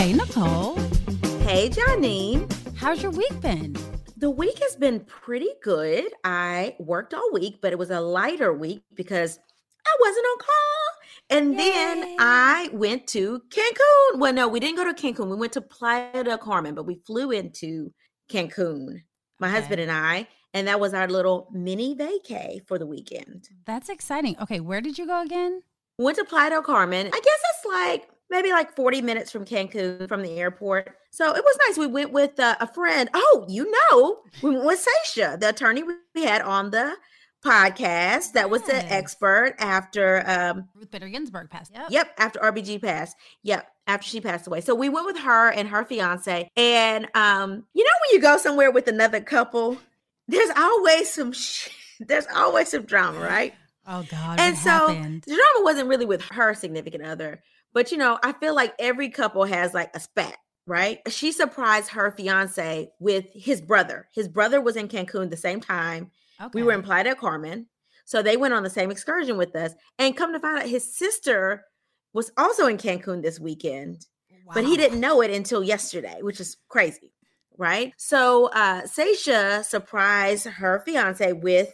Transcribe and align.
Hey, 0.00 0.14
Nicole. 0.14 0.76
Hey, 1.42 1.68
Janine. 1.68 2.50
How's 2.74 3.02
your 3.02 3.12
week 3.12 3.38
been? 3.42 3.76
The 4.16 4.30
week 4.30 4.58
has 4.62 4.74
been 4.74 5.00
pretty 5.00 5.50
good. 5.62 6.06
I 6.24 6.74
worked 6.78 7.12
all 7.12 7.30
week, 7.34 7.58
but 7.60 7.70
it 7.74 7.78
was 7.78 7.90
a 7.90 8.00
lighter 8.00 8.50
week 8.50 8.82
because 8.94 9.38
I 9.86 9.96
wasn't 10.00 10.24
on 10.24 10.38
call. 10.38 11.38
And 11.38 11.58
then 11.58 12.16
I 12.18 12.70
went 12.72 13.08
to 13.08 13.42
Cancun. 13.50 14.20
Well, 14.20 14.32
no, 14.32 14.48
we 14.48 14.58
didn't 14.58 14.76
go 14.76 14.90
to 14.90 14.94
Cancun. 14.94 15.28
We 15.28 15.36
went 15.36 15.52
to 15.52 15.60
Playa 15.60 16.24
del 16.24 16.38
Carmen, 16.38 16.74
but 16.74 16.86
we 16.86 17.02
flew 17.06 17.30
into 17.30 17.92
Cancun, 18.32 19.02
my 19.38 19.48
Okay. 19.48 19.60
husband 19.60 19.82
and 19.82 19.92
I. 19.92 20.28
And 20.54 20.66
that 20.66 20.80
was 20.80 20.94
our 20.94 21.08
little 21.08 21.50
mini 21.52 21.94
vacay 21.94 22.66
for 22.66 22.78
the 22.78 22.86
weekend. 22.86 23.50
That's 23.66 23.90
exciting. 23.90 24.36
Okay, 24.40 24.60
where 24.60 24.80
did 24.80 24.96
you 24.96 25.06
go 25.06 25.20
again? 25.20 25.60
Went 25.98 26.16
to 26.16 26.24
Playa 26.24 26.48
del 26.48 26.62
Carmen. 26.62 27.08
I 27.08 27.10
guess 27.10 27.40
it's 27.54 27.66
like 27.66 28.08
maybe 28.30 28.50
like 28.50 28.74
40 28.76 29.02
minutes 29.02 29.30
from 29.30 29.44
Cancun 29.44 30.08
from 30.08 30.22
the 30.22 30.38
airport. 30.38 30.94
So 31.10 31.34
it 31.34 31.42
was 31.44 31.58
nice. 31.68 31.76
We 31.76 31.86
went 31.88 32.12
with 32.12 32.38
uh, 32.38 32.56
a 32.60 32.66
friend. 32.72 33.08
Oh, 33.12 33.44
you 33.48 33.70
know, 33.90 34.18
we 34.42 34.50
went 34.54 34.64
with 34.64 34.86
Seisha, 34.86 35.38
the 35.38 35.48
attorney 35.50 35.82
we 36.14 36.22
had 36.24 36.40
on 36.42 36.70
the 36.70 36.94
podcast 37.44 38.32
that 38.32 38.50
was 38.50 38.60
the 38.62 38.74
expert 38.92 39.54
after 39.58 40.22
um 40.26 40.68
Ruth 40.74 40.90
Bader 40.90 41.08
Ginsburg 41.08 41.48
passed. 41.48 41.72
Yep. 41.72 41.86
yep 41.90 42.14
after 42.18 42.38
rbg 42.40 42.82
passed 42.82 43.16
yep 43.42 43.66
after 43.86 44.06
she 44.06 44.20
passed 44.20 44.46
away 44.46 44.60
so 44.60 44.74
we 44.74 44.90
went 44.90 45.06
with 45.06 45.16
her 45.20 45.50
and 45.50 45.66
her 45.68 45.82
fiance 45.82 46.50
and 46.54 47.08
um 47.14 47.64
you 47.72 47.82
know 47.82 47.90
when 48.02 48.12
you 48.12 48.20
go 48.20 48.36
somewhere 48.36 48.70
with 48.70 48.88
another 48.88 49.22
couple 49.22 49.78
there's 50.28 50.50
always 50.54 51.10
some 51.10 51.32
sh- 51.32 51.70
there's 52.00 52.26
always 52.34 52.68
some 52.68 52.82
drama 52.82 53.20
right 53.20 53.54
Oh 53.86 54.04
God. 54.10 54.38
and 54.38 54.54
so 54.58 54.68
happened? 54.70 55.22
the 55.22 55.30
drama 55.30 55.64
wasn't 55.64 55.88
really 55.88 56.04
with 56.04 56.20
her 56.32 56.52
significant 56.52 57.04
other, 57.04 57.42
but 57.72 57.92
you 57.92 57.98
know, 57.98 58.18
I 58.22 58.32
feel 58.32 58.54
like 58.54 58.74
every 58.78 59.08
couple 59.10 59.44
has 59.44 59.74
like 59.74 59.90
a 59.94 60.00
spat, 60.00 60.36
right? 60.66 60.98
She 61.08 61.32
surprised 61.32 61.90
her 61.90 62.10
fiance 62.10 62.90
with 62.98 63.26
his 63.32 63.60
brother. 63.60 64.08
His 64.12 64.28
brother 64.28 64.60
was 64.60 64.76
in 64.76 64.88
Cancun 64.88 65.30
the 65.30 65.36
same 65.36 65.60
time. 65.60 66.10
okay. 66.40 66.50
We 66.54 66.62
were 66.62 66.72
in 66.72 66.82
Playa 66.82 67.04
del 67.04 67.14
Carmen. 67.14 67.66
So 68.04 68.22
they 68.22 68.36
went 68.36 68.54
on 68.54 68.64
the 68.64 68.70
same 68.70 68.90
excursion 68.90 69.36
with 69.36 69.54
us. 69.54 69.72
And 69.98 70.16
come 70.16 70.32
to 70.32 70.40
find 70.40 70.58
out 70.58 70.66
his 70.68 70.96
sister 70.96 71.64
was 72.12 72.32
also 72.36 72.66
in 72.66 72.76
Cancun 72.76 73.22
this 73.22 73.38
weekend, 73.38 74.06
but 74.52 74.64
he 74.64 74.76
didn't 74.76 74.98
know 74.98 75.20
it 75.20 75.30
until 75.30 75.62
yesterday, 75.62 76.18
which 76.20 76.40
is 76.40 76.56
crazy. 76.68 77.12
Right. 77.56 77.92
So 77.98 78.46
uh 78.46 78.82
Seisha 78.82 79.64
surprised 79.64 80.46
her 80.46 80.82
fiance 80.84 81.32
with 81.34 81.72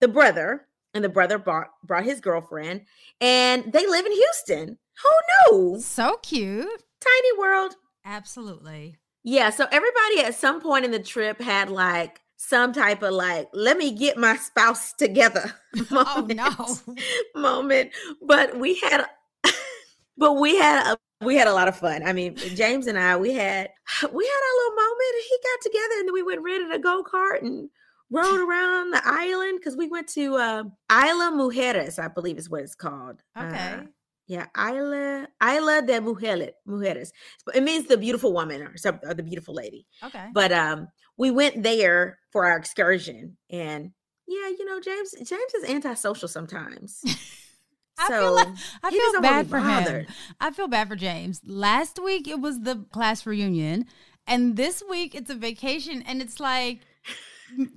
the 0.00 0.08
brother, 0.08 0.66
and 0.94 1.04
the 1.04 1.08
brother 1.10 1.36
brought 1.36 1.68
brought 1.84 2.04
his 2.04 2.20
girlfriend, 2.20 2.82
and 3.20 3.70
they 3.70 3.86
live 3.86 4.06
in 4.06 4.12
Houston. 4.12 4.78
Who 5.02 5.52
knew? 5.72 5.80
So 5.80 6.18
cute. 6.22 6.82
Tiny 7.00 7.38
world. 7.38 7.74
Absolutely. 8.04 8.96
Yeah. 9.24 9.50
So 9.50 9.66
everybody 9.70 10.20
at 10.20 10.34
some 10.34 10.60
point 10.60 10.84
in 10.84 10.90
the 10.90 11.00
trip 11.00 11.40
had 11.40 11.70
like 11.70 12.20
some 12.36 12.72
type 12.72 13.02
of 13.02 13.12
like, 13.12 13.48
let 13.52 13.76
me 13.76 13.92
get 13.92 14.16
my 14.16 14.36
spouse 14.36 14.92
together. 14.92 15.52
Oh 15.90 16.22
moment. 16.22 16.36
no. 16.36 17.40
moment. 17.40 17.92
But 18.26 18.58
we 18.58 18.76
had 18.80 19.04
but 20.16 20.34
we 20.34 20.56
had 20.56 20.92
a 20.92 20.96
we 21.24 21.36
had 21.36 21.48
a 21.48 21.52
lot 21.52 21.68
of 21.68 21.76
fun. 21.76 22.02
I 22.06 22.12
mean, 22.12 22.36
James 22.36 22.86
and 22.86 22.98
I, 22.98 23.16
we 23.16 23.32
had 23.32 23.70
we 24.12 24.24
had 24.24 24.40
our 24.42 24.56
little 24.56 24.76
moment 24.76 25.14
and 25.14 25.24
he 25.28 25.38
got 25.42 25.62
together 25.62 25.98
and 25.98 26.08
then 26.08 26.14
we 26.14 26.22
went 26.22 26.42
rented 26.42 26.72
a 26.72 26.78
go-kart 26.78 27.42
and 27.42 27.68
rode 28.10 28.40
around 28.40 28.92
the 28.92 29.02
island 29.04 29.58
because 29.58 29.76
we 29.76 29.88
went 29.88 30.08
to 30.08 30.36
uh 30.36 30.62
Isla 30.90 31.32
Mujeres, 31.34 31.98
I 31.98 32.08
believe 32.08 32.38
is 32.38 32.48
what 32.48 32.62
it's 32.62 32.74
called. 32.74 33.22
Okay. 33.36 33.74
Uh, 33.74 33.82
yeah, 34.26 34.46
Isla 34.58 35.28
Isla 35.42 35.82
de 35.82 36.00
Mujeres. 36.00 36.50
Mujeres. 36.68 37.10
It 37.54 37.62
means 37.62 37.86
the 37.86 37.96
beautiful 37.96 38.32
woman 38.32 38.62
or 38.62 38.76
something, 38.76 39.08
or 39.08 39.14
the 39.14 39.22
beautiful 39.22 39.54
lady. 39.54 39.86
Okay. 40.02 40.26
But 40.32 40.52
um, 40.52 40.88
we 41.16 41.30
went 41.30 41.62
there 41.62 42.18
for 42.32 42.46
our 42.46 42.56
excursion, 42.56 43.36
and 43.50 43.92
yeah, 44.26 44.48
you 44.48 44.64
know, 44.64 44.80
James 44.80 45.12
James 45.12 45.54
is 45.54 45.70
antisocial 45.70 46.28
sometimes. 46.28 47.00
I 47.98 48.08
so 48.08 48.20
feel 48.20 48.34
like 48.34 48.48
I 48.82 48.90
feel 48.90 49.20
bad 49.22 49.48
for 49.48 49.60
bothered. 49.60 50.06
him. 50.06 50.14
I 50.40 50.50
feel 50.50 50.68
bad 50.68 50.88
for 50.88 50.96
James. 50.96 51.40
Last 51.46 51.98
week 52.02 52.28
it 52.28 52.40
was 52.40 52.60
the 52.60 52.84
class 52.92 53.24
reunion, 53.24 53.86
and 54.26 54.56
this 54.56 54.82
week 54.88 55.14
it's 55.14 55.30
a 55.30 55.34
vacation, 55.34 56.02
and 56.02 56.20
it's 56.20 56.40
like 56.40 56.80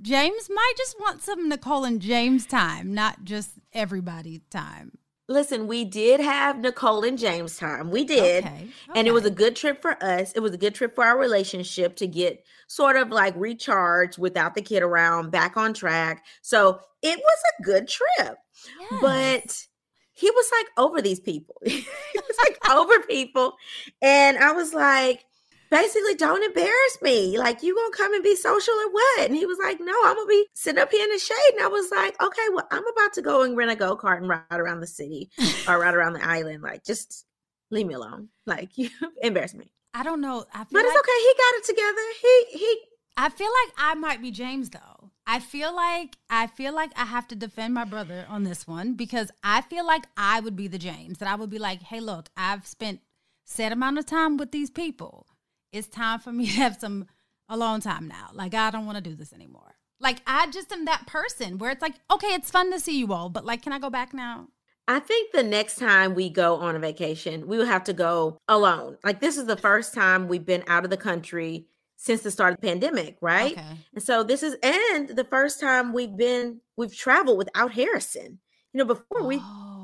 James 0.01 0.49
might 0.49 0.73
just 0.77 0.99
want 0.99 1.21
some 1.21 1.47
Nicole 1.47 1.85
and 1.85 2.01
James 2.01 2.45
time, 2.45 2.93
not 2.93 3.23
just 3.23 3.51
everybody 3.71 4.41
time. 4.49 4.97
Listen, 5.29 5.67
we 5.67 5.85
did 5.85 6.19
have 6.19 6.57
Nicole 6.57 7.03
and 7.03 7.15
James 7.15 7.55
time. 7.55 7.91
We 7.91 8.03
did. 8.03 8.45
Okay. 8.45 8.67
And 8.95 9.07
it 9.07 9.11
was 9.11 9.25
a 9.25 9.31
good 9.31 9.55
trip 9.55 9.79
for 9.79 10.03
us. 10.03 10.31
It 10.33 10.39
was 10.39 10.55
a 10.55 10.57
good 10.57 10.73
trip 10.73 10.95
for 10.95 11.03
our 11.03 11.19
relationship 11.19 11.95
to 11.97 12.07
get 12.07 12.43
sort 12.67 12.95
of 12.95 13.09
like 13.09 13.35
recharged 13.37 14.17
without 14.17 14.55
the 14.55 14.63
kid 14.63 14.81
around, 14.81 15.29
back 15.29 15.55
on 15.55 15.75
track. 15.75 16.25
So 16.41 16.79
it 17.03 17.19
was 17.19 17.43
a 17.59 17.63
good 17.63 17.87
trip. 17.87 18.37
Yes. 18.79 18.99
But 19.01 19.67
he 20.13 20.31
was 20.31 20.51
like 20.57 20.67
over 20.83 20.99
these 20.99 21.19
people. 21.19 21.55
he 21.63 21.85
was 22.15 22.37
like 22.43 22.57
over 22.69 22.99
people. 23.01 23.53
And 24.01 24.35
I 24.35 24.51
was 24.53 24.73
like, 24.73 25.25
basically, 25.69 26.15
don't 26.15 26.43
embarrass 26.43 26.97
me. 27.01 27.37
Like, 27.37 27.63
you 27.63 27.75
gonna 27.75 27.95
come 27.95 28.13
and 28.13 28.23
be 28.23 28.35
social 28.35 28.73
or 28.73 28.91
what? 28.91 29.21
And 29.21 29.35
he 29.35 29.45
was 29.45 29.57
like, 29.57 29.79
no, 29.79 29.93
I'm 30.05 30.15
gonna 30.15 30.27
be 30.27 30.45
sitting 30.53 30.81
up 30.81 30.91
here 30.91 31.03
in 31.03 31.11
the 31.11 31.19
shade. 31.19 31.53
And 31.53 31.61
I 31.63 31.67
was 31.67 31.91
like, 31.91 32.21
okay, 32.21 32.47
well, 32.53 32.67
I'm 32.71 32.87
about 32.87 33.13
to 33.13 33.21
go 33.21 33.43
and 33.43 33.55
rent 33.55 33.71
a 33.71 33.75
go-kart 33.75 34.17
and 34.17 34.29
ride 34.29 34.43
around 34.51 34.81
the 34.81 34.87
city 34.87 35.29
or 35.67 35.79
ride 35.79 35.95
around 35.95 36.13
the 36.13 36.25
island. 36.25 36.63
Like, 36.63 36.83
just 36.83 37.25
leave 37.71 37.87
me 37.87 37.93
alone. 37.93 38.29
Like, 38.45 38.77
you 38.77 38.89
embarrass 39.21 39.53
me. 39.53 39.71
I 39.93 40.03
don't 40.03 40.21
know. 40.21 40.45
I 40.53 40.59
feel 40.59 40.67
But 40.71 40.85
it's 40.85 40.95
like, 40.95 40.99
okay. 40.99 41.19
He 41.21 41.33
got 41.37 41.55
it 41.55 41.63
together. 41.65 42.01
He 42.21 42.57
he 42.59 42.81
I 43.17 43.29
feel 43.29 43.49
like 43.65 43.73
I 43.77 43.95
might 43.95 44.21
be 44.21 44.31
James 44.31 44.69
though. 44.69 45.11
I 45.25 45.39
feel 45.39 45.75
like 45.75 46.15
I 46.29 46.47
feel 46.47 46.73
like 46.73 46.91
I 46.95 47.05
have 47.05 47.27
to 47.29 47.35
defend 47.35 47.73
my 47.73 47.85
brother 47.85 48.25
on 48.29 48.43
this 48.43 48.67
one 48.67 48.93
because 48.93 49.31
I 49.43 49.61
feel 49.61 49.85
like 49.85 50.05
I 50.15 50.39
would 50.39 50.55
be 50.55 50.67
the 50.67 50.77
James 50.77 51.17
that 51.17 51.27
I 51.27 51.35
would 51.35 51.49
be 51.49 51.59
like, 51.59 51.81
"Hey, 51.81 51.99
look, 51.99 52.29
I've 52.37 52.65
spent 52.65 53.01
set 53.45 53.71
amount 53.71 53.97
of 53.97 54.05
time 54.05 54.37
with 54.37 54.51
these 54.51 54.69
people. 54.69 55.27
It's 55.71 55.87
time 55.87 56.19
for 56.19 56.31
me 56.31 56.45
to 56.47 56.51
have 56.53 56.77
some 56.79 57.07
alone 57.47 57.81
time 57.81 58.07
now. 58.07 58.29
Like 58.33 58.53
I 58.53 58.71
don't 58.71 58.85
want 58.85 58.97
to 58.97 59.09
do 59.09 59.15
this 59.15 59.33
anymore." 59.33 59.75
Like 59.99 60.21
I 60.25 60.49
just 60.49 60.71
am 60.71 60.85
that 60.85 61.07
person 61.07 61.57
where 61.57 61.71
it's 61.71 61.81
like, 61.81 61.95
"Okay, 62.11 62.33
it's 62.33 62.51
fun 62.51 62.71
to 62.71 62.79
see 62.79 62.97
you 62.97 63.11
all, 63.13 63.29
but 63.29 63.45
like 63.45 63.61
can 63.61 63.73
I 63.73 63.79
go 63.79 63.89
back 63.89 64.13
now?" 64.13 64.47
I 64.87 64.99
think 64.99 65.31
the 65.31 65.43
next 65.43 65.75
time 65.77 66.15
we 66.15 66.31
go 66.31 66.55
on 66.55 66.75
a 66.75 66.79
vacation, 66.79 67.45
we 67.47 67.59
will 67.59 67.67
have 67.67 67.83
to 67.83 67.93
go 67.93 68.39
alone. 68.47 68.97
Like 69.03 69.19
this 69.19 69.37
is 69.37 69.45
the 69.45 69.55
first 69.55 69.93
time 69.93 70.27
we've 70.27 70.45
been 70.45 70.63
out 70.67 70.83
of 70.83 70.89
the 70.89 70.97
country 70.97 71.67
since 71.95 72.21
the 72.21 72.31
start 72.31 72.53
of 72.53 72.61
the 72.61 72.67
pandemic, 72.67 73.17
right? 73.21 73.51
Okay. 73.51 73.77
And 73.93 74.01
so 74.01 74.23
this 74.23 74.41
is 74.41 74.55
and 74.63 75.09
the 75.09 75.25
first 75.25 75.59
time 75.59 75.93
we've 75.93 76.17
been 76.17 76.61
we've 76.75 76.95
traveled 76.95 77.37
without 77.37 77.73
Harrison. 77.73 78.39
You 78.73 78.79
know, 78.79 78.85
before 78.85 79.27
we 79.27 79.37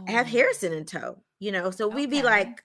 have 0.08 0.28
Oh, 0.28 0.30
Harrison 0.30 0.74
in 0.74 0.86
tow, 0.86 1.22
you 1.40 1.52
know, 1.52 1.70
so 1.72 1.88
we'd 1.88 2.10
be 2.10 2.24
like 2.24 2.64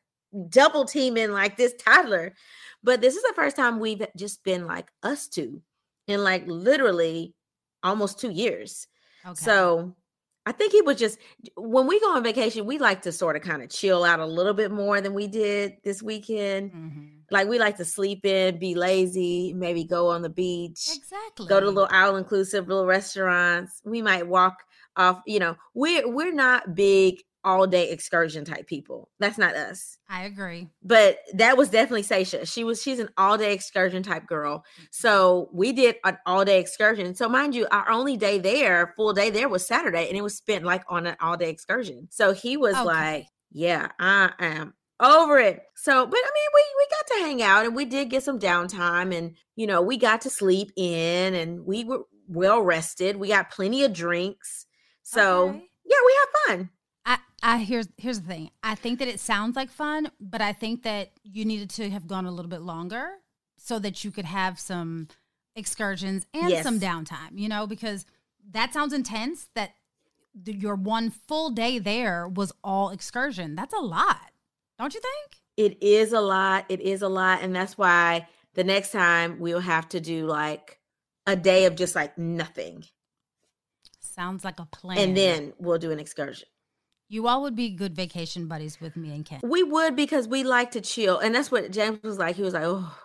double 0.49 0.84
teaming 0.84 1.32
like 1.32 1.56
this 1.56 1.75
toddler. 1.78 2.34
But 2.82 3.00
this 3.00 3.15
is 3.17 3.23
the 3.23 3.32
first 3.37 3.56
time 3.56 3.79
we've 3.79 4.05
just 4.17 4.43
been 4.44 4.67
like 4.67 4.91
us 5.03 5.29
two 5.29 5.62
in 6.06 6.25
like 6.25 6.44
literally 6.47 7.35
almost 7.82 8.19
two 8.19 8.31
years. 8.31 8.87
Okay. 9.25 9.35
So 9.35 9.97
I 10.47 10.53
think 10.53 10.73
he 10.73 10.81
was 10.81 10.97
just 10.97 11.19
when 11.56 11.87
we 11.87 12.00
go 12.00 12.17
on 12.17 12.25
vacation, 12.25 12.65
we 12.65 12.79
like 12.79 13.03
to 13.03 13.12
sort 13.12 13.37
of 13.37 13.43
kind 13.43 13.62
of 13.62 13.69
chill 13.69 14.05
out 14.05 14.21
a 14.21 14.27
little 14.27 14.55
bit 14.55 14.71
more 14.71 15.00
than 15.00 15.12
we 15.12 15.27
did 15.27 15.75
this 15.85 16.03
weekend. 16.03 16.73
Mhm. 16.73 17.11
Like 17.31 17.47
we 17.49 17.59
like 17.59 17.77
to 17.77 17.85
sleep 17.85 18.25
in, 18.25 18.59
be 18.59 18.75
lazy, 18.75 19.53
maybe 19.55 19.85
go 19.85 20.09
on 20.09 20.23
the 20.23 20.31
beach, 20.31 20.88
exactly. 20.93 21.47
go 21.47 21.61
to 21.61 21.67
little 21.67 21.88
all 21.93 22.17
inclusive 22.17 22.67
little 22.67 22.87
restaurants. 22.87 23.81
We 23.85 24.00
might 24.03 24.27
walk 24.27 24.56
off, 24.97 25.21
you 25.27 25.38
know, 25.38 25.56
we're 25.75 26.09
we're 26.09 26.32
not 26.32 26.75
big 26.75 27.23
all 27.44 27.66
day 27.66 27.90
excursion 27.90 28.44
type 28.44 28.66
people. 28.66 29.08
That's 29.19 29.38
not 29.38 29.54
us. 29.56 29.98
I 30.08 30.25
agree. 30.25 30.69
But 30.82 31.19
that 31.34 31.56
was 31.56 31.70
definitely 31.70 32.02
Seisha. 32.02 32.46
She 32.50 32.64
was 32.64 32.82
she's 32.82 32.98
an 32.98 33.08
all 33.16 33.38
day 33.38 33.52
excursion 33.54 34.02
type 34.02 34.26
girl. 34.26 34.58
Mm-hmm. 34.58 34.84
So 34.90 35.48
we 35.52 35.72
did 35.72 35.96
an 36.04 36.19
all 36.26 36.44
day 36.44 36.60
excursion. 36.60 37.14
So 37.14 37.28
mind 37.28 37.54
you, 37.54 37.66
our 37.70 37.90
only 37.90 38.16
day 38.16 38.38
there, 38.38 38.92
full 38.96 39.12
day 39.12 39.31
there 39.31 39.48
was 39.48 39.66
Saturday, 39.66 40.08
and 40.08 40.16
it 40.16 40.22
was 40.22 40.37
spent 40.37 40.64
like 40.64 40.82
on 40.88 41.06
an 41.06 41.16
all 41.20 41.37
day 41.37 41.50
excursion. 41.50 42.08
So 42.10 42.32
he 42.32 42.56
was 42.56 42.75
Okay. 42.75 42.84
like, 42.84 43.26
"Yeah, 43.50 43.88
I 43.98 44.32
am 44.38 44.75
over 45.00 45.38
it." 45.38 45.62
So, 45.76 46.06
but 46.06 46.19
I 46.19 46.31
mean, 46.34 46.50
we 46.54 46.62
we 46.78 46.86
got 46.90 47.06
to 47.06 47.22
hang 47.26 47.43
out, 47.43 47.64
and 47.66 47.75
we 47.75 47.84
did 47.86 48.10
get 48.10 48.22
some 48.22 48.38
downtime, 48.38 49.16
and 49.16 49.34
you 49.56 49.66
know, 49.66 49.81
we 49.82 49.96
got 49.96 50.20
to 50.22 50.31
sleep 50.31 50.72
in, 50.76 51.34
and 51.34 51.64
we 51.64 51.84
were 51.84 52.02
well 52.28 52.60
rested. 52.62 53.16
We 53.16 53.28
got 53.28 53.50
plenty 53.50 53.82
of 53.84 53.93
drinks. 53.93 54.66
So 55.02 55.48
Okay. 55.48 55.64
yeah, 55.84 55.96
we 56.06 56.12
had 56.20 56.26
fun. 56.56 56.70
I, 57.10 57.18
I 57.42 57.58
here's 57.58 57.88
here's 57.96 58.20
the 58.20 58.26
thing. 58.26 58.50
I 58.62 58.74
think 58.74 59.00
that 59.00 59.08
it 59.08 59.18
sounds 59.18 59.56
like 59.56 59.70
fun, 59.70 60.10
but 60.20 60.40
I 60.40 60.52
think 60.52 60.84
that 60.84 61.10
you 61.24 61.44
needed 61.44 61.70
to 61.70 61.90
have 61.90 62.06
gone 62.06 62.24
a 62.24 62.30
little 62.30 62.48
bit 62.48 62.62
longer 62.62 63.08
so 63.56 63.78
that 63.80 64.04
you 64.04 64.10
could 64.10 64.24
have 64.24 64.60
some 64.60 65.08
excursions 65.56 66.26
and 66.32 66.62
some 66.62 66.78
downtime. 66.78 67.32
You 67.32 67.48
know, 67.48 67.66
because 67.66 68.06
that 68.52 68.72
sounds 68.72 68.92
intense. 68.92 69.48
That 69.54 69.72
the, 70.34 70.54
your 70.54 70.76
one 70.76 71.10
full 71.10 71.50
day 71.50 71.80
there 71.80 72.28
was 72.28 72.52
all 72.62 72.90
excursion. 72.90 73.56
That's 73.56 73.74
a 73.74 73.80
lot, 73.80 74.30
don't 74.78 74.94
you 74.94 75.00
think? 75.00 75.40
It 75.56 75.82
is 75.82 76.12
a 76.12 76.20
lot. 76.20 76.66
It 76.68 76.80
is 76.80 77.02
a 77.02 77.08
lot. 77.08 77.42
And 77.42 77.54
that's 77.54 77.76
why 77.76 78.28
the 78.54 78.64
next 78.64 78.92
time 78.92 79.40
we'll 79.40 79.60
have 79.60 79.88
to 79.90 80.00
do 80.00 80.26
like 80.26 80.78
a 81.26 81.34
day 81.34 81.64
of 81.64 81.74
just 81.74 81.94
like 81.96 82.16
nothing. 82.16 82.84
Sounds 83.98 84.44
like 84.44 84.60
a 84.60 84.66
plan. 84.66 84.98
And 84.98 85.16
then 85.16 85.52
we'll 85.58 85.78
do 85.78 85.90
an 85.90 85.98
excursion. 85.98 86.48
You 87.10 87.26
all 87.26 87.42
would 87.42 87.56
be 87.56 87.70
good 87.70 87.94
vacation 87.94 88.46
buddies 88.46 88.80
with 88.80 88.96
me 88.96 89.10
and 89.10 89.26
Ken. 89.26 89.40
We 89.42 89.64
would 89.64 89.96
because 89.96 90.28
we 90.28 90.44
like 90.44 90.70
to 90.70 90.80
chill. 90.80 91.18
And 91.18 91.34
that's 91.34 91.50
what 91.50 91.72
James 91.72 92.00
was 92.04 92.18
like. 92.18 92.36
He 92.36 92.42
was 92.42 92.54
like, 92.54 92.62
oh, 92.64 92.96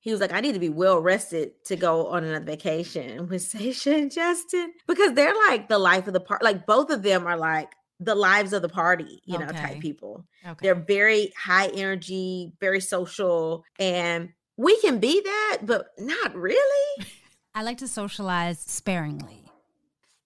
he 0.00 0.10
was 0.10 0.20
like, 0.20 0.32
I 0.32 0.40
need 0.40 0.54
to 0.54 0.58
be 0.58 0.70
well 0.70 0.98
rested 1.00 1.52
to 1.66 1.76
go 1.76 2.06
on 2.06 2.24
another 2.24 2.44
vacation 2.44 3.28
with 3.28 3.42
Sasha 3.42 3.94
and 3.94 4.10
Justin 4.10 4.72
because 4.88 5.12
they're 5.12 5.34
like 5.48 5.68
the 5.68 5.78
life 5.78 6.06
of 6.06 6.14
the 6.14 6.20
party. 6.20 6.44
Like 6.44 6.64
both 6.64 6.90
of 6.90 7.02
them 7.02 7.26
are 7.26 7.36
like 7.36 7.70
the 8.00 8.14
lives 8.14 8.54
of 8.54 8.62
the 8.62 8.70
party, 8.70 9.20
you 9.26 9.38
know, 9.38 9.46
type 9.46 9.80
people. 9.80 10.24
Okay. 10.44 10.56
They're 10.62 10.74
very 10.74 11.30
high 11.38 11.68
energy, 11.68 12.54
very 12.58 12.80
social, 12.80 13.64
and 13.78 14.30
we 14.56 14.80
can 14.80 14.98
be 14.98 15.20
that, 15.20 15.58
but 15.62 15.88
not 15.98 16.34
really. 16.34 17.06
I 17.54 17.62
like 17.64 17.78
to 17.78 17.88
socialize 17.88 18.60
sparingly. 18.60 19.44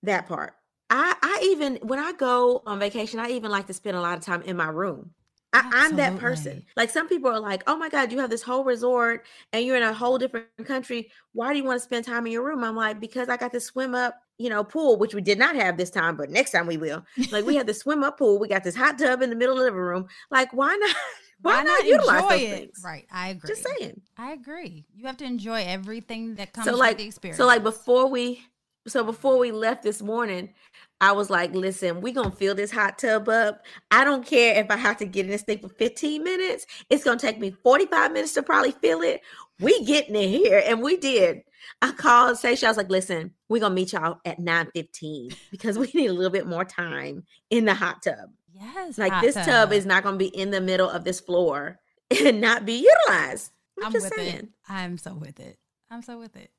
That 0.04 0.28
part. 0.28 0.54
I 0.90 1.14
I 1.22 1.40
even 1.50 1.76
when 1.82 1.98
I 1.98 2.12
go 2.12 2.62
on 2.66 2.78
vacation, 2.78 3.18
I 3.18 3.30
even 3.30 3.50
like 3.50 3.66
to 3.66 3.72
spend 3.72 3.96
a 3.96 4.00
lot 4.00 4.18
of 4.18 4.24
time 4.24 4.42
in 4.42 4.56
my 4.56 4.68
room. 4.68 5.10
I, 5.52 5.70
I'm 5.72 5.96
that 5.96 6.16
person. 6.18 6.64
Like 6.76 6.90
some 6.90 7.08
people 7.08 7.30
are 7.30 7.40
like, 7.40 7.62
"Oh 7.66 7.76
my 7.76 7.88
God, 7.88 8.12
you 8.12 8.18
have 8.18 8.30
this 8.30 8.42
whole 8.42 8.62
resort 8.62 9.24
and 9.52 9.64
you're 9.64 9.76
in 9.76 9.82
a 9.82 9.92
whole 9.92 10.18
different 10.18 10.48
country. 10.64 11.10
Why 11.32 11.52
do 11.52 11.58
you 11.58 11.64
want 11.64 11.80
to 11.80 11.84
spend 11.84 12.04
time 12.04 12.26
in 12.26 12.32
your 12.32 12.44
room?" 12.44 12.62
I'm 12.62 12.76
like, 12.76 13.00
"Because 13.00 13.28
I 13.28 13.36
got 13.36 13.52
to 13.52 13.60
swim 13.60 13.94
up, 13.94 14.14
you 14.38 14.50
know, 14.50 14.62
pool, 14.62 14.98
which 14.98 15.14
we 15.14 15.22
did 15.22 15.38
not 15.38 15.56
have 15.56 15.76
this 15.76 15.90
time, 15.90 16.16
but 16.16 16.30
next 16.30 16.50
time 16.50 16.66
we 16.66 16.76
will. 16.76 17.04
Like 17.30 17.46
we 17.46 17.56
had 17.56 17.66
the 17.66 17.74
swim 17.74 18.04
up 18.04 18.18
pool. 18.18 18.38
We 18.38 18.48
got 18.48 18.64
this 18.64 18.76
hot 18.76 18.98
tub 18.98 19.22
in 19.22 19.30
the 19.30 19.36
middle 19.36 19.54
of 19.54 19.58
the 19.60 19.64
living 19.64 19.80
room. 19.80 20.06
Like 20.30 20.52
why 20.52 20.76
not? 20.76 20.96
Why, 21.42 21.62
not, 21.62 21.86
utilize 21.86 22.22
enjoy 22.22 22.30
those 22.30 22.40
it? 22.40 22.58
things? 22.60 22.82
Right. 22.82 23.06
I 23.12 23.28
agree. 23.28 23.48
Just 23.48 23.66
saying. 23.78 24.00
I 24.16 24.32
agree. 24.32 24.86
You 24.94 25.06
have 25.06 25.18
to 25.18 25.24
enjoy 25.26 25.64
everything 25.66 26.34
that 26.36 26.54
comes 26.54 26.64
so 26.64 26.72
with 26.72 26.80
like 26.80 26.96
the 26.96 27.04
experience. 27.04 27.36
so 27.36 27.46
like 27.46 27.62
before 27.62 28.08
we 28.08 28.42
so 28.88 29.04
before 29.04 29.38
we 29.38 29.52
left 29.52 29.82
this 29.82 30.00
morning 30.00 30.54
i 31.00 31.12
was 31.12 31.30
like 31.30 31.54
listen 31.54 32.00
we're 32.00 32.12
gonna 32.12 32.30
fill 32.30 32.54
this 32.54 32.70
hot 32.70 32.98
tub 32.98 33.28
up 33.28 33.64
i 33.90 34.04
don't 34.04 34.26
care 34.26 34.58
if 34.58 34.70
i 34.70 34.76
have 34.76 34.96
to 34.96 35.04
get 35.04 35.24
in 35.24 35.30
this 35.30 35.42
thing 35.42 35.58
for 35.58 35.68
15 35.68 36.22
minutes 36.22 36.66
it's 36.90 37.04
gonna 37.04 37.18
take 37.18 37.38
me 37.38 37.50
45 37.50 38.12
minutes 38.12 38.34
to 38.34 38.42
probably 38.42 38.72
fill 38.72 39.02
it 39.02 39.20
we 39.60 39.84
getting 39.84 40.14
in 40.16 40.28
here 40.28 40.62
and 40.66 40.82
we 40.82 40.96
did 40.96 41.42
i 41.82 41.92
called 41.92 42.36
Seisha. 42.36 42.64
i 42.64 42.68
was 42.68 42.76
like 42.76 42.90
listen 42.90 43.32
we're 43.48 43.60
gonna 43.60 43.74
meet 43.74 43.92
y'all 43.92 44.18
at 44.24 44.38
9 44.38 44.68
15 44.74 45.30
because 45.50 45.78
we 45.78 45.90
need 45.94 46.06
a 46.06 46.12
little 46.12 46.30
bit 46.30 46.46
more 46.46 46.64
time 46.64 47.24
in 47.50 47.64
the 47.64 47.74
hot 47.74 48.02
tub 48.02 48.30
yes, 48.52 48.98
like 48.98 49.20
this 49.22 49.34
tub 49.34 49.72
is 49.72 49.86
not 49.86 50.02
gonna 50.02 50.16
be 50.16 50.28
in 50.28 50.50
the 50.50 50.60
middle 50.60 50.88
of 50.88 51.04
this 51.04 51.20
floor 51.20 51.78
and 52.24 52.40
not 52.40 52.64
be 52.64 52.86
utilized 53.08 53.52
i'm, 53.78 53.86
I'm 53.86 53.92
just 53.92 54.06
with 54.06 54.14
saying 54.14 54.34
it. 54.36 54.48
I'm 54.68 54.98
so 54.98 55.14
with 55.14 55.38
it. 55.40 55.58
I'm 55.90 56.02
so 56.02 56.18
with 56.18 56.34
it. 56.36 56.50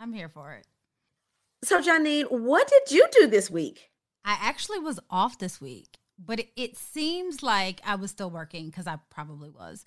I'm 0.00 0.12
here 0.12 0.28
for 0.28 0.52
it. 0.54 0.66
So 1.62 1.80
janine 1.80 2.30
what 2.30 2.68
did 2.68 2.94
you 2.94 3.06
do 3.12 3.26
this 3.26 3.50
week 3.50 3.92
I 4.24 4.38
actually 4.40 4.78
was 4.78 5.00
off 5.10 5.38
this 5.38 5.60
week, 5.60 5.98
but 6.18 6.40
it, 6.40 6.48
it 6.56 6.76
seems 6.76 7.42
like 7.42 7.80
I 7.84 7.96
was 7.96 8.10
still 8.10 8.30
working 8.30 8.66
because 8.66 8.86
I 8.86 8.98
probably 9.10 9.50
was. 9.50 9.84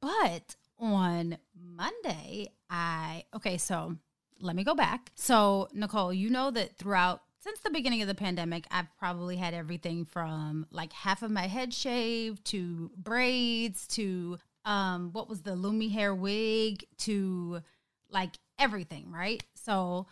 But 0.00 0.56
on 0.78 1.38
Monday, 1.60 2.52
I 2.70 3.24
okay, 3.34 3.58
so 3.58 3.96
let 4.40 4.54
me 4.54 4.62
go 4.62 4.74
back. 4.74 5.10
So, 5.16 5.68
Nicole, 5.72 6.12
you 6.12 6.30
know 6.30 6.50
that 6.52 6.76
throughout 6.76 7.22
since 7.40 7.60
the 7.60 7.70
beginning 7.70 8.02
of 8.02 8.08
the 8.08 8.14
pandemic, 8.14 8.66
I've 8.70 8.94
probably 8.98 9.36
had 9.36 9.54
everything 9.54 10.04
from 10.04 10.66
like 10.70 10.92
half 10.92 11.22
of 11.22 11.30
my 11.30 11.46
head 11.48 11.74
shaved 11.74 12.44
to 12.46 12.90
braids 12.96 13.86
to 13.88 14.38
um 14.64 15.10
what 15.12 15.28
was 15.28 15.42
the 15.42 15.52
Lumi 15.56 15.90
hair 15.90 16.14
wig 16.14 16.84
to 16.98 17.60
like 18.08 18.38
everything, 18.58 19.10
right? 19.10 19.42
So, 19.54 20.06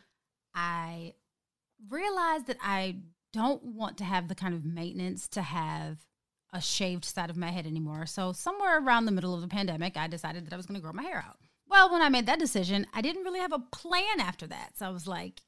I 0.56 1.12
realized 1.88 2.46
that 2.46 2.56
I 2.62 2.96
don't 3.32 3.62
want 3.62 3.98
to 3.98 4.04
have 4.04 4.28
the 4.28 4.34
kind 4.34 4.54
of 4.54 4.64
maintenance 4.64 5.28
to 5.28 5.42
have 5.42 5.98
a 6.52 6.60
shaved 6.60 7.04
side 7.04 7.28
of 7.28 7.36
my 7.36 7.50
head 7.50 7.66
anymore. 7.66 8.06
So, 8.06 8.32
somewhere 8.32 8.82
around 8.82 9.04
the 9.04 9.12
middle 9.12 9.34
of 9.34 9.42
the 9.42 9.48
pandemic, 9.48 9.96
I 9.96 10.06
decided 10.06 10.46
that 10.46 10.54
I 10.54 10.56
was 10.56 10.66
going 10.66 10.80
to 10.80 10.82
grow 10.82 10.92
my 10.92 11.02
hair 11.02 11.22
out. 11.26 11.36
Well, 11.68 11.92
when 11.92 12.00
I 12.00 12.08
made 12.08 12.26
that 12.26 12.38
decision, 12.38 12.86
I 12.94 13.02
didn't 13.02 13.24
really 13.24 13.40
have 13.40 13.52
a 13.52 13.58
plan 13.58 14.20
after 14.20 14.46
that. 14.46 14.78
So, 14.78 14.86
I 14.86 14.90
was 14.90 15.06
like, 15.06 15.42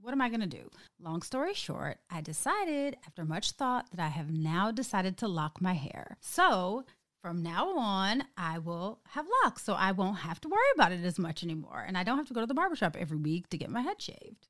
what 0.00 0.12
am 0.12 0.20
I 0.20 0.28
going 0.28 0.40
to 0.40 0.46
do? 0.46 0.68
Long 1.00 1.22
story 1.22 1.54
short, 1.54 1.98
I 2.10 2.20
decided 2.20 2.96
after 3.06 3.24
much 3.24 3.52
thought 3.52 3.90
that 3.90 4.00
I 4.00 4.08
have 4.08 4.30
now 4.30 4.70
decided 4.70 5.16
to 5.18 5.28
lock 5.28 5.60
my 5.62 5.74
hair. 5.74 6.18
So, 6.20 6.84
from 7.28 7.42
now 7.42 7.76
on, 7.76 8.24
I 8.38 8.58
will 8.58 9.00
have 9.10 9.26
locks. 9.44 9.62
So, 9.62 9.74
I 9.74 9.92
won't 9.92 10.16
have 10.20 10.40
to 10.40 10.48
worry 10.48 10.72
about 10.74 10.92
it 10.92 11.04
as 11.04 11.18
much 11.18 11.42
anymore. 11.42 11.84
And 11.86 11.98
I 11.98 12.02
don't 12.02 12.16
have 12.16 12.26
to 12.28 12.32
go 12.32 12.40
to 12.40 12.46
the 12.46 12.54
barbershop 12.54 12.96
every 12.98 13.18
week 13.18 13.50
to 13.50 13.58
get 13.58 13.68
my 13.68 13.82
head 13.82 14.00
shaved. 14.00 14.48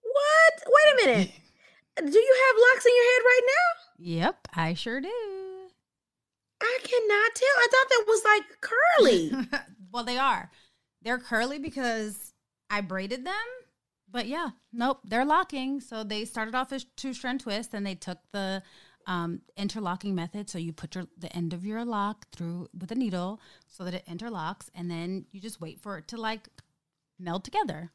What? 0.00 0.62
Wait 0.66 0.92
a 0.94 1.06
minute. 1.06 1.30
Do 1.98 2.18
you 2.18 2.36
have 2.46 2.56
locks 2.56 2.86
in 2.86 2.92
your 2.94 3.04
head 3.04 3.22
right 3.22 3.40
now? 3.46 3.82
Yep, 3.98 4.48
I 4.54 4.72
sure 4.72 5.00
do. 5.00 5.08
I 6.62 6.78
cannot 6.82 7.34
tell. 7.34 7.48
I 7.58 7.68
thought 7.70 7.88
that 7.90 8.04
was 8.06 8.22
like 8.24 8.42
curly. 8.60 9.60
well, 9.92 10.04
they 10.04 10.16
are. 10.18 10.50
They're 11.02 11.18
curly 11.18 11.58
because 11.58 12.32
I 12.70 12.80
braided 12.80 13.26
them. 13.26 13.34
But 14.10 14.26
yeah, 14.26 14.50
nope, 14.72 15.00
they're 15.04 15.24
locking. 15.24 15.80
So 15.80 16.02
they 16.02 16.24
started 16.24 16.54
off 16.54 16.72
as 16.72 16.84
two 16.96 17.12
strand 17.12 17.40
twist, 17.40 17.74
and 17.74 17.86
they 17.86 17.94
took 17.94 18.18
the 18.32 18.62
um, 19.06 19.40
interlocking 19.56 20.14
method. 20.14 20.50
So 20.50 20.58
you 20.58 20.72
put 20.72 20.94
your 20.94 21.06
the 21.16 21.34
end 21.34 21.52
of 21.52 21.64
your 21.64 21.84
lock 21.84 22.26
through 22.30 22.68
with 22.78 22.90
a 22.90 22.94
needle 22.94 23.40
so 23.66 23.84
that 23.84 23.94
it 23.94 24.06
interlocks, 24.06 24.68
and 24.74 24.90
then 24.90 25.26
you 25.32 25.40
just 25.40 25.60
wait 25.60 25.80
for 25.80 25.98
it 25.98 26.08
to 26.08 26.16
like 26.16 26.48
meld 27.18 27.44
together. 27.44 27.90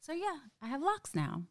So 0.00 0.12
yeah, 0.12 0.38
I 0.62 0.68
have 0.68 0.82
locks 0.82 1.14
now. 1.14 1.42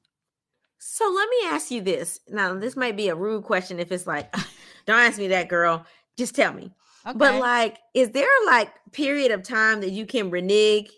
so 0.80 1.12
let 1.14 1.30
me 1.30 1.38
ask 1.46 1.72
you 1.72 1.82
this. 1.82 2.20
Now, 2.30 2.54
this 2.56 2.76
might 2.76 2.98
be 2.98 3.10
a 3.10 3.16
rude 3.16 3.44
question 3.44 3.80
if 3.80 3.92
it's 3.92 4.08
like, 4.08 4.32
don't 4.86 5.00
ask 5.00 5.18
me 5.18 5.28
that, 5.30 5.50
girl. 5.50 5.86
Just 6.18 6.36
tell 6.36 6.54
me. 6.54 6.72
Okay. 7.06 7.18
But 7.18 7.36
like, 7.40 7.78
is 7.94 8.12
there 8.12 8.28
like 8.46 8.72
period 8.92 9.32
of 9.32 9.44
time 9.44 9.82
that 9.82 9.92
you 9.92 10.06
can 10.06 10.30
renege? 10.30 10.92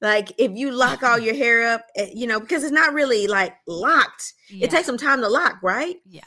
Like 0.00 0.32
if 0.38 0.52
you 0.52 0.70
lock 0.70 1.02
all 1.02 1.18
your 1.18 1.34
hair 1.34 1.66
up, 1.74 1.86
eh, 1.96 2.10
you 2.12 2.26
know, 2.26 2.38
because 2.38 2.62
it's 2.62 2.72
not 2.72 2.92
really 2.92 3.26
like 3.26 3.54
locked. 3.66 4.34
Yeah. 4.50 4.66
It 4.66 4.70
takes 4.70 4.86
some 4.86 4.98
time 4.98 5.20
to 5.22 5.28
lock, 5.28 5.62
right? 5.62 5.96
yeah. 6.06 6.22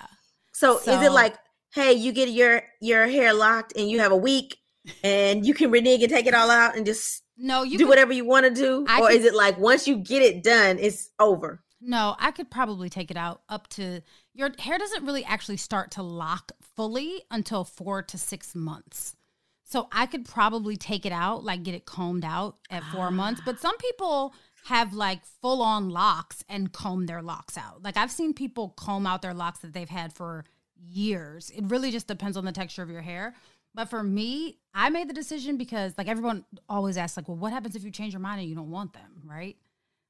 So, 0.58 0.80
is 0.80 0.88
it 0.88 1.12
like 1.12 1.36
hey, 1.76 1.94
you 1.94 2.12
get 2.12 2.30
your 2.30 2.64
your 2.82 3.06
hair 3.08 3.32
locked 3.32 3.74
and 3.78 3.88
you 3.90 4.00
have 4.00 4.12
a 4.12 4.18
week 4.18 4.58
and 5.04 5.46
you 5.46 5.54
can 5.54 5.70
renege 5.70 6.02
and 6.02 6.12
take 6.12 6.26
it 6.26 6.34
all 6.34 6.50
out 6.50 6.76
and 6.76 6.84
just 6.84 7.22
No, 7.38 7.62
you 7.62 7.78
do 7.78 7.84
could- 7.84 7.90
whatever 7.90 8.12
you 8.12 8.26
want 8.26 8.46
to 8.46 8.52
do? 8.52 8.84
I 8.88 9.00
or 9.00 9.08
could- 9.08 9.18
is 9.18 9.26
it 9.26 9.36
like 9.36 9.60
once 9.60 9.88
you 9.88 9.98
get 9.98 10.24
it 10.24 10.44
done, 10.44 10.80
it's 10.80 11.12
over? 11.20 11.64
No, 11.80 12.16
I 12.18 12.32
could 12.32 12.50
probably 12.50 12.90
take 12.90 13.12
it 13.12 13.18
out 13.18 13.42
up 13.50 13.68
to 13.70 14.02
your 14.34 14.50
hair 14.58 14.80
doesn't 14.80 15.06
really 15.06 15.24
actually 15.24 15.58
start 15.58 15.92
to 15.92 16.02
lock 16.02 16.52
fully 16.76 17.22
until 17.30 17.64
four 17.64 18.02
to 18.02 18.18
six 18.18 18.56
months. 18.56 19.16
So 19.64 19.90
I 19.92 20.08
could 20.08 20.26
probably 20.26 20.76
take 20.76 21.06
it 21.06 21.12
out, 21.12 21.44
like 21.44 21.62
get 21.62 21.76
it 21.76 21.86
combed 21.86 22.26
out 22.26 22.56
at 22.72 22.84
four 22.86 23.12
months. 23.12 23.42
But 23.46 23.56
ah. 23.58 23.60
some 23.62 23.78
people 23.78 24.34
have 24.68 24.92
like 24.92 25.26
full 25.42 25.62
on 25.62 25.90
locks 25.90 26.44
and 26.50 26.74
comb 26.74 27.06
their 27.06 27.22
locks 27.22 27.58
out. 27.58 27.82
Like 27.84 27.96
I've 27.96 28.12
seen 28.12 28.34
people 28.34 28.74
comb 28.76 29.08
out 29.08 29.22
their 29.22 29.34
locks 29.34 29.60
that 29.60 29.72
they've 29.72 29.88
had 29.88 30.12
for 30.12 30.44
years. 30.76 31.50
It 31.52 31.64
really 31.68 31.90
just 31.90 32.06
depends 32.06 32.36
on 32.36 32.44
the 32.44 32.52
texture 32.52 32.84
of 32.84 32.90
your 32.90 33.02
hair. 33.02 33.34
But 33.74 33.90
for 33.90 34.04
me, 34.04 34.58
I 34.74 34.90
made 34.90 35.08
the 35.10 35.14
decision 35.14 35.56
because 35.56 35.94
like 35.98 36.10
everyone 36.10 36.44
always 36.68 36.98
asks, 36.98 37.16
like, 37.16 37.30
well, 37.30 37.38
what 37.38 37.54
happens 37.54 37.78
if 37.78 37.86
you 37.86 37.92
change 37.92 38.12
your 38.12 38.20
mind 38.20 38.42
and 38.42 38.50
you 38.50 38.56
don't 38.56 38.70
want 38.70 38.92
them, 38.92 39.22
right? 39.24 39.56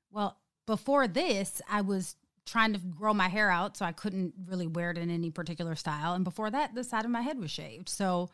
Well, 0.10 0.40
before 0.66 1.08
this, 1.08 1.62
I 1.70 1.82
was 1.82 2.16
trying 2.48 2.74
to 2.74 2.80
grow 2.80 3.14
my 3.14 3.28
hair 3.28 3.52
out, 3.52 3.78
so 3.78 3.86
I 3.86 3.92
couldn't 3.92 4.34
really 4.48 4.66
wear 4.66 4.90
it 4.90 4.98
in 4.98 5.12
any 5.12 5.30
particular 5.30 5.76
style. 5.76 6.14
And 6.14 6.24
before 6.24 6.50
that, 6.50 6.74
the 6.74 6.84
side 6.84 7.06
of 7.06 7.12
my 7.12 7.22
head 7.22 7.40
was 7.40 7.52
shaved. 7.52 7.90
So 7.90 8.32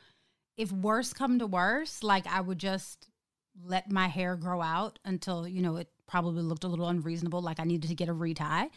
if 0.55 0.71
worse 0.71 1.11
come 1.11 1.39
to 1.39 1.47
worse, 1.47 2.01
like 2.01 2.27
I 2.27 2.39
would 2.39 2.59
just 2.59 3.09
let 3.61 3.91
my 3.91 4.07
hair 4.07 4.37
grow 4.37 4.61
out 4.61 4.99
until, 5.03 5.47
you 5.47 5.61
know, 5.61 5.75
it 5.75 5.89
probably 6.07 6.43
looked 6.43 6.63
a 6.63 6.67
little 6.67 6.87
unreasonable, 6.87 7.41
like 7.41 7.59
I 7.59 7.63
needed 7.63 7.87
to 7.89 7.95
get 7.95 8.09
a 8.09 8.13
retie, 8.13 8.69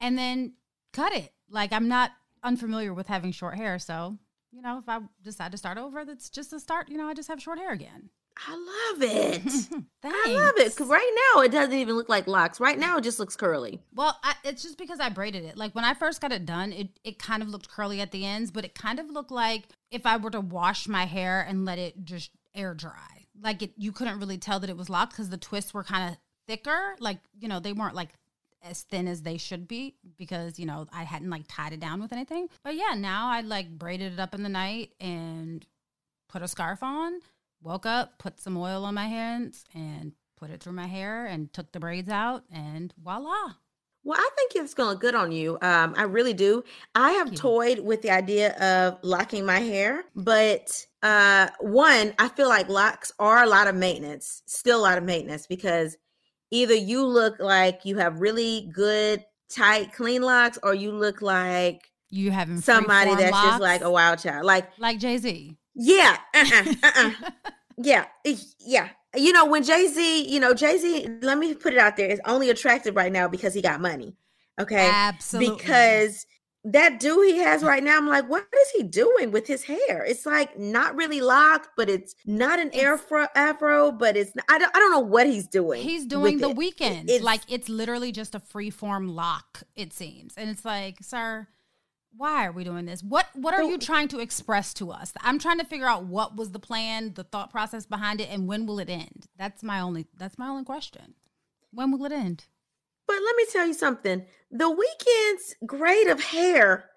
and 0.00 0.18
then 0.18 0.54
cut 0.92 1.12
it. 1.12 1.32
Like 1.50 1.72
I'm 1.72 1.88
not 1.88 2.12
unfamiliar 2.42 2.94
with 2.94 3.06
having 3.06 3.32
short 3.32 3.56
hair, 3.56 3.78
so 3.78 4.18
you 4.52 4.62
know, 4.62 4.78
if 4.78 4.88
I 4.88 5.00
decide 5.22 5.52
to 5.52 5.58
start 5.58 5.76
over, 5.76 6.04
that's 6.04 6.30
just 6.30 6.52
a 6.52 6.60
start. 6.60 6.88
You 6.88 6.96
know, 6.96 7.06
I 7.06 7.14
just 7.14 7.28
have 7.28 7.42
short 7.42 7.58
hair 7.58 7.72
again. 7.72 8.10
I 8.36 8.52
love 8.52 9.02
it. 9.02 9.42
I 10.04 10.32
love 10.32 10.54
it. 10.58 10.76
Cause 10.76 10.88
right 10.88 11.32
now 11.34 11.40
it 11.42 11.50
doesn't 11.50 11.74
even 11.74 11.94
look 11.94 12.08
like 12.08 12.26
locks. 12.26 12.60
Right 12.60 12.78
now 12.78 12.98
it 12.98 13.04
just 13.04 13.18
looks 13.18 13.34
curly. 13.36 13.80
Well, 13.94 14.18
I, 14.22 14.34
it's 14.44 14.62
just 14.62 14.78
because 14.78 15.00
I 15.00 15.08
braided 15.08 15.44
it. 15.44 15.56
Like 15.56 15.74
when 15.74 15.84
I 15.84 15.94
first 15.94 16.20
got 16.20 16.32
it 16.32 16.44
done, 16.44 16.72
it, 16.72 16.88
it 17.02 17.18
kind 17.18 17.42
of 17.42 17.48
looked 17.48 17.68
curly 17.68 18.00
at 18.00 18.12
the 18.12 18.26
ends, 18.26 18.50
but 18.50 18.64
it 18.64 18.74
kind 18.74 18.98
of 18.98 19.10
looked 19.10 19.30
like 19.30 19.64
if 19.90 20.04
I 20.04 20.18
were 20.18 20.30
to 20.30 20.40
wash 20.40 20.86
my 20.86 21.06
hair 21.06 21.44
and 21.48 21.64
let 21.64 21.78
it 21.78 22.04
just 22.04 22.30
air 22.54 22.74
dry. 22.74 23.26
Like 23.40 23.62
it, 23.62 23.72
you 23.76 23.92
couldn't 23.92 24.20
really 24.20 24.38
tell 24.38 24.60
that 24.60 24.70
it 24.70 24.76
was 24.76 24.90
locked 24.90 25.12
because 25.12 25.30
the 25.30 25.38
twists 25.38 25.72
were 25.72 25.84
kind 25.84 26.10
of 26.10 26.18
thicker. 26.46 26.96
Like 26.98 27.18
you 27.38 27.48
know, 27.48 27.60
they 27.60 27.72
weren't 27.72 27.94
like 27.94 28.10
as 28.62 28.82
thin 28.82 29.06
as 29.06 29.22
they 29.22 29.36
should 29.36 29.68
be 29.68 29.94
because 30.16 30.58
you 30.58 30.66
know 30.66 30.86
I 30.92 31.04
hadn't 31.04 31.30
like 31.30 31.44
tied 31.48 31.72
it 31.72 31.80
down 31.80 32.00
with 32.00 32.12
anything. 32.12 32.48
But 32.62 32.74
yeah, 32.74 32.94
now 32.96 33.28
I 33.28 33.40
like 33.42 33.70
braided 33.70 34.14
it 34.14 34.20
up 34.20 34.34
in 34.34 34.42
the 34.42 34.48
night 34.48 34.92
and 35.00 35.64
put 36.28 36.42
a 36.42 36.48
scarf 36.48 36.82
on. 36.82 37.20
Woke 37.62 37.86
up, 37.86 38.18
put 38.18 38.38
some 38.38 38.56
oil 38.56 38.84
on 38.84 38.94
my 38.94 39.06
hands, 39.06 39.64
and 39.74 40.12
put 40.36 40.50
it 40.50 40.62
through 40.62 40.74
my 40.74 40.86
hair, 40.86 41.26
and 41.26 41.52
took 41.52 41.72
the 41.72 41.80
braids 41.80 42.10
out, 42.10 42.44
and 42.52 42.92
voila. 43.02 43.54
Well, 44.04 44.20
I 44.20 44.30
think 44.36 44.52
it's 44.54 44.72
going 44.72 44.98
good 44.98 45.16
on 45.16 45.32
you. 45.32 45.58
Um, 45.62 45.92
I 45.96 46.02
really 46.02 46.32
do. 46.32 46.62
I 46.94 47.10
have 47.12 47.34
toyed 47.34 47.80
with 47.80 48.02
the 48.02 48.10
idea 48.10 48.54
of 48.58 49.02
locking 49.02 49.44
my 49.44 49.58
hair, 49.58 50.04
but 50.14 50.86
uh, 51.02 51.48
one, 51.58 52.14
I 52.16 52.28
feel 52.28 52.48
like 52.48 52.68
locks 52.68 53.10
are 53.18 53.42
a 53.42 53.48
lot 53.48 53.66
of 53.66 53.74
maintenance, 53.74 54.42
still 54.46 54.78
a 54.78 54.82
lot 54.82 54.96
of 54.96 55.02
maintenance, 55.02 55.48
because 55.48 55.96
either 56.50 56.74
you 56.74 57.04
look 57.04 57.38
like 57.38 57.84
you 57.84 57.98
have 57.98 58.20
really 58.20 58.70
good, 58.72 59.24
tight, 59.50 59.92
clean 59.92 60.22
locks, 60.22 60.58
or 60.62 60.74
you 60.74 60.92
look 60.92 61.22
like 61.22 61.90
You 62.10 62.30
having 62.30 62.60
somebody 62.60 63.14
that's 63.14 63.30
just 63.30 63.60
like 63.60 63.82
a 63.82 63.90
wild 63.90 64.18
child. 64.18 64.44
Like, 64.44 64.68
like 64.78 64.98
Jay 64.98 65.18
Z. 65.18 65.56
yeah, 65.74 66.16
uh-uh, 66.34 66.74
uh-uh. 66.82 67.10
yeah, 67.78 68.06
yeah. 68.60 68.88
You 69.14 69.32
know, 69.32 69.46
when 69.46 69.62
Jay 69.62 69.86
Z, 69.86 70.28
you 70.28 70.40
know, 70.40 70.52
Jay 70.52 70.76
Z, 70.78 71.08
let 71.22 71.38
me 71.38 71.54
put 71.54 71.72
it 71.72 71.78
out 71.78 71.96
there, 71.96 72.08
is 72.08 72.20
only 72.26 72.50
attractive 72.50 72.96
right 72.96 73.12
now 73.12 73.28
because 73.28 73.54
he 73.54 73.62
got 73.62 73.80
money. 73.80 74.14
Okay. 74.60 74.90
Absolutely. 74.90 75.56
Because 75.56 76.26
that 76.72 76.98
dude 76.98 77.26
he 77.26 77.38
has 77.38 77.62
right 77.62 77.82
now, 77.82 77.96
I'm 77.96 78.08
like, 78.08 78.28
what 78.28 78.44
is 78.52 78.70
he 78.76 78.82
doing 78.82 79.30
with 79.30 79.46
his 79.46 79.62
hair? 79.62 80.04
It's 80.04 80.26
like 80.26 80.58
not 80.58 80.96
really 80.96 81.20
locked, 81.20 81.70
but 81.76 81.88
it's 81.88 82.14
not 82.26 82.58
an 82.58 82.74
afro, 82.74 83.28
afro, 83.36 83.92
but 83.92 84.16
it's 84.16 84.32
I 84.48 84.58
don't 84.58 84.74
I 84.76 84.78
don't 84.80 84.90
know 84.90 84.98
what 85.00 85.26
he's 85.26 85.46
doing. 85.46 85.82
he's 85.82 86.04
doing 86.06 86.38
the 86.38 86.50
it. 86.50 86.56
Weeknd. 86.56 87.04
It's- 87.04 87.22
like 87.22 87.42
it's 87.48 87.68
literally 87.68 88.10
just 88.12 88.34
a 88.34 88.40
free 88.40 88.70
form 88.70 89.08
lock, 89.08 89.62
it 89.76 89.92
seems. 89.92 90.34
And 90.36 90.50
it's 90.50 90.64
like, 90.64 90.98
sir, 91.02 91.46
why 92.16 92.46
are 92.46 92.52
we 92.52 92.64
doing 92.64 92.84
this? 92.84 93.02
What 93.02 93.26
what 93.34 93.54
are 93.54 93.62
you 93.62 93.78
trying 93.78 94.08
to 94.08 94.18
express 94.18 94.74
to 94.74 94.90
us? 94.90 95.12
I'm 95.20 95.38
trying 95.38 95.58
to 95.58 95.64
figure 95.66 95.86
out 95.86 96.06
what 96.06 96.36
was 96.36 96.50
the 96.50 96.58
plan, 96.58 97.12
the 97.14 97.24
thought 97.24 97.50
process 97.50 97.86
behind 97.86 98.20
it, 98.20 98.28
and 98.30 98.48
when 98.48 98.66
will 98.66 98.78
it 98.80 98.90
end? 98.90 99.26
That's 99.38 99.62
my 99.62 99.80
only 99.80 100.06
that's 100.16 100.36
my 100.38 100.48
only 100.48 100.64
question. 100.64 101.14
When 101.70 101.92
will 101.92 102.04
it 102.06 102.12
end? 102.12 102.46
But 103.06 103.18
let 103.24 103.36
me 103.36 103.44
tell 103.52 103.66
you 103.68 103.74
something. 103.74 104.24
The 104.50 104.64
Weeknd's 104.64 105.54
grade 105.66 106.06
of 106.08 106.22
hair 106.22 106.90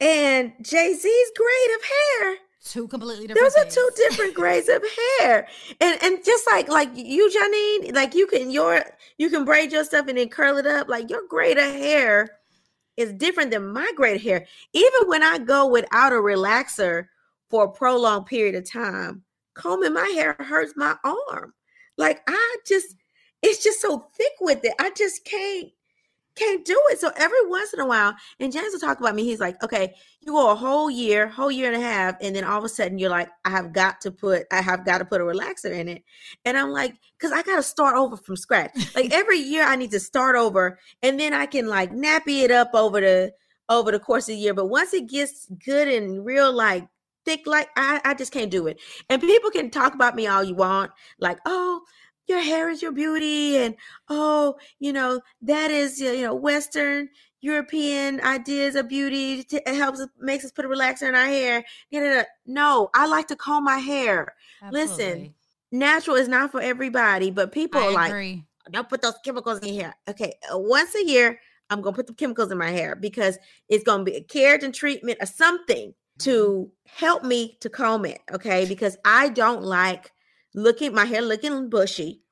and 0.00 0.52
Jay-Z's 0.60 1.32
grade 1.36 1.76
of 1.76 1.84
hair. 1.84 2.36
Two 2.64 2.88
completely 2.88 3.26
different 3.26 3.52
those 3.54 3.62
are 3.62 3.70
two 3.70 3.90
different 3.94 4.34
grades 4.34 4.68
of 4.68 4.82
hair. 5.20 5.46
And 5.80 6.02
and 6.02 6.24
just 6.24 6.46
like 6.50 6.68
like 6.68 6.88
you 6.94 7.30
janine 7.30 7.94
like 7.94 8.14
you 8.14 8.26
can 8.26 8.50
your 8.50 8.82
you 9.18 9.28
can 9.28 9.44
braid 9.44 9.70
your 9.70 9.84
stuff 9.84 10.08
and 10.08 10.16
then 10.16 10.30
curl 10.30 10.56
it 10.56 10.66
up. 10.66 10.88
Like 10.88 11.10
your 11.10 11.26
grade 11.28 11.58
of 11.58 11.64
hair 11.64 12.38
is 12.96 13.12
different 13.12 13.50
than 13.50 13.68
my 13.68 13.92
grade 13.96 14.16
of 14.16 14.22
hair. 14.22 14.46
Even 14.72 15.08
when 15.08 15.22
i 15.22 15.36
go 15.36 15.66
without 15.66 16.12
a 16.12 16.16
relaxer 16.16 17.08
for 17.50 17.64
a 17.64 17.70
prolonged 17.70 18.26
period 18.26 18.54
of 18.54 18.70
time 18.70 19.22
combing 19.52 19.92
my 19.92 20.08
hair 20.08 20.34
hurts 20.38 20.72
my 20.74 20.96
arm. 21.04 21.52
Like 21.98 22.22
i 22.26 22.56
just 22.66 22.96
it's 23.42 23.62
just 23.62 23.82
so 23.82 24.06
thick 24.16 24.32
with 24.40 24.64
it. 24.64 24.72
I 24.80 24.90
just 24.90 25.26
can't 25.26 25.68
can't 26.36 26.64
do 26.64 26.80
it 26.90 26.98
so 26.98 27.10
every 27.16 27.46
once 27.48 27.72
in 27.72 27.80
a 27.80 27.86
while 27.86 28.14
and 28.40 28.52
james 28.52 28.72
will 28.72 28.80
talk 28.80 28.98
about 28.98 29.14
me 29.14 29.24
he's 29.24 29.40
like 29.40 29.62
okay 29.62 29.94
you 30.24 30.32
go 30.32 30.50
a 30.50 30.54
whole 30.54 30.90
year, 30.90 31.28
whole 31.28 31.50
year 31.50 31.70
and 31.70 31.80
a 31.80 31.84
half, 31.84 32.16
and 32.20 32.34
then 32.34 32.44
all 32.44 32.58
of 32.58 32.64
a 32.64 32.68
sudden 32.68 32.98
you're 32.98 33.10
like, 33.10 33.28
I 33.44 33.50
have 33.50 33.72
got 33.72 34.00
to 34.02 34.10
put, 34.10 34.44
I 34.50 34.62
have 34.62 34.84
got 34.84 34.98
to 34.98 35.04
put 35.04 35.20
a 35.20 35.24
relaxer 35.24 35.70
in 35.70 35.88
it. 35.88 36.02
And 36.44 36.56
I'm 36.56 36.70
like, 36.70 36.94
because 37.18 37.32
I 37.32 37.42
got 37.42 37.56
to 37.56 37.62
start 37.62 37.96
over 37.96 38.16
from 38.16 38.36
scratch. 38.36 38.72
Like 38.94 39.12
every 39.12 39.38
year 39.38 39.64
I 39.64 39.76
need 39.76 39.90
to 39.90 40.00
start 40.00 40.36
over, 40.36 40.78
and 41.02 41.20
then 41.20 41.34
I 41.34 41.46
can 41.46 41.68
like 41.68 41.92
nappy 41.92 42.42
it 42.42 42.50
up 42.50 42.70
over 42.74 43.00
the 43.00 43.32
over 43.68 43.90
the 43.90 44.00
course 44.00 44.28
of 44.28 44.34
the 44.34 44.40
year. 44.40 44.54
But 44.54 44.66
once 44.66 44.94
it 44.94 45.08
gets 45.08 45.46
good 45.64 45.88
and 45.88 46.24
real, 46.24 46.52
like 46.52 46.86
thick, 47.24 47.46
like 47.46 47.68
I, 47.76 48.00
I 48.04 48.14
just 48.14 48.32
can't 48.32 48.50
do 48.50 48.66
it. 48.66 48.80
And 49.10 49.20
people 49.20 49.50
can 49.50 49.70
talk 49.70 49.94
about 49.94 50.16
me 50.16 50.26
all 50.26 50.44
you 50.44 50.54
want, 50.54 50.90
like, 51.18 51.38
oh, 51.44 51.82
your 52.26 52.40
hair 52.40 52.70
is 52.70 52.82
your 52.82 52.92
beauty, 52.92 53.58
and 53.58 53.74
oh, 54.08 54.56
you 54.78 54.92
know, 54.92 55.20
that 55.42 55.70
is 55.70 56.00
you 56.00 56.22
know, 56.22 56.34
Western 56.34 57.08
European 57.40 58.20
ideas 58.22 58.74
of 58.74 58.88
beauty. 58.88 59.44
It 59.50 59.74
helps 59.74 60.00
makes 60.18 60.44
us 60.44 60.52
put 60.52 60.64
a 60.64 60.68
relaxer 60.68 61.08
in 61.08 61.14
our 61.14 61.26
hair. 61.26 61.64
No, 62.46 62.90
I 62.94 63.06
like 63.06 63.28
to 63.28 63.36
comb 63.36 63.64
my 63.64 63.78
hair. 63.78 64.34
Listen, 64.70 65.34
Natural 65.70 66.16
is 66.16 66.28
not 66.28 66.52
for 66.52 66.60
everybody, 66.60 67.30
but 67.30 67.52
people 67.52 67.80
I 67.80 67.86
are 67.86 67.92
like, 67.92 68.10
agree. 68.10 68.44
don't 68.70 68.88
put 68.88 69.02
those 69.02 69.18
chemicals 69.24 69.58
in 69.58 69.74
your 69.74 69.82
hair. 69.84 69.96
Okay, 70.08 70.34
uh, 70.52 70.58
once 70.58 70.94
a 70.94 71.04
year, 71.04 71.40
I'm 71.68 71.82
gonna 71.82 71.96
put 71.96 72.06
the 72.06 72.14
chemicals 72.14 72.52
in 72.52 72.58
my 72.58 72.70
hair 72.70 72.94
because 72.94 73.38
it's 73.68 73.84
gonna 73.84 74.04
be 74.04 74.14
a 74.14 74.22
keratin 74.22 74.72
treatment 74.72 75.18
or 75.20 75.26
something 75.26 75.92
to 76.20 76.70
help 76.86 77.24
me 77.24 77.58
to 77.60 77.68
comb 77.68 78.06
it. 78.06 78.20
Okay, 78.32 78.64
because 78.66 78.96
I 79.04 79.28
don't 79.30 79.64
like 79.64 80.12
looking 80.54 80.94
my 80.94 81.04
hair 81.04 81.20
looking 81.22 81.68
bushy. 81.68 82.22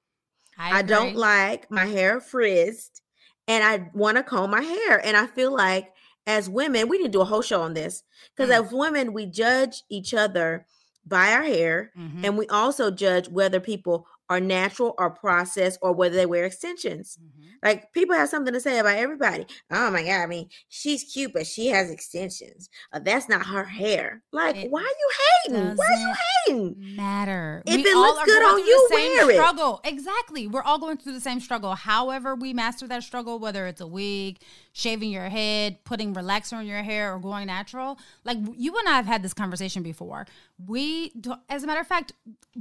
I, 0.58 0.78
I, 0.78 0.82
don't 0.82 1.16
like 1.16 1.70
my 1.70 1.86
hair 1.86 2.20
frizzed 2.20 3.00
and 3.48 3.64
I 3.64 3.90
want 3.94 4.16
to 4.18 4.22
comb 4.22 4.50
my 4.50 4.60
hair. 4.62 5.04
And 5.04 5.16
I 5.16 5.26
feel 5.26 5.50
like 5.52 5.92
as 6.26 6.48
women, 6.48 6.88
we 6.88 6.98
need 6.98 7.04
to 7.04 7.10
do 7.10 7.20
a 7.20 7.24
whole 7.24 7.42
show 7.42 7.62
on 7.62 7.74
this 7.74 8.04
because 8.36 8.50
Mm. 8.50 8.64
as 8.66 8.72
women, 8.72 9.12
we 9.12 9.26
judge 9.26 9.82
each 9.88 10.14
other 10.14 10.66
by 11.04 11.32
our 11.32 11.42
hair 11.42 11.90
Mhm. 11.98 12.24
and 12.24 12.38
we 12.38 12.46
also 12.48 12.90
judge 12.90 13.28
whether 13.28 13.58
people 13.58 14.06
are 14.32 14.40
natural 14.40 14.94
or 14.98 15.10
processed 15.10 15.78
or 15.82 15.92
whether 15.92 16.16
they 16.16 16.26
wear 16.26 16.44
extensions. 16.44 17.18
Mhm. 17.22 17.48
Like 17.62 17.92
people 17.92 18.16
have 18.16 18.28
something 18.28 18.52
to 18.52 18.60
say 18.60 18.78
about 18.78 18.96
everybody. 18.96 19.46
Oh 19.70 19.90
my 19.90 20.02
god! 20.02 20.22
I 20.22 20.26
mean, 20.26 20.48
she's 20.68 21.04
cute, 21.04 21.32
but 21.32 21.46
she 21.46 21.68
has 21.68 21.90
extensions. 21.90 22.68
Uh, 22.92 22.98
that's 22.98 23.28
not 23.28 23.46
her 23.46 23.64
hair. 23.64 24.22
Like, 24.32 24.56
It 24.56 24.70
why 24.70 24.80
are 24.80 24.84
you 24.84 25.10
hating? 25.54 25.76
Why 25.76 25.86
are 25.86 25.98
you 26.00 26.14
hating? 26.46 26.96
matter. 26.96 27.62
If 27.66 27.76
We 27.76 27.82
it 27.82 27.94
all 27.94 28.02
looks 28.14 28.24
good 28.24 28.42
on 28.42 28.58
you, 28.58 28.88
the 28.88 28.96
same 28.96 29.12
wear 29.12 29.30
it. 29.30 29.34
struggle. 29.34 29.80
Exactly. 29.84 30.46
We're 30.48 30.62
all 30.62 30.78
going 30.78 30.96
through 30.96 31.12
the 31.12 31.20
same 31.20 31.38
struggle. 31.40 31.74
However, 31.76 32.34
we 32.34 32.52
master 32.52 32.88
that 32.88 33.02
struggle, 33.04 33.38
whether 33.38 33.66
it's 33.68 33.80
a 33.80 33.86
wig, 33.86 34.38
shaving 34.72 35.10
your 35.10 35.28
head, 35.28 35.84
putting 35.84 36.14
relaxer 36.14 36.60
in 36.60 36.66
your 36.66 36.82
hair, 36.82 37.14
or 37.14 37.20
going 37.20 37.46
natural. 37.46 37.96
Like 38.24 38.38
you 38.56 38.76
and 38.76 38.88
I 38.88 38.92
have 38.96 39.06
had 39.06 39.22
this 39.22 39.34
conversation 39.34 39.82
before. 39.84 40.26
We, 40.66 41.12
as 41.48 41.62
a 41.62 41.66
matter 41.66 41.80
of 41.80 41.86
fact, 41.86 42.12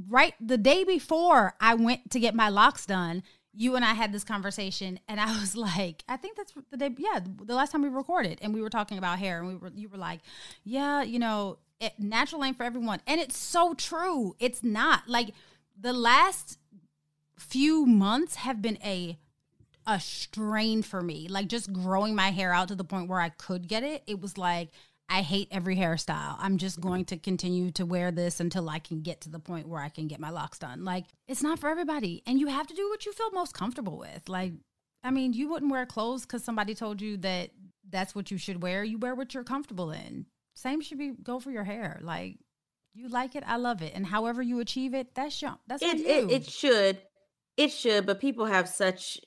right 0.09 0.33
the 0.39 0.57
day 0.57 0.83
before 0.83 1.53
I 1.59 1.75
went 1.75 2.11
to 2.11 2.19
get 2.19 2.35
my 2.35 2.49
locks 2.49 2.85
done, 2.85 3.23
you 3.53 3.75
and 3.75 3.83
I 3.83 3.93
had 3.93 4.13
this 4.13 4.23
conversation, 4.23 4.99
and 5.07 5.19
I 5.19 5.25
was 5.39 5.55
like, 5.55 6.03
I 6.07 6.17
think 6.17 6.37
that's 6.37 6.53
the 6.71 6.77
day, 6.77 6.95
yeah, 6.97 7.19
the 7.43 7.55
last 7.55 7.71
time 7.71 7.81
we 7.81 7.89
recorded, 7.89 8.39
and 8.41 8.53
we 8.53 8.61
were 8.61 8.69
talking 8.69 8.97
about 8.97 9.19
hair, 9.19 9.39
and 9.39 9.47
we 9.47 9.55
were, 9.55 9.71
you 9.75 9.89
were 9.89 9.97
like, 9.97 10.21
yeah, 10.63 11.03
you 11.03 11.19
know, 11.19 11.57
it, 11.79 11.93
natural 11.99 12.43
ain't 12.43 12.57
for 12.57 12.63
everyone, 12.63 13.01
and 13.07 13.19
it's 13.19 13.37
so 13.37 13.73
true. 13.73 14.35
It's 14.39 14.63
not 14.63 15.07
like 15.07 15.31
the 15.79 15.93
last 15.93 16.59
few 17.37 17.85
months 17.85 18.35
have 18.35 18.61
been 18.61 18.77
a 18.83 19.17
a 19.87 19.99
strain 19.99 20.83
for 20.83 21.01
me. 21.01 21.27
Like 21.27 21.47
just 21.47 21.73
growing 21.73 22.13
my 22.15 22.29
hair 22.29 22.53
out 22.53 22.67
to 22.67 22.75
the 22.75 22.83
point 22.83 23.09
where 23.09 23.19
I 23.19 23.29
could 23.29 23.67
get 23.67 23.83
it, 23.83 24.03
it 24.05 24.21
was 24.21 24.37
like 24.37 24.69
I 25.11 25.23
hate 25.23 25.49
every 25.51 25.75
hairstyle. 25.75 26.37
I'm 26.39 26.57
just 26.57 26.79
going 26.79 27.03
to 27.05 27.17
continue 27.17 27.69
to 27.71 27.85
wear 27.85 28.11
this 28.11 28.39
until 28.39 28.69
I 28.69 28.79
can 28.79 29.01
get 29.01 29.19
to 29.21 29.29
the 29.29 29.39
point 29.39 29.67
where 29.67 29.81
I 29.81 29.89
can 29.89 30.07
get 30.07 30.21
my 30.21 30.29
locks 30.29 30.57
done. 30.57 30.85
Like 30.85 31.05
it's 31.27 31.43
not 31.43 31.59
for 31.59 31.69
everybody, 31.69 32.23
and 32.25 32.39
you 32.39 32.47
have 32.47 32.65
to 32.67 32.73
do 32.73 32.89
what 32.89 33.05
you 33.05 33.11
feel 33.11 33.29
most 33.31 33.53
comfortable 33.53 33.97
with. 33.97 34.29
Like 34.29 34.53
I 35.03 35.11
mean, 35.11 35.33
you 35.33 35.49
wouldn't 35.49 35.69
wear 35.69 35.85
clothes 35.85 36.21
because 36.21 36.45
somebody 36.45 36.73
told 36.73 37.01
you 37.01 37.17
that 37.17 37.49
that's 37.89 38.15
what 38.15 38.31
you 38.31 38.37
should 38.37 38.63
wear. 38.63 38.85
You 38.85 38.97
wear 38.99 39.13
what 39.13 39.33
you're 39.33 39.43
comfortable 39.43 39.91
in. 39.91 40.27
Same 40.55 40.79
should 40.79 40.97
be 40.97 41.11
go 41.21 41.41
for 41.41 41.51
your 41.51 41.65
hair. 41.65 41.99
Like 42.01 42.37
you 42.93 43.09
like 43.09 43.35
it, 43.35 43.43
I 43.45 43.57
love 43.57 43.81
it, 43.81 43.91
and 43.93 44.05
however 44.05 44.41
you 44.41 44.61
achieve 44.61 44.93
it, 44.93 45.13
that's 45.13 45.41
your 45.41 45.57
that's 45.67 45.83
It 45.83 45.99
you. 45.99 46.07
it, 46.07 46.31
it 46.31 46.49
should. 46.49 47.01
It 47.57 47.71
should, 47.73 48.05
but 48.05 48.21
people 48.21 48.45
have 48.45 48.69
such 48.69 49.19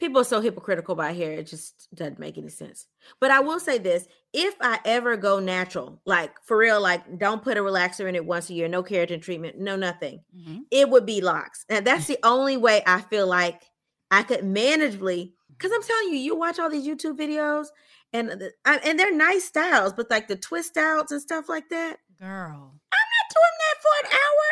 people 0.00 0.20
are 0.20 0.24
so 0.24 0.40
hypocritical 0.40 0.94
by 0.96 1.12
hair. 1.12 1.32
It 1.32 1.46
just 1.46 1.88
doesn't 1.94 2.18
make 2.18 2.36
any 2.38 2.48
sense. 2.48 2.86
But 3.20 3.30
I 3.30 3.40
will 3.40 3.60
say 3.60 3.78
this: 3.78 4.08
if 4.32 4.54
I 4.60 4.80
ever 4.84 5.16
go 5.16 5.38
natural, 5.38 6.00
like 6.06 6.32
for 6.44 6.56
real, 6.56 6.80
like 6.80 7.18
don't 7.18 7.42
put 7.42 7.56
a 7.56 7.60
relaxer 7.60 8.08
in 8.08 8.16
it 8.16 8.24
once 8.26 8.50
a 8.50 8.54
year, 8.54 8.66
no 8.68 8.82
keratin 8.82 9.22
treatment, 9.22 9.58
no 9.58 9.76
nothing, 9.76 10.22
Mhm. 10.36 10.62
it 10.70 10.88
would 10.88 11.06
be 11.06 11.20
locks. 11.20 11.64
And 11.68 11.86
that's 11.86 12.06
the 12.12 12.18
only 12.24 12.56
way 12.56 12.82
I 12.86 13.02
feel 13.02 13.26
like 13.28 13.62
I 14.10 14.22
could 14.24 14.40
manageably. 14.40 15.32
Because 15.50 15.72
I'm 15.74 15.82
telling 15.82 16.08
you, 16.14 16.16
you 16.18 16.34
watch 16.36 16.58
all 16.58 16.70
these 16.70 16.86
YouTube 16.88 17.18
videos, 17.18 17.66
and 18.14 18.30
the, 18.30 18.52
I, 18.64 18.78
and 18.78 18.98
they're 18.98 19.14
nice 19.14 19.44
styles, 19.44 19.92
but 19.92 20.10
like 20.10 20.26
the 20.26 20.36
twist 20.36 20.76
outs 20.78 21.12
and 21.12 21.20
stuff 21.20 21.48
like 21.50 21.68
that. 21.68 21.98
girl. 22.18 22.72
I'm 22.92 23.08
not 23.16 23.26
doing 23.34 23.56
that 23.60 23.76
for 23.82 23.94
an 24.06 24.12
hour. 24.12 24.46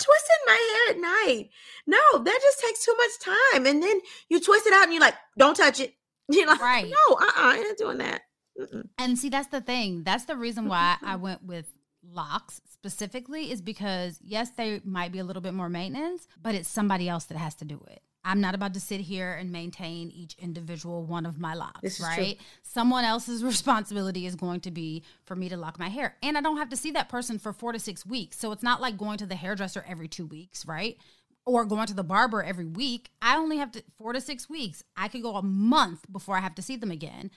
Twisting 0.00 0.36
my 0.46 0.86
hair 0.86 0.94
at 0.96 1.00
night. 1.00 1.50
No, 1.86 1.98
that 2.22 2.38
just 2.42 2.60
takes 2.60 2.84
too 2.84 2.94
much 2.96 3.34
time. 3.52 3.66
And 3.66 3.82
then 3.82 4.00
you 4.28 4.40
twist 4.40 4.66
it 4.66 4.72
out 4.72 4.84
and 4.84 4.92
you're 4.92 5.00
like, 5.02 5.14
don't 5.38 5.56
touch 5.56 5.80
it. 5.80 5.94
You're 6.28 6.46
like, 6.46 6.60
Right. 6.60 6.86
no, 6.88 7.14
uh-uh, 7.16 7.32
I 7.36 7.56
ain't 7.58 7.78
doing 7.78 7.98
that. 7.98 8.22
Mm-mm. 8.58 8.88
And 8.96 9.18
see, 9.18 9.28
that's 9.28 9.48
the 9.48 9.60
thing. 9.60 10.04
That's 10.04 10.24
the 10.24 10.36
reason 10.36 10.68
why 10.68 10.96
I 11.02 11.16
went 11.26 11.42
with 11.42 11.66
locks 12.08 12.60
specifically 12.70 13.50
is 13.50 13.60
because 13.60 14.18
yes, 14.22 14.50
they 14.50 14.80
might 14.84 15.12
be 15.12 15.18
a 15.18 15.24
little 15.24 15.42
bit 15.42 15.52
more 15.54 15.68
maintenance, 15.68 16.26
but 16.40 16.54
it's 16.54 16.68
somebody 16.68 17.08
else 17.08 17.24
that 17.26 17.36
has 17.38 17.54
to 17.56 17.64
do 17.64 17.84
it. 17.90 18.02
I'm 18.24 18.40
not 18.40 18.54
about 18.54 18.74
to 18.74 18.80
sit 18.80 19.00
here 19.00 19.32
and 19.32 19.50
maintain 19.50 20.10
each 20.10 20.34
individual 20.38 21.04
one 21.04 21.26
of 21.26 21.38
my 21.38 21.54
locks, 21.54 21.82
is 21.82 21.96
true. 21.96 22.06
right? 22.06 22.40
Someone 22.62 23.04
else's 23.04 23.42
responsibility 23.44 24.26
is 24.26 24.36
going 24.36 24.60
to 24.60 24.70
be 24.70 25.02
for 25.24 25.34
me 25.34 25.48
to 25.48 25.56
lock 25.56 25.78
my 25.78 25.88
hair. 25.88 26.16
And 26.22 26.38
I 26.38 26.40
don't 26.40 26.58
have 26.58 26.68
to 26.70 26.76
see 26.76 26.92
that 26.92 27.08
person 27.08 27.38
for 27.38 27.52
4 27.52 27.72
to 27.72 27.78
6 27.78 28.06
weeks. 28.06 28.38
So 28.38 28.52
it's 28.52 28.62
not 28.62 28.80
like 28.80 28.96
going 28.96 29.18
to 29.18 29.26
the 29.26 29.34
hairdresser 29.34 29.84
every 29.88 30.08
2 30.08 30.26
weeks, 30.26 30.64
right? 30.64 30.96
Or 31.44 31.64
going 31.64 31.86
to 31.88 31.94
the 31.94 32.04
barber 32.04 32.42
every 32.42 32.66
week. 32.66 33.10
I 33.20 33.36
only 33.36 33.56
have 33.58 33.72
to 33.72 33.82
4 33.98 34.12
to 34.12 34.20
6 34.20 34.48
weeks. 34.48 34.84
I 34.96 35.08
could 35.08 35.22
go 35.22 35.36
a 35.36 35.42
month 35.42 36.10
before 36.12 36.36
I 36.36 36.40
have 36.40 36.54
to 36.56 36.62
see 36.62 36.76
them 36.76 36.90
again. 36.90 37.30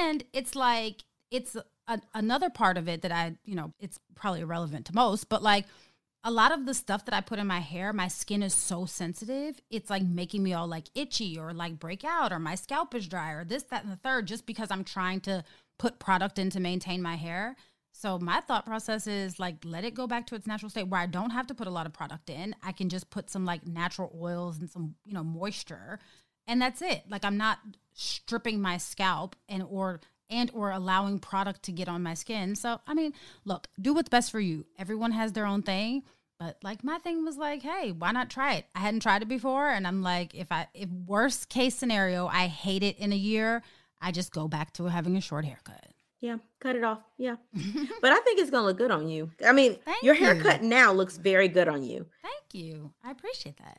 And 0.00 0.24
it's 0.32 0.54
like 0.54 1.04
it's 1.30 1.56
a, 1.86 2.00
another 2.14 2.50
part 2.50 2.76
of 2.76 2.88
it 2.88 3.02
that 3.02 3.12
I, 3.12 3.36
you 3.44 3.54
know, 3.54 3.72
it's 3.80 3.98
probably 4.14 4.40
irrelevant 4.40 4.86
to 4.86 4.94
most, 4.94 5.28
but 5.28 5.42
like 5.42 5.64
a 6.24 6.30
lot 6.30 6.52
of 6.52 6.66
the 6.66 6.74
stuff 6.74 7.04
that 7.04 7.14
I 7.14 7.20
put 7.20 7.38
in 7.38 7.46
my 7.46 7.60
hair, 7.60 7.92
my 7.92 8.08
skin 8.08 8.42
is 8.42 8.54
so 8.54 8.86
sensitive. 8.86 9.60
It's 9.70 9.88
like 9.88 10.02
making 10.02 10.42
me 10.42 10.52
all 10.52 10.66
like 10.66 10.86
itchy 10.94 11.38
or 11.38 11.52
like 11.52 11.78
break 11.78 12.04
out 12.04 12.32
or 12.32 12.38
my 12.38 12.54
scalp 12.54 12.94
is 12.94 13.06
dry 13.06 13.32
or 13.32 13.44
this, 13.44 13.62
that, 13.64 13.84
and 13.84 13.92
the 13.92 13.96
third, 13.96 14.26
just 14.26 14.44
because 14.44 14.70
I'm 14.70 14.84
trying 14.84 15.20
to 15.22 15.44
put 15.78 15.98
product 15.98 16.38
in 16.38 16.50
to 16.50 16.60
maintain 16.60 17.00
my 17.00 17.14
hair. 17.14 17.56
So 17.92 18.18
my 18.18 18.40
thought 18.40 18.66
process 18.66 19.06
is 19.06 19.38
like 19.40 19.56
let 19.64 19.84
it 19.84 19.94
go 19.94 20.06
back 20.06 20.26
to 20.28 20.34
its 20.34 20.46
natural 20.46 20.70
state 20.70 20.88
where 20.88 21.00
I 21.00 21.06
don't 21.06 21.30
have 21.30 21.46
to 21.48 21.54
put 21.54 21.66
a 21.66 21.70
lot 21.70 21.86
of 21.86 21.92
product 21.92 22.30
in. 22.30 22.54
I 22.62 22.72
can 22.72 22.88
just 22.88 23.10
put 23.10 23.30
some 23.30 23.44
like 23.44 23.66
natural 23.66 24.16
oils 24.20 24.58
and 24.58 24.70
some, 24.70 24.94
you 25.04 25.12
know, 25.12 25.24
moisture 25.24 25.98
and 26.46 26.60
that's 26.60 26.82
it. 26.82 27.04
Like 27.08 27.24
I'm 27.24 27.36
not 27.36 27.58
stripping 27.92 28.60
my 28.60 28.78
scalp 28.78 29.36
and 29.48 29.62
or 29.62 30.00
and 30.30 30.50
or 30.54 30.70
allowing 30.70 31.18
product 31.18 31.62
to 31.64 31.72
get 31.72 31.88
on 31.88 32.02
my 32.02 32.14
skin. 32.14 32.54
So, 32.54 32.80
I 32.86 32.94
mean, 32.94 33.12
look, 33.44 33.68
do 33.80 33.94
what's 33.94 34.08
best 34.08 34.30
for 34.30 34.40
you. 34.40 34.66
Everyone 34.78 35.12
has 35.12 35.32
their 35.32 35.46
own 35.46 35.62
thing, 35.62 36.02
but 36.38 36.56
like 36.62 36.84
my 36.84 36.98
thing 36.98 37.24
was 37.24 37.36
like, 37.36 37.62
hey, 37.62 37.92
why 37.92 38.12
not 38.12 38.30
try 38.30 38.54
it? 38.54 38.66
I 38.74 38.80
hadn't 38.80 39.00
tried 39.00 39.22
it 39.22 39.28
before 39.28 39.68
and 39.70 39.86
I'm 39.86 40.02
like 40.02 40.34
if 40.34 40.50
I 40.52 40.68
if 40.74 40.88
worst 40.88 41.48
case 41.48 41.74
scenario, 41.74 42.26
I 42.26 42.46
hate 42.46 42.82
it 42.82 42.98
in 42.98 43.12
a 43.12 43.16
year, 43.16 43.62
I 44.00 44.12
just 44.12 44.32
go 44.32 44.48
back 44.48 44.72
to 44.74 44.84
having 44.84 45.16
a 45.16 45.20
short 45.20 45.44
haircut. 45.44 45.84
Yeah, 46.20 46.38
cut 46.60 46.74
it 46.74 46.82
off. 46.82 47.00
Yeah. 47.16 47.36
but 48.00 48.12
I 48.12 48.18
think 48.20 48.40
it's 48.40 48.50
going 48.50 48.62
to 48.62 48.66
look 48.66 48.78
good 48.78 48.90
on 48.90 49.08
you. 49.08 49.30
I 49.46 49.52
mean, 49.52 49.78
Thank 49.84 50.02
your 50.02 50.14
you. 50.16 50.24
haircut 50.24 50.62
now 50.62 50.92
looks 50.92 51.16
very 51.16 51.46
good 51.46 51.68
on 51.68 51.84
you. 51.84 52.06
Thank 52.22 52.54
you. 52.64 52.92
I 53.04 53.12
appreciate 53.12 53.56
that. 53.58 53.78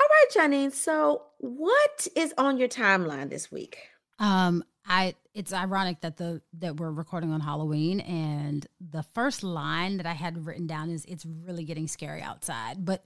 All 0.00 0.06
right, 0.08 0.50
Janine. 0.50 0.72
So, 0.72 1.22
what 1.38 2.06
is 2.14 2.32
on 2.38 2.56
your 2.56 2.68
timeline 2.68 3.30
this 3.30 3.50
week? 3.50 3.78
Um, 4.18 4.64
I 4.84 5.14
it's 5.34 5.52
ironic 5.52 6.00
that 6.00 6.16
the 6.16 6.42
that 6.58 6.78
we're 6.78 6.90
recording 6.90 7.32
on 7.32 7.40
Halloween 7.40 8.00
and 8.00 8.66
the 8.80 9.02
first 9.02 9.42
line 9.42 9.96
that 9.98 10.06
I 10.06 10.12
had 10.12 10.46
written 10.46 10.66
down 10.66 10.90
is 10.90 11.04
it's 11.04 11.24
really 11.24 11.64
getting 11.64 11.88
scary 11.88 12.20
outside. 12.20 12.84
But 12.84 13.04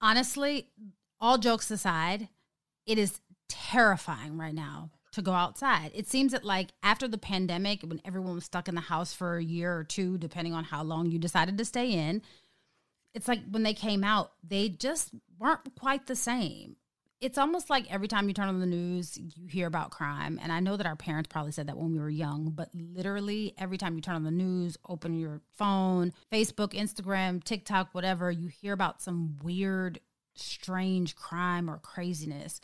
honestly, 0.00 0.68
all 1.20 1.38
jokes 1.38 1.70
aside, 1.70 2.28
it 2.86 2.98
is 2.98 3.20
terrifying 3.48 4.38
right 4.38 4.54
now 4.54 4.90
to 5.12 5.22
go 5.22 5.32
outside. 5.32 5.90
It 5.94 6.08
seems 6.08 6.32
that 6.32 6.44
like 6.44 6.68
after 6.82 7.08
the 7.08 7.18
pandemic 7.18 7.82
when 7.82 8.00
everyone 8.04 8.34
was 8.34 8.44
stuck 8.44 8.68
in 8.68 8.76
the 8.76 8.80
house 8.80 9.12
for 9.12 9.36
a 9.36 9.44
year 9.44 9.76
or 9.76 9.84
two 9.84 10.18
depending 10.18 10.54
on 10.54 10.64
how 10.64 10.82
long 10.82 11.10
you 11.10 11.18
decided 11.18 11.58
to 11.58 11.64
stay 11.64 11.90
in, 11.90 12.22
it's 13.14 13.26
like 13.26 13.40
when 13.50 13.64
they 13.64 13.74
came 13.74 14.04
out, 14.04 14.32
they 14.46 14.68
just 14.68 15.10
weren't 15.38 15.74
quite 15.78 16.06
the 16.06 16.16
same. 16.16 16.76
It's 17.20 17.36
almost 17.36 17.68
like 17.68 17.92
every 17.92 18.08
time 18.08 18.28
you 18.28 18.34
turn 18.34 18.48
on 18.48 18.60
the 18.60 18.66
news, 18.66 19.18
you 19.18 19.46
hear 19.46 19.66
about 19.66 19.90
crime. 19.90 20.40
And 20.42 20.50
I 20.50 20.60
know 20.60 20.78
that 20.78 20.86
our 20.86 20.96
parents 20.96 21.28
probably 21.28 21.52
said 21.52 21.66
that 21.66 21.76
when 21.76 21.92
we 21.92 21.98
were 21.98 22.08
young, 22.08 22.50
but 22.50 22.70
literally 22.74 23.52
every 23.58 23.76
time 23.76 23.94
you 23.94 24.00
turn 24.00 24.14
on 24.14 24.24
the 24.24 24.30
news, 24.30 24.78
open 24.88 25.18
your 25.18 25.42
phone, 25.58 26.14
Facebook, 26.32 26.72
Instagram, 26.72 27.44
TikTok, 27.44 27.90
whatever, 27.92 28.30
you 28.30 28.48
hear 28.48 28.72
about 28.72 29.02
some 29.02 29.36
weird, 29.42 30.00
strange 30.34 31.14
crime 31.14 31.68
or 31.68 31.76
craziness. 31.78 32.58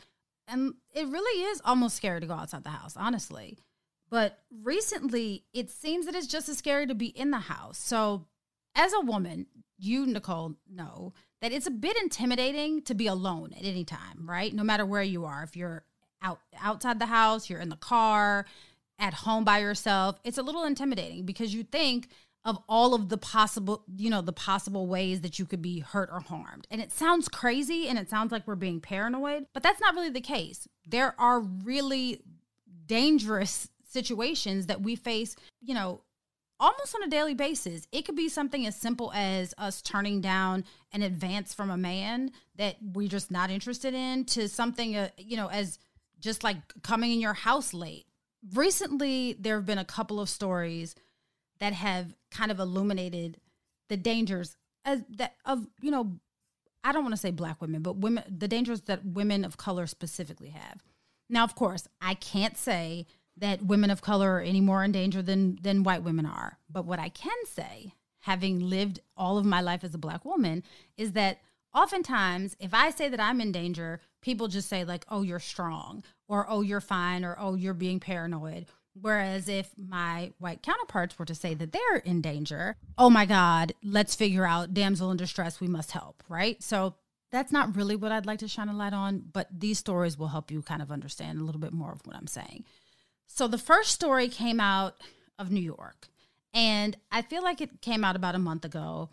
And 0.47 0.73
it 0.91 1.07
really 1.07 1.43
is 1.43 1.61
almost 1.63 1.95
scary 1.95 2.19
to 2.19 2.25
go 2.25 2.33
outside 2.33 2.63
the 2.63 2.69
house, 2.69 2.95
honestly. 2.97 3.59
But 4.09 4.39
recently, 4.63 5.43
it 5.53 5.69
seems 5.69 6.07
that 6.07 6.15
it's 6.15 6.25
just 6.25 6.49
as 6.49 6.57
scary 6.57 6.87
to 6.87 6.95
be 6.95 7.07
in 7.07 7.29
the 7.29 7.37
house. 7.39 7.77
So, 7.77 8.25
as 8.73 8.93
a 8.93 9.01
woman, 9.01 9.47
you, 9.77 10.05
Nicole, 10.05 10.55
know 10.69 11.13
that 11.41 11.51
it's 11.51 11.67
a 11.67 11.71
bit 11.71 11.97
intimidating 11.97 12.81
to 12.83 12.95
be 12.95 13.07
alone 13.07 13.53
at 13.57 13.63
any 13.63 13.83
time, 13.83 14.29
right? 14.29 14.53
No 14.53 14.63
matter 14.63 14.85
where 14.85 15.03
you 15.03 15.25
are. 15.25 15.43
If 15.43 15.55
you're 15.55 15.83
out 16.21 16.39
outside 16.59 16.99
the 16.99 17.05
house, 17.05 17.49
you're 17.49 17.59
in 17.59 17.69
the 17.69 17.75
car, 17.75 18.45
at 18.99 19.13
home 19.13 19.43
by 19.43 19.59
yourself, 19.59 20.19
it's 20.23 20.37
a 20.37 20.43
little 20.43 20.63
intimidating 20.63 21.25
because 21.25 21.53
you 21.53 21.63
think 21.63 22.07
of 22.45 22.57
all 22.69 22.93
of 22.93 23.09
the 23.09 23.17
possible, 23.17 23.83
you 23.97 24.09
know, 24.09 24.21
the 24.21 24.33
possible 24.33 24.87
ways 24.87 25.21
that 25.21 25.37
you 25.37 25.45
could 25.45 25.61
be 25.61 25.79
hurt 25.79 26.09
or 26.11 26.21
harmed. 26.21 26.65
And 26.71 26.81
it 26.81 26.91
sounds 26.91 27.27
crazy 27.27 27.87
and 27.87 27.99
it 27.99 28.09
sounds 28.09 28.31
like 28.31 28.47
we're 28.47 28.55
being 28.55 28.79
paranoid, 28.79 29.47
but 29.53 29.63
that's 29.63 29.81
not 29.81 29.93
really 29.93 30.09
the 30.09 30.21
case. 30.21 30.67
There 30.87 31.13
are 31.19 31.41
really 31.41 32.21
dangerous 32.85 33.69
situations 33.83 34.67
that 34.67 34.81
we 34.81 34.95
face, 34.95 35.35
you 35.61 35.73
know, 35.73 36.01
almost 36.59 36.95
on 36.95 37.03
a 37.03 37.07
daily 37.07 37.33
basis. 37.33 37.87
It 37.91 38.05
could 38.05 38.15
be 38.15 38.29
something 38.29 38.65
as 38.65 38.75
simple 38.75 39.11
as 39.13 39.53
us 39.57 39.81
turning 39.81 40.21
down 40.21 40.65
an 40.91 41.01
advance 41.01 41.53
from 41.53 41.69
a 41.69 41.77
man 41.77 42.31
that 42.55 42.77
we're 42.81 43.07
just 43.07 43.31
not 43.31 43.49
interested 43.49 43.93
in 43.93 44.25
to 44.25 44.47
something, 44.47 44.95
uh, 44.95 45.09
you 45.17 45.37
know, 45.37 45.47
as 45.47 45.79
just 46.19 46.43
like 46.43 46.57
coming 46.81 47.11
in 47.11 47.19
your 47.19 47.33
house 47.33 47.73
late. 47.73 48.05
Recently, 48.53 49.35
there 49.39 49.55
have 49.55 49.65
been 49.65 49.77
a 49.77 49.85
couple 49.85 50.19
of 50.19 50.29
stories 50.29 50.95
that 51.59 51.73
have 51.73 52.15
kind 52.31 52.51
of 52.51 52.59
illuminated 52.59 53.39
the 53.89 53.97
dangers 53.97 54.55
as 54.85 55.01
that 55.17 55.35
of, 55.45 55.67
you 55.81 55.91
know, 55.91 56.19
I 56.83 56.91
don't 56.91 57.03
want 57.03 57.13
to 57.13 57.19
say 57.19 57.31
black 57.31 57.61
women, 57.61 57.81
but 57.81 57.97
women, 57.97 58.23
the 58.29 58.47
dangers 58.47 58.81
that 58.81 59.05
women 59.05 59.43
of 59.43 59.57
color 59.57 59.87
specifically 59.87 60.49
have. 60.49 60.83
Now, 61.29 61.43
of 61.43 61.55
course, 61.55 61.87
I 62.01 62.13
can't 62.13 62.57
say 62.57 63.05
that 63.37 63.63
women 63.63 63.89
of 63.89 64.01
color 64.01 64.35
are 64.35 64.41
any 64.41 64.61
more 64.61 64.83
in 64.83 64.91
danger 64.91 65.21
than 65.21 65.59
than 65.61 65.83
white 65.83 66.03
women 66.03 66.25
are. 66.25 66.57
But 66.69 66.85
what 66.85 66.99
I 66.99 67.09
can 67.09 67.37
say, 67.45 67.93
having 68.21 68.59
lived 68.59 68.99
all 69.15 69.37
of 69.37 69.45
my 69.45 69.61
life 69.61 69.83
as 69.83 69.93
a 69.93 69.99
black 69.99 70.25
woman, 70.25 70.63
is 70.97 71.13
that 71.13 71.39
oftentimes 71.73 72.55
if 72.59 72.73
I 72.73 72.89
say 72.89 73.09
that 73.09 73.19
I'm 73.19 73.41
in 73.41 73.51
danger, 73.51 74.01
people 74.21 74.47
just 74.47 74.69
say 74.69 74.83
like, 74.83 75.05
"Oh, 75.09 75.21
you're 75.21 75.39
strong," 75.39 76.03
or 76.27 76.49
"Oh, 76.49 76.61
you're 76.61 76.81
fine," 76.81 77.23
or 77.23 77.35
"Oh, 77.39 77.55
you're 77.55 77.73
being 77.73 77.99
paranoid." 77.99 78.67
Whereas 78.99 79.47
if 79.47 79.69
my 79.77 80.31
white 80.39 80.63
counterparts 80.63 81.19
were 81.19 81.25
to 81.25 81.35
say 81.35 81.53
that 81.53 81.71
they're 81.71 81.97
in 81.97 82.21
danger, 82.21 82.77
oh 82.97 83.09
my 83.09 83.25
God, 83.25 83.73
let's 83.83 84.15
figure 84.15 84.45
out 84.45 84.73
damsel 84.73 85.11
in 85.11 85.17
distress, 85.17 85.59
we 85.59 85.67
must 85.67 85.91
help, 85.91 86.23
right? 86.29 86.61
So 86.63 86.95
that's 87.31 87.51
not 87.51 87.75
really 87.75 87.95
what 87.95 88.11
I'd 88.11 88.25
like 88.25 88.39
to 88.39 88.47
shine 88.47 88.69
a 88.69 88.73
light 88.75 88.93
on, 88.93 89.23
but 89.31 89.47
these 89.51 89.77
stories 89.77 90.17
will 90.17 90.29
help 90.29 90.49
you 90.49 90.61
kind 90.61 90.81
of 90.81 90.91
understand 90.91 91.39
a 91.39 91.43
little 91.43 91.61
bit 91.61 91.73
more 91.73 91.91
of 91.91 92.01
what 92.05 92.15
I'm 92.15 92.27
saying. 92.27 92.65
So 93.27 93.47
the 93.47 93.57
first 93.57 93.91
story 93.91 94.29
came 94.29 94.59
out 94.59 94.95
of 95.37 95.51
New 95.51 95.61
York, 95.61 96.07
and 96.53 96.97
I 97.11 97.21
feel 97.21 97.43
like 97.43 97.61
it 97.61 97.81
came 97.81 98.03
out 98.03 98.15
about 98.15 98.35
a 98.35 98.39
month 98.39 98.65
ago. 98.65 99.09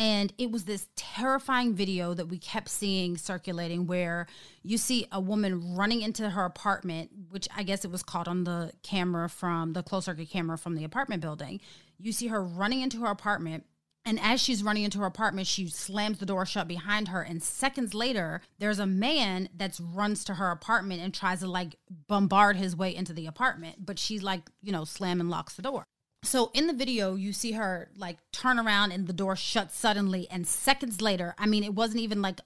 And 0.00 0.32
it 0.38 0.52
was 0.52 0.64
this 0.64 0.86
terrifying 0.94 1.74
video 1.74 2.14
that 2.14 2.26
we 2.26 2.38
kept 2.38 2.68
seeing 2.68 3.16
circulating 3.16 3.88
where 3.88 4.28
you 4.62 4.78
see 4.78 5.08
a 5.10 5.20
woman 5.20 5.74
running 5.74 6.02
into 6.02 6.30
her 6.30 6.44
apartment, 6.44 7.10
which 7.30 7.48
I 7.56 7.64
guess 7.64 7.84
it 7.84 7.90
was 7.90 8.04
caught 8.04 8.28
on 8.28 8.44
the 8.44 8.70
camera 8.84 9.28
from 9.28 9.72
the 9.72 9.82
closed 9.82 10.06
circuit 10.06 10.30
camera 10.30 10.56
from 10.56 10.76
the 10.76 10.84
apartment 10.84 11.20
building. 11.20 11.60
You 11.98 12.12
see 12.12 12.28
her 12.28 12.40
running 12.40 12.80
into 12.80 13.00
her 13.00 13.08
apartment. 13.08 13.64
And 14.08 14.18
as 14.20 14.40
she's 14.40 14.62
running 14.62 14.84
into 14.84 15.00
her 15.00 15.04
apartment, 15.04 15.46
she 15.46 15.68
slams 15.68 16.16
the 16.16 16.24
door 16.24 16.46
shut 16.46 16.66
behind 16.66 17.08
her. 17.08 17.20
And 17.20 17.42
seconds 17.42 17.92
later, 17.92 18.40
there's 18.58 18.78
a 18.78 18.86
man 18.86 19.50
that 19.54 19.78
runs 19.78 20.24
to 20.24 20.36
her 20.36 20.50
apartment 20.50 21.02
and 21.02 21.12
tries 21.12 21.40
to 21.40 21.46
like 21.46 21.76
bombard 22.06 22.56
his 22.56 22.74
way 22.74 22.96
into 22.96 23.12
the 23.12 23.26
apartment. 23.26 23.84
But 23.84 23.98
she 23.98 24.18
like, 24.18 24.48
you 24.62 24.72
know, 24.72 24.84
slam 24.84 25.20
and 25.20 25.28
locks 25.28 25.56
the 25.56 25.62
door. 25.62 25.84
So 26.22 26.50
in 26.54 26.68
the 26.68 26.72
video, 26.72 27.16
you 27.16 27.34
see 27.34 27.52
her 27.52 27.90
like 27.98 28.16
turn 28.32 28.58
around 28.58 28.92
and 28.92 29.06
the 29.06 29.12
door 29.12 29.36
shuts 29.36 29.76
suddenly. 29.76 30.26
And 30.30 30.46
seconds 30.46 31.02
later, 31.02 31.34
I 31.36 31.44
mean, 31.44 31.62
it 31.62 31.74
wasn't 31.74 32.00
even 32.00 32.22
like 32.22 32.40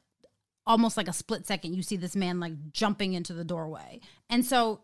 almost 0.66 0.96
like 0.96 1.07
a 1.07 1.12
split 1.12 1.46
second, 1.46 1.75
you 1.75 1.83
see 1.85 1.96
this 1.96 2.16
man 2.16 2.40
like 2.40 2.72
jumping 2.72 3.12
into 3.12 3.35
the 3.35 3.44
doorway. 3.44 4.01
And 4.29 4.44
so 4.44 4.81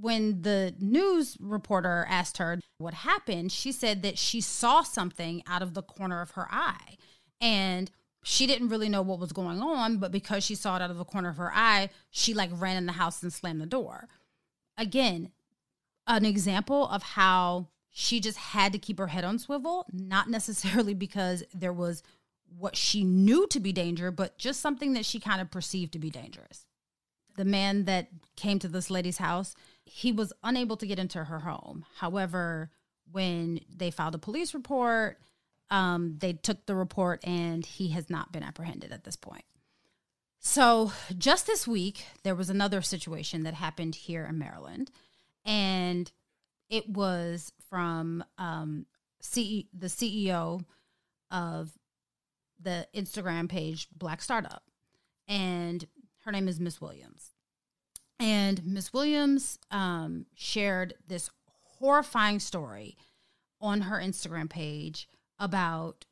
when 0.00 0.42
the 0.42 0.74
news 0.78 1.36
reporter 1.40 2.06
asked 2.08 2.38
her 2.38 2.60
what 2.78 2.94
happened, 2.94 3.52
she 3.52 3.72
said 3.72 4.02
that 4.02 4.18
she 4.18 4.40
saw 4.40 4.82
something 4.82 5.42
out 5.46 5.62
of 5.62 5.74
the 5.74 5.82
corner 5.82 6.20
of 6.20 6.32
her 6.32 6.46
eye. 6.50 6.96
And 7.40 7.90
she 8.22 8.46
didn't 8.46 8.68
really 8.68 8.88
know 8.88 9.02
what 9.02 9.20
was 9.20 9.32
going 9.32 9.60
on, 9.60 9.98
but 9.98 10.12
because 10.12 10.44
she 10.44 10.54
saw 10.54 10.76
it 10.76 10.82
out 10.82 10.90
of 10.90 10.98
the 10.98 11.04
corner 11.04 11.28
of 11.28 11.36
her 11.36 11.52
eye, 11.54 11.88
she 12.10 12.34
like 12.34 12.50
ran 12.52 12.76
in 12.76 12.86
the 12.86 12.92
house 12.92 13.22
and 13.22 13.32
slammed 13.32 13.60
the 13.60 13.66
door. 13.66 14.08
Again, 14.76 15.30
an 16.06 16.24
example 16.24 16.88
of 16.88 17.02
how 17.02 17.68
she 17.90 18.20
just 18.20 18.38
had 18.38 18.72
to 18.72 18.78
keep 18.78 18.98
her 18.98 19.08
head 19.08 19.24
on 19.24 19.38
swivel, 19.38 19.86
not 19.92 20.28
necessarily 20.28 20.94
because 20.94 21.42
there 21.54 21.72
was 21.72 22.02
what 22.56 22.76
she 22.76 23.04
knew 23.04 23.46
to 23.48 23.60
be 23.60 23.72
danger, 23.72 24.10
but 24.10 24.38
just 24.38 24.60
something 24.60 24.92
that 24.94 25.04
she 25.04 25.20
kind 25.20 25.40
of 25.40 25.50
perceived 25.50 25.92
to 25.92 25.98
be 25.98 26.10
dangerous. 26.10 26.66
The 27.36 27.44
man 27.44 27.84
that 27.84 28.08
came 28.36 28.58
to 28.60 28.68
this 28.68 28.90
lady's 28.90 29.18
house, 29.18 29.54
he 29.88 30.12
was 30.12 30.32
unable 30.42 30.76
to 30.76 30.86
get 30.86 30.98
into 30.98 31.24
her 31.24 31.40
home. 31.40 31.84
However, 31.96 32.70
when 33.10 33.60
they 33.74 33.90
filed 33.90 34.14
a 34.14 34.18
police 34.18 34.54
report, 34.54 35.18
um, 35.70 36.16
they 36.18 36.32
took 36.34 36.66
the 36.66 36.74
report 36.74 37.20
and 37.24 37.64
he 37.64 37.88
has 37.88 38.08
not 38.10 38.32
been 38.32 38.42
apprehended 38.42 38.92
at 38.92 39.04
this 39.04 39.16
point. 39.16 39.44
So, 40.40 40.92
just 41.16 41.46
this 41.46 41.66
week, 41.66 42.04
there 42.22 42.34
was 42.34 42.48
another 42.48 42.80
situation 42.80 43.42
that 43.42 43.54
happened 43.54 43.94
here 43.94 44.24
in 44.24 44.38
Maryland. 44.38 44.90
And 45.44 46.10
it 46.68 46.88
was 46.88 47.52
from 47.68 48.22
um, 48.36 48.86
CE, 49.20 49.64
the 49.72 49.88
CEO 49.88 50.64
of 51.30 51.72
the 52.60 52.86
Instagram 52.94 53.48
page 53.48 53.88
Black 53.96 54.22
Startup, 54.22 54.62
and 55.26 55.86
her 56.24 56.32
name 56.32 56.48
is 56.48 56.60
Miss 56.60 56.80
Williams. 56.80 57.30
And 58.20 58.64
Miss 58.64 58.92
Williams 58.92 59.58
um, 59.70 60.26
shared 60.34 60.94
this 61.06 61.30
horrifying 61.78 62.40
story 62.40 62.96
on 63.60 63.82
her 63.82 63.98
Instagram 63.98 64.50
page 64.50 65.08
about 65.38 66.04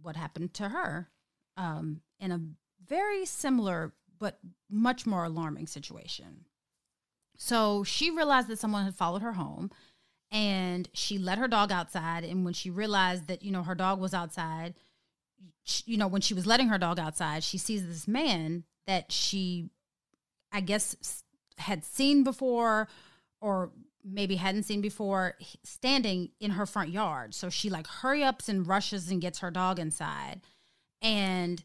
what 0.00 0.16
happened 0.16 0.54
to 0.54 0.68
her 0.68 1.10
um, 1.56 2.00
in 2.18 2.32
a 2.32 2.40
very 2.88 3.26
similar 3.26 3.92
but 4.18 4.38
much 4.70 5.06
more 5.06 5.24
alarming 5.24 5.66
situation. 5.66 6.46
So 7.36 7.84
she 7.84 8.10
realized 8.10 8.48
that 8.48 8.58
someone 8.58 8.84
had 8.84 8.94
followed 8.94 9.22
her 9.22 9.32
home 9.32 9.70
and 10.30 10.88
she 10.92 11.18
let 11.18 11.38
her 11.38 11.48
dog 11.48 11.70
outside. 11.70 12.24
And 12.24 12.44
when 12.44 12.54
she 12.54 12.70
realized 12.70 13.26
that, 13.26 13.42
you 13.42 13.50
know, 13.50 13.62
her 13.62 13.74
dog 13.74 14.00
was 14.00 14.14
outside, 14.14 14.74
she, 15.64 15.82
you 15.86 15.96
know, 15.98 16.06
when 16.06 16.22
she 16.22 16.34
was 16.34 16.46
letting 16.46 16.68
her 16.68 16.78
dog 16.78 16.98
outside, 16.98 17.44
she 17.44 17.58
sees 17.58 17.86
this 17.86 18.08
man 18.08 18.64
that 18.86 19.12
she, 19.12 19.68
I 20.50 20.60
guess, 20.60 21.22
had 21.58 21.84
seen 21.84 22.24
before 22.24 22.88
or 23.40 23.70
maybe 24.04 24.36
hadn't 24.36 24.62
seen 24.62 24.80
before 24.80 25.34
standing 25.64 26.30
in 26.40 26.52
her 26.52 26.66
front 26.66 26.90
yard. 26.90 27.34
So 27.34 27.50
she 27.50 27.70
like 27.70 27.86
hurry 27.86 28.22
ups 28.22 28.48
and 28.48 28.66
rushes 28.66 29.10
and 29.10 29.20
gets 29.20 29.40
her 29.40 29.50
dog 29.50 29.78
inside. 29.78 30.42
And 31.02 31.62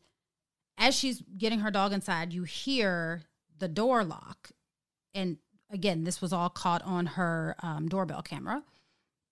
as 0.78 0.96
she's 0.96 1.22
getting 1.38 1.60
her 1.60 1.72
dog 1.72 1.94
inside, 1.94 2.34
you 2.34 2.44
hear 2.44 3.24
the 3.58 3.68
door 3.68 4.04
lock 4.04 4.52
and 5.14 5.38
again, 5.72 6.04
this 6.04 6.22
was 6.22 6.34
all 6.34 6.50
caught 6.50 6.82
on 6.84 7.06
her 7.06 7.56
um, 7.62 7.88
doorbell 7.88 8.22
camera. 8.22 8.64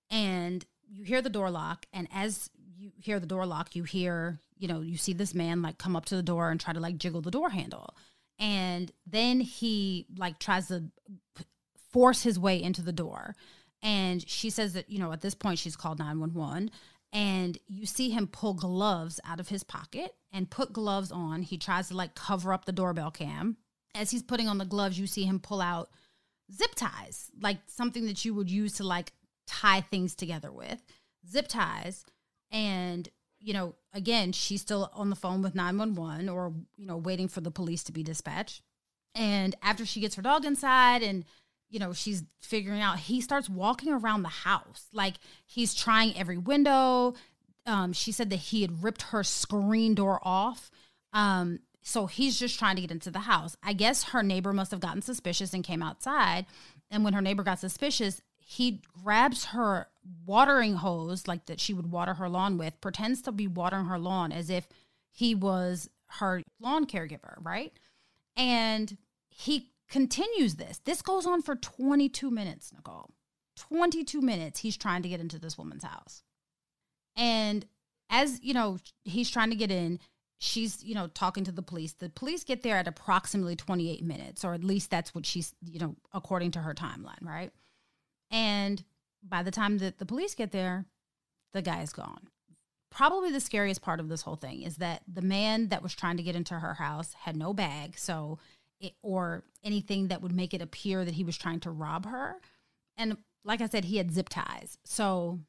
And 0.10 0.66
you 0.88 1.04
hear 1.04 1.22
the 1.22 1.30
door 1.30 1.52
lock, 1.52 1.86
and 1.94 2.08
as 2.14 2.50
you 2.78 2.92
hear 2.98 3.20
the 3.20 3.28
door 3.28 3.46
lock, 3.46 3.76
you 3.76 3.84
hear, 3.84 4.40
you 4.58 4.68
know, 4.68 4.82
you 4.82 4.98
see 4.98 5.14
this 5.14 5.36
man 5.36 5.62
like 5.62 5.78
come 5.78 5.96
up 5.96 6.06
to 6.06 6.16
the 6.16 6.24
door 6.24 6.50
and 6.50 6.60
try 6.60 6.74
to 6.74 6.80
like 6.80 6.98
jiggle 6.98 7.22
the 7.22 7.32
door 7.32 7.50
handle. 7.50 7.96
And 8.40 8.92
then 9.06 9.42
he 9.42 10.08
like 10.18 10.40
tries 10.40 10.70
to 10.70 10.86
force 11.92 12.24
his 12.24 12.40
way 12.40 12.62
into 12.62 12.82
the 12.82 12.94
door. 12.94 13.36
And 13.82 14.28
she 14.28 14.50
says 14.50 14.74
that, 14.74 14.90
you 14.90 15.00
know, 15.00 15.12
at 15.12 15.22
this 15.22 15.36
point 15.36 15.60
she's 15.60 15.76
called 15.76 16.00
911 16.00 16.72
and 17.12 17.58
you 17.68 17.86
see 17.86 18.10
him 18.10 18.28
pull 18.28 18.54
gloves 18.54 19.20
out 19.26 19.40
of 19.40 19.50
his 19.50 19.64
pocket 19.64 20.16
and 20.32 20.50
put 20.50 20.74
gloves 20.74 21.12
on. 21.12 21.42
He 21.42 21.58
tries 21.58 21.88
to 21.90 21.96
like 21.96 22.16
cover 22.16 22.54
up 22.54 22.66
the 22.66 22.72
doorbell 22.72 23.12
cam. 23.12 23.58
As 23.96 24.12
he's 24.12 24.24
putting 24.24 24.48
on 24.48 24.60
the 24.60 24.66
gloves, 24.66 25.00
you 25.00 25.08
see 25.08 25.24
him 25.24 25.40
pull 25.40 25.62
out 25.62 25.90
zip 26.54 26.76
ties, 26.76 27.32
like 27.42 27.58
something 27.68 28.06
that 28.06 28.24
you 28.24 28.34
would 28.36 28.50
use 28.50 28.74
to 28.74 28.84
like 28.84 29.12
tie 29.48 29.82
things 29.82 30.16
together 30.16 30.52
with, 30.52 30.82
zip 31.28 31.48
ties. 31.48 32.06
And, 32.52 33.10
you 33.40 33.54
know, 33.54 33.76
again, 33.94 34.32
she's 34.32 34.62
still 34.62 34.92
on 34.94 35.10
the 35.10 35.16
phone 35.16 35.42
with 35.42 35.56
911 35.56 36.30
or, 36.30 36.54
you 36.78 36.86
know, 36.86 36.98
waiting 36.98 37.28
for 37.28 37.42
the 37.42 37.52
police 37.52 37.84
to 37.86 37.92
be 37.92 38.04
dispatched. 38.04 38.62
And 39.16 39.56
after 39.62 39.86
she 39.86 40.02
gets 40.02 40.16
her 40.16 40.22
dog 40.22 40.46
inside 40.46 41.02
and, 41.02 41.26
you 41.70 41.80
know, 41.80 41.94
she's 41.94 42.24
figuring 42.42 42.82
out, 42.82 43.00
he 43.00 43.22
starts 43.22 43.50
walking 43.50 43.92
around 43.92 44.24
the 44.24 44.30
house. 44.30 44.88
Like 44.94 45.16
he's 45.46 45.74
trying 45.74 46.18
every 46.18 46.38
window. 46.38 47.14
Um, 47.66 47.94
she 47.94 48.12
said 48.12 48.30
that 48.30 48.38
he 48.38 48.62
had 48.62 48.84
ripped 48.84 49.04
her 49.04 49.24
screen 49.24 49.96
door 49.96 50.20
off. 50.22 50.70
Um, 51.14 51.60
so 51.82 52.08
he's 52.08 52.38
just 52.38 52.60
trying 52.60 52.76
to 52.76 52.82
get 52.82 52.92
into 52.92 53.12
the 53.12 53.20
house. 53.20 53.56
I 53.64 53.74
guess 53.74 54.04
her 54.06 54.22
neighbor 54.22 54.54
must 54.54 54.72
have 54.72 54.80
gotten 54.80 55.02
suspicious 55.02 55.54
and 55.54 55.64
came 55.64 55.82
outside. 55.82 56.46
And 56.92 57.04
when 57.04 57.14
her 57.14 57.22
neighbor 57.22 57.44
got 57.44 57.60
suspicious, 57.60 58.22
he 58.52 58.82
grabs 59.04 59.46
her 59.46 59.86
watering 60.26 60.74
hose, 60.74 61.28
like 61.28 61.46
that 61.46 61.60
she 61.60 61.72
would 61.72 61.92
water 61.92 62.16
her 62.16 62.28
lawn 62.28 62.58
with, 62.58 62.82
pretends 62.82 63.22
to 63.22 63.32
be 63.32 63.46
watering 63.46 63.86
her 63.86 64.00
lawn 64.00 64.32
as 64.32 64.50
if 64.50 64.68
he 65.12 65.36
was 65.36 65.88
her 66.14 66.42
lawn 66.60 66.88
caregiver, 66.88 67.36
right? 67.44 67.72
And 68.36 68.98
he 69.30 69.70
continues 69.88 70.56
this. 70.56 70.80
This 70.84 71.04
goes 71.04 71.28
on 71.28 71.44
for 71.44 71.58
22 71.58 72.32
minutes, 72.32 72.74
Nicole. 72.74 73.12
22 73.56 74.20
minutes 74.20 74.62
he's 74.62 74.78
trying 74.78 75.04
to 75.04 75.10
get 75.10 75.20
into 75.20 75.38
this 75.38 75.56
woman's 75.56 75.84
house. 75.84 76.24
And 77.16 77.68
as, 78.10 78.40
you 78.42 78.56
know, 78.56 78.80
he's 79.06 79.30
trying 79.30 79.52
to 79.52 79.56
get 79.56 79.70
in, 79.70 80.00
she's 80.40 80.84
you 80.84 80.96
know 80.96 81.06
talking 81.08 81.44
to 81.44 81.52
the 81.52 81.62
police 81.62 81.92
the 81.92 82.08
police 82.08 82.46
get 82.46 82.64
there 82.64 82.78
at 82.78 82.88
approximately 82.88 83.58
28 83.58 84.02
minutes 84.06 84.46
or 84.46 84.54
at 84.54 84.64
least 84.64 84.90
that's 84.90 85.14
what 85.14 85.26
she's 85.26 85.54
you 85.66 85.82
know 85.82 85.98
according 86.14 86.50
to 86.50 86.60
her 86.60 86.74
timeline 86.74 87.22
right 87.22 87.52
and 88.32 88.84
by 89.24 89.44
the 89.44 89.52
time 89.52 89.78
that 89.80 89.98
the 89.98 90.06
police 90.06 90.36
get 90.36 90.52
there 90.52 90.86
the 91.54 91.62
guy 91.62 91.82
is 91.82 91.94
gone. 91.94 92.28
Probably 92.92 93.32
the 93.32 93.40
scariest 93.40 93.82
part 93.82 94.00
of 94.00 94.10
this 94.10 94.22
whole 94.22 94.36
thing 94.36 94.64
is 94.64 94.78
that 94.78 95.04
the 95.12 95.22
man 95.22 95.70
that 95.70 95.84
was 95.84 95.94
trying 95.94 96.18
to 96.18 96.24
get 96.24 96.36
into 96.36 96.56
her 96.56 96.76
house 96.76 97.14
had 97.14 97.36
no 97.36 97.54
bag 97.54 97.98
so 97.98 98.40
it, 98.80 98.94
or 99.04 99.44
anything 99.64 100.08
that 100.08 100.22
would 100.22 100.32
make 100.32 100.54
it 100.54 100.62
appear 100.62 101.06
that 101.06 101.14
he 101.14 101.24
was 101.24 101.38
trying 101.38 101.60
to 101.62 101.72
rob 101.72 102.06
her. 102.06 102.36
And 102.98 103.18
like 103.44 103.62
i 103.62 103.68
said 103.68 103.86
he 103.86 103.98
had 103.98 104.12
zip 104.12 104.30
ties. 104.30 104.78
So 104.86 105.40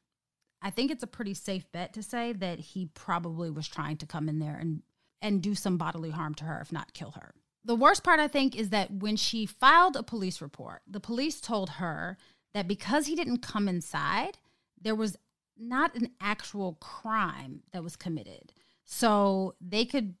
I 0.61 0.69
think 0.69 0.91
it's 0.91 1.03
a 1.03 1.07
pretty 1.07 1.33
safe 1.33 1.71
bet 1.71 1.93
to 1.93 2.03
say 2.03 2.33
that 2.33 2.59
he 2.59 2.87
probably 2.93 3.49
was 3.49 3.67
trying 3.67 3.97
to 3.97 4.05
come 4.05 4.29
in 4.29 4.39
there 4.39 4.57
and 4.57 4.83
and 5.23 5.41
do 5.41 5.53
some 5.53 5.77
bodily 5.77 6.09
harm 6.09 6.33
to 6.33 6.45
her, 6.45 6.59
if 6.61 6.71
not 6.71 6.93
kill 6.93 7.11
her. 7.11 7.35
The 7.63 7.75
worst 7.75 8.03
part, 8.03 8.19
I 8.19 8.27
think, 8.27 8.55
is 8.55 8.69
that 8.69 8.91
when 8.91 9.15
she 9.15 9.45
filed 9.45 9.95
a 9.95 10.01
police 10.01 10.41
report, 10.41 10.81
the 10.87 10.99
police 10.99 11.39
told 11.39 11.69
her 11.71 12.17
that 12.53 12.67
because 12.67 13.07
he 13.07 13.15
didn't 13.15 13.39
come 13.41 13.67
inside, 13.67 14.37
there 14.79 14.95
was 14.95 15.17
not 15.57 15.95
an 15.95 16.11
actual 16.19 16.73
crime 16.75 17.61
that 17.71 17.83
was 17.83 17.95
committed. 17.95 18.53
So 18.85 19.55
they 19.61 19.85
could 19.85 20.15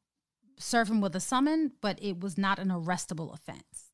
serve 0.57 0.89
him 0.89 1.01
with 1.01 1.15
a 1.15 1.19
summon, 1.19 1.73
but 1.81 1.99
it 2.01 2.19
was 2.19 2.37
not 2.37 2.59
an 2.59 2.69
arrestable 2.69 3.33
offense 3.33 3.91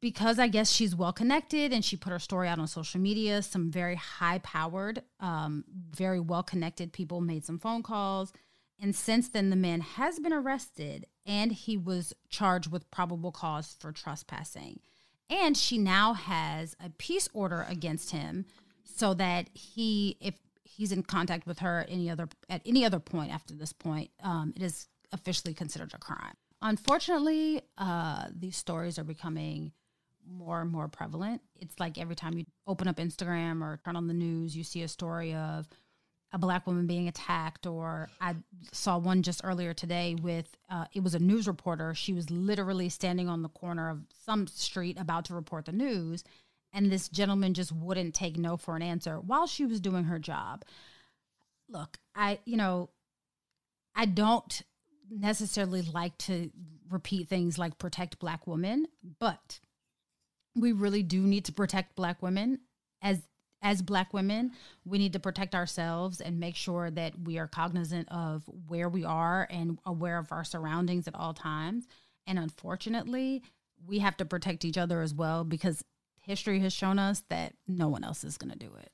because 0.00 0.38
I 0.38 0.48
guess 0.48 0.70
she's 0.70 0.96
well 0.96 1.12
connected 1.12 1.72
and 1.72 1.84
she 1.84 1.96
put 1.96 2.10
her 2.10 2.18
story 2.18 2.48
out 2.48 2.58
on 2.58 2.66
social 2.66 3.00
media, 3.00 3.40
some 3.40 3.70
very 3.70 3.94
high 3.94 4.38
powered, 4.40 5.02
um, 5.20 5.64
very 5.90 6.18
well 6.20 6.42
connected 6.42 6.92
people 6.92 7.20
made 7.20 7.44
some 7.44 7.58
phone 7.58 7.82
calls 7.82 8.32
And 8.80 8.94
since 8.96 9.28
then, 9.28 9.50
the 9.50 9.56
man 9.56 9.80
has 9.80 10.18
been 10.18 10.32
arrested 10.32 11.06
and 11.24 11.52
he 11.52 11.76
was 11.76 12.12
charged 12.28 12.72
with 12.72 12.90
probable 12.90 13.30
cause 13.30 13.76
for 13.78 13.92
trespassing. 13.92 14.80
And 15.32 15.56
she 15.56 15.78
now 15.78 16.12
has 16.12 16.76
a 16.78 16.90
peace 16.90 17.26
order 17.32 17.64
against 17.66 18.10
him 18.10 18.44
so 18.84 19.14
that 19.14 19.48
he, 19.54 20.18
if 20.20 20.34
he's 20.62 20.92
in 20.92 21.02
contact 21.02 21.46
with 21.46 21.60
her 21.60 21.86
any 21.88 22.10
other 22.10 22.28
at 22.50 22.60
any 22.66 22.84
other 22.84 23.00
point 23.00 23.32
after 23.32 23.54
this 23.54 23.72
point, 23.72 24.10
um, 24.22 24.52
it 24.54 24.62
is 24.62 24.88
officially 25.10 25.54
considered 25.54 25.92
a 25.94 25.98
crime. 25.98 26.34
Unfortunately, 26.60 27.62
uh, 27.78 28.26
these 28.34 28.56
stories 28.56 28.98
are 28.98 29.04
becoming 29.04 29.72
more 30.30 30.60
and 30.60 30.70
more 30.70 30.86
prevalent. 30.86 31.40
It's 31.56 31.80
like 31.80 31.98
every 31.98 32.14
time 32.14 32.34
you 32.34 32.44
open 32.66 32.86
up 32.86 32.96
Instagram 32.96 33.62
or 33.62 33.80
turn 33.84 33.96
on 33.96 34.08
the 34.08 34.14
news, 34.14 34.54
you 34.54 34.64
see 34.64 34.82
a 34.82 34.88
story 34.88 35.34
of 35.34 35.66
a 36.32 36.38
black 36.38 36.66
woman 36.66 36.86
being 36.86 37.08
attacked 37.08 37.66
or 37.66 38.08
i 38.20 38.34
saw 38.72 38.98
one 38.98 39.22
just 39.22 39.42
earlier 39.44 39.74
today 39.74 40.16
with 40.22 40.56
uh, 40.70 40.86
it 40.94 41.02
was 41.02 41.14
a 41.14 41.18
news 41.18 41.46
reporter. 41.46 41.94
She 41.94 42.14
was 42.14 42.30
literally 42.30 42.88
standing 42.88 43.28
on 43.28 43.42
the 43.42 43.48
corner 43.50 43.90
of 43.90 44.00
some 44.24 44.46
street 44.46 44.98
about 44.98 45.26
to 45.26 45.34
report 45.34 45.66
the 45.66 45.72
news 45.72 46.24
and 46.72 46.90
this 46.90 47.08
gentleman 47.08 47.52
just 47.52 47.72
wouldn't 47.72 48.14
take 48.14 48.38
no 48.38 48.56
for 48.56 48.74
an 48.74 48.82
answer 48.82 49.16
while 49.20 49.46
she 49.46 49.66
was 49.66 49.80
doing 49.80 50.04
her 50.04 50.18
job. 50.18 50.64
Look 51.68 51.98
i 52.14 52.38
you 52.44 52.56
know 52.56 52.90
i 53.94 54.04
don't 54.04 54.62
necessarily 55.10 55.82
like 55.82 56.16
to 56.18 56.50
repeat 56.90 57.28
things 57.28 57.58
like 57.58 57.78
protect 57.78 58.18
black 58.18 58.46
women 58.46 58.86
but 59.18 59.60
we 60.54 60.72
really 60.72 61.02
do 61.02 61.20
need 61.20 61.44
to 61.46 61.52
protect 61.52 61.96
black 61.96 62.22
women 62.22 62.60
as 63.02 63.20
as 63.62 63.82
black 63.82 64.12
women 64.12 64.52
we 64.84 64.98
need 64.98 65.12
to 65.12 65.20
protect 65.20 65.54
ourselves 65.54 66.20
and 66.20 66.40
make 66.40 66.56
sure 66.56 66.90
that 66.90 67.12
we 67.24 67.38
are 67.38 67.46
cognizant 67.48 68.08
of 68.10 68.44
where 68.68 68.88
we 68.88 69.04
are 69.04 69.46
and 69.50 69.78
aware 69.86 70.18
of 70.18 70.32
our 70.32 70.44
surroundings 70.44 71.06
at 71.08 71.14
all 71.14 71.34
times 71.34 71.86
and 72.26 72.38
unfortunately 72.38 73.42
we 73.86 73.98
have 73.98 74.16
to 74.16 74.24
protect 74.24 74.64
each 74.64 74.78
other 74.78 75.00
as 75.02 75.14
well 75.14 75.44
because 75.44 75.84
history 76.20 76.60
has 76.60 76.72
shown 76.72 76.98
us 76.98 77.22
that 77.30 77.54
no 77.66 77.88
one 77.88 78.04
else 78.04 78.24
is 78.24 78.36
going 78.36 78.52
to 78.52 78.58
do 78.58 78.70
it 78.80 78.90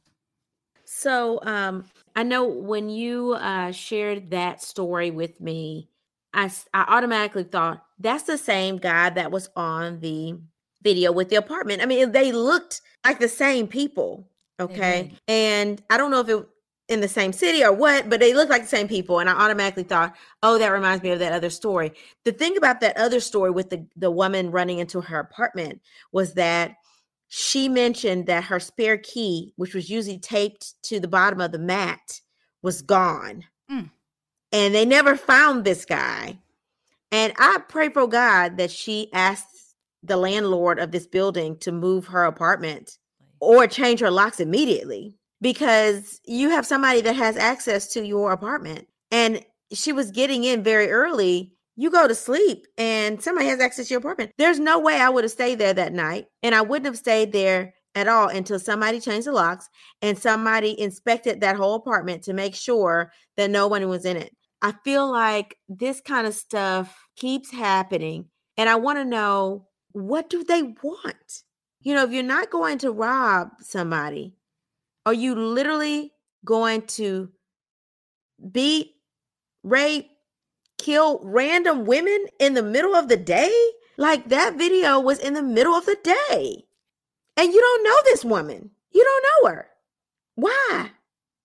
So 0.85 1.41
um, 1.43 1.85
I 2.17 2.23
know 2.23 2.45
when 2.47 2.89
you 2.89 3.35
uh, 3.35 3.73
shared 3.73 4.31
that 4.31 4.63
story 4.63 5.11
with 5.11 5.41
me, 5.41 5.91
I 6.33 6.51
automatically 6.75 7.45
thought 7.45 7.85
that's 7.99 8.25
the 8.25 8.39
same 8.39 8.79
guy 8.79 9.11
that 9.11 9.31
was 9.31 9.49
on 9.57 10.01
the 10.01 10.41
video 10.83 11.13
with 11.13 11.29
the 11.29 11.37
apartment. 11.37 11.83
I 11.83 11.87
mean, 11.87 12.13
they 12.13 12.33
looked 12.33 12.81
like 13.05 13.19
the 13.19 13.29
same 13.29 13.67
people. 13.69 14.31
Okay. 14.61 15.13
And 15.29 15.83
I 15.91 15.97
don't 15.97 16.11
know 16.11 16.21
if 16.21 16.29
it 16.29 16.47
in 16.89 17.01
the 17.01 17.09
same 17.09 17.33
city 17.33 17.63
or 17.63 17.73
what, 17.73 18.09
but 18.09 18.19
they 18.19 18.33
looked 18.33 18.51
like 18.51 18.63
the 18.63 18.69
same 18.69 18.89
people. 18.89 19.21
And 19.21 19.29
I 19.29 19.35
automatically 19.35 19.83
thought, 19.83 20.17
oh, 20.43 20.59
that 20.59 20.69
reminds 20.69 21.03
me 21.03 21.11
of 21.11 21.19
that 21.19 21.33
other 21.33 21.51
story. 21.51 21.93
The 22.25 22.33
thing 22.33 22.57
about 22.57 22.81
that 22.81 22.97
other 22.97 23.21
story 23.21 23.51
with 23.51 23.71
the, 23.71 23.87
the 23.97 24.11
woman 24.11 24.51
running 24.51 24.79
into 24.79 25.01
her 25.03 25.19
apartment 25.19 25.81
was 26.13 26.35
that 26.35 26.77
she 27.29 27.69
mentioned 27.69 28.27
that 28.27 28.45
her 28.45 28.59
spare 28.59 28.97
key, 28.97 29.53
which 29.57 29.75
was 29.75 29.91
usually 29.91 30.19
taped 30.19 30.83
to 30.85 30.99
the 30.99 31.09
bottom 31.09 31.43
of 31.43 31.53
the 31.53 31.59
mat, 31.59 32.21
was 32.63 32.81
gone. 32.81 33.45
Mm. 33.71 33.91
And 34.51 34.75
they 34.75 34.87
never 34.87 35.15
found 35.15 35.65
this 35.65 35.85
guy. 35.85 36.39
And 37.13 37.35
I 37.39 37.59
pray 37.69 37.91
for 37.91 38.07
God 38.07 38.57
that 38.57 38.71
she 38.71 39.13
asked 39.13 39.75
the 40.03 40.17
landlord 40.17 40.79
of 40.79 40.91
this 40.91 41.07
building 41.07 41.59
to 41.59 41.73
move 41.73 42.07
her 42.07 42.25
apartment 42.25 42.97
or 43.41 43.67
change 43.67 44.01
her 44.01 44.11
locks 44.11 44.41
immediately 44.41 45.15
because 45.41 46.21
you 46.25 46.51
have 46.51 46.67
somebody 46.67 47.01
that 47.03 47.17
has 47.17 47.37
access 47.37 47.87
to 47.93 48.05
your 48.05 48.33
apartment. 48.33 48.87
And 49.11 49.45
she 49.73 49.93
was 49.93 50.11
getting 50.11 50.45
in 50.45 50.63
very 50.63 50.91
early. 50.91 51.53
You 51.77 51.91
go 51.91 52.09
to 52.09 52.15
sleep 52.15 52.67
and 52.77 53.23
somebody 53.23 53.47
has 53.49 53.61
access 53.61 53.89
to 53.89 53.95
your 53.95 54.01
apartment. 54.01 54.33
There's 54.39 54.59
no 54.59 54.79
way 54.79 55.01
I 55.01 55.09
would 55.09 55.25
have 55.25 55.31
stayed 55.31 55.59
there 55.59 55.75
that 55.75 55.93
night. 55.93 56.27
And 56.43 56.55
I 56.55 56.63
wouldn't 56.63 56.87
have 56.87 56.99
stayed 56.99 57.33
there 57.33 57.75
at 57.95 58.09
all 58.09 58.29
until 58.29 58.59
somebody 58.59 59.01
changed 59.01 59.27
the 59.27 59.33
locks 59.33 59.69
and 60.03 60.19
somebody 60.19 60.79
inspected 60.81 61.41
that 61.41 61.57
whole 61.57 61.75
apartment 61.75 62.23
to 62.25 62.33
make 62.33 62.55
sure 62.55 63.13
that 63.37 63.51
no 63.51 63.69
one 63.69 63.89
was 63.89 64.05
in 64.05 64.17
it. 64.17 64.35
I 64.61 64.73
feel 64.85 65.11
like 65.11 65.57
this 65.69 66.01
kind 66.01 66.27
of 66.27 66.35
stuff 66.35 66.97
keeps 67.17 67.51
happening. 67.51 68.27
And 68.57 68.69
I 68.69 68.75
want 68.75 68.99
to 68.99 69.05
know 69.05 69.67
what 69.93 70.29
do 70.29 70.43
they 70.45 70.63
want? 70.63 71.43
You 71.89 71.95
know, 71.95 72.05
if 72.05 72.13
you're 72.13 72.23
not 72.23 72.51
going 72.51 72.77
to 72.81 72.93
rob 72.93 73.49
somebody, 73.63 74.35
are 75.07 75.15
you 75.15 75.35
literally 75.35 76.13
going 76.45 76.83
to 76.83 77.31
beat, 78.53 78.97
rape, 79.63 80.11
kill 80.77 81.19
random 81.23 81.87
women 81.87 82.27
in 82.39 82.53
the 82.53 82.63
middle 82.63 82.95
of 82.95 83.09
the 83.09 83.17
day? 83.17 83.71
Like 83.97 84.29
that 84.29 84.59
video 84.59 85.01
was 85.01 85.19
in 85.19 85.33
the 85.33 85.43
middle 85.43 85.73
of 85.73 85.87
the 85.87 85.97
day. 86.05 86.67
And 87.39 87.55
you 87.55 87.59
don't 87.59 87.85
know 87.85 87.97
this 88.05 88.23
woman. 88.23 88.71
You 88.93 89.03
don't 89.03 89.25
know 89.47 89.51
her. 89.55 89.69
Why? 90.35 90.91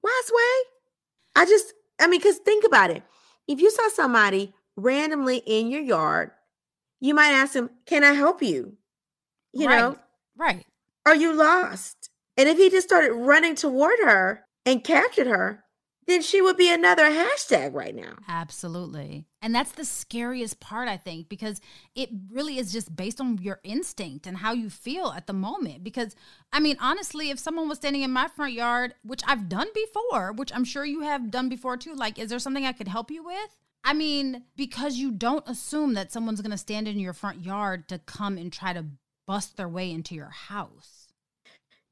Why, 0.02 0.22
Sway? 0.26 1.42
I 1.42 1.46
just, 1.46 1.74
I 2.02 2.08
mean, 2.08 2.20
because 2.20 2.40
think 2.40 2.66
about 2.66 2.90
it. 2.90 3.02
If 3.48 3.62
you 3.62 3.72
saw 3.72 3.88
somebody 3.88 4.54
randomly 4.76 5.38
in 5.38 5.72
your 5.72 5.80
yard, 5.80 6.32
you 7.00 7.14
might 7.14 7.32
ask 7.32 7.54
them, 7.54 7.70
Can 7.86 8.04
I 8.04 8.12
help 8.12 8.44
you? 8.44 8.76
You 9.54 9.68
right. 9.68 9.80
know, 9.80 9.96
right 10.38 10.66
are 11.06 11.16
you 11.16 11.34
lost? 11.34 12.10
And 12.38 12.50
if 12.50 12.58
he 12.58 12.70
just 12.70 12.88
started 12.88 13.14
running 13.14 13.56
toward 13.56 14.00
her 14.04 14.46
and 14.66 14.84
captured 14.84 15.28
her, 15.28 15.64
then 16.06 16.22
she 16.22 16.42
would 16.42 16.58
be 16.58 16.74
another 16.74 17.10
hashtag 17.10 17.74
right 17.74 17.96
now. 17.96 18.16
Absolutely. 18.28 19.26
And 19.42 19.56
that's 19.56 19.72
the 19.72 19.86
scariest 19.86 20.60
part, 20.60 20.90
I 20.90 20.98
think, 20.98 21.30
because 21.30 21.62
it 21.96 22.10
really 22.30 22.58
is 22.58 22.74
just 22.74 22.94
based 22.94 23.22
on 23.22 23.38
your 23.38 23.60
instinct 23.64 24.28
and 24.28 24.38
how 24.38 24.52
you 24.52 24.70
feel 24.70 25.14
at 25.16 25.28
the 25.28 25.34
moment. 25.34 25.84
Because, 25.84 26.16
I 26.52 26.60
mean, 26.60 26.76
honestly, 26.82 27.30
if 27.30 27.40
someone 27.40 27.70
was 27.70 27.78
standing 27.78 28.02
in 28.02 28.12
my 28.12 28.28
front 28.28 28.54
yard, 28.54 28.96
which 29.04 29.22
I've 29.26 29.48
done 29.48 29.68
before, 29.74 30.34
which 30.34 30.52
I'm 30.54 30.66
sure 30.66 30.84
you 30.84 31.02
have 31.02 31.32
done 31.32 31.48
before 31.48 31.78
too, 31.78 31.96
like, 31.96 32.20
is 32.20 32.30
there 32.30 32.40
something 32.40 32.66
I 32.66 32.74
could 32.74 32.90
help 32.90 33.10
you 33.10 33.24
with? 33.24 33.58
I 33.86 33.94
mean, 33.94 34.44
because 34.56 34.96
you 34.98 35.12
don't 35.12 35.48
assume 35.48 35.94
that 35.94 36.12
someone's 36.12 36.42
going 36.42 36.52
to 36.52 36.58
stand 36.58 36.88
in 36.88 37.00
your 37.00 37.14
front 37.14 37.44
yard 37.46 37.88
to 37.90 38.00
come 38.00 38.38
and 38.38 38.52
try 38.52 38.74
to 38.74 38.86
bust 39.26 39.58
their 39.58 39.70
way 39.70 39.92
into 39.92 40.16
your 40.16 40.30
house. 40.30 41.08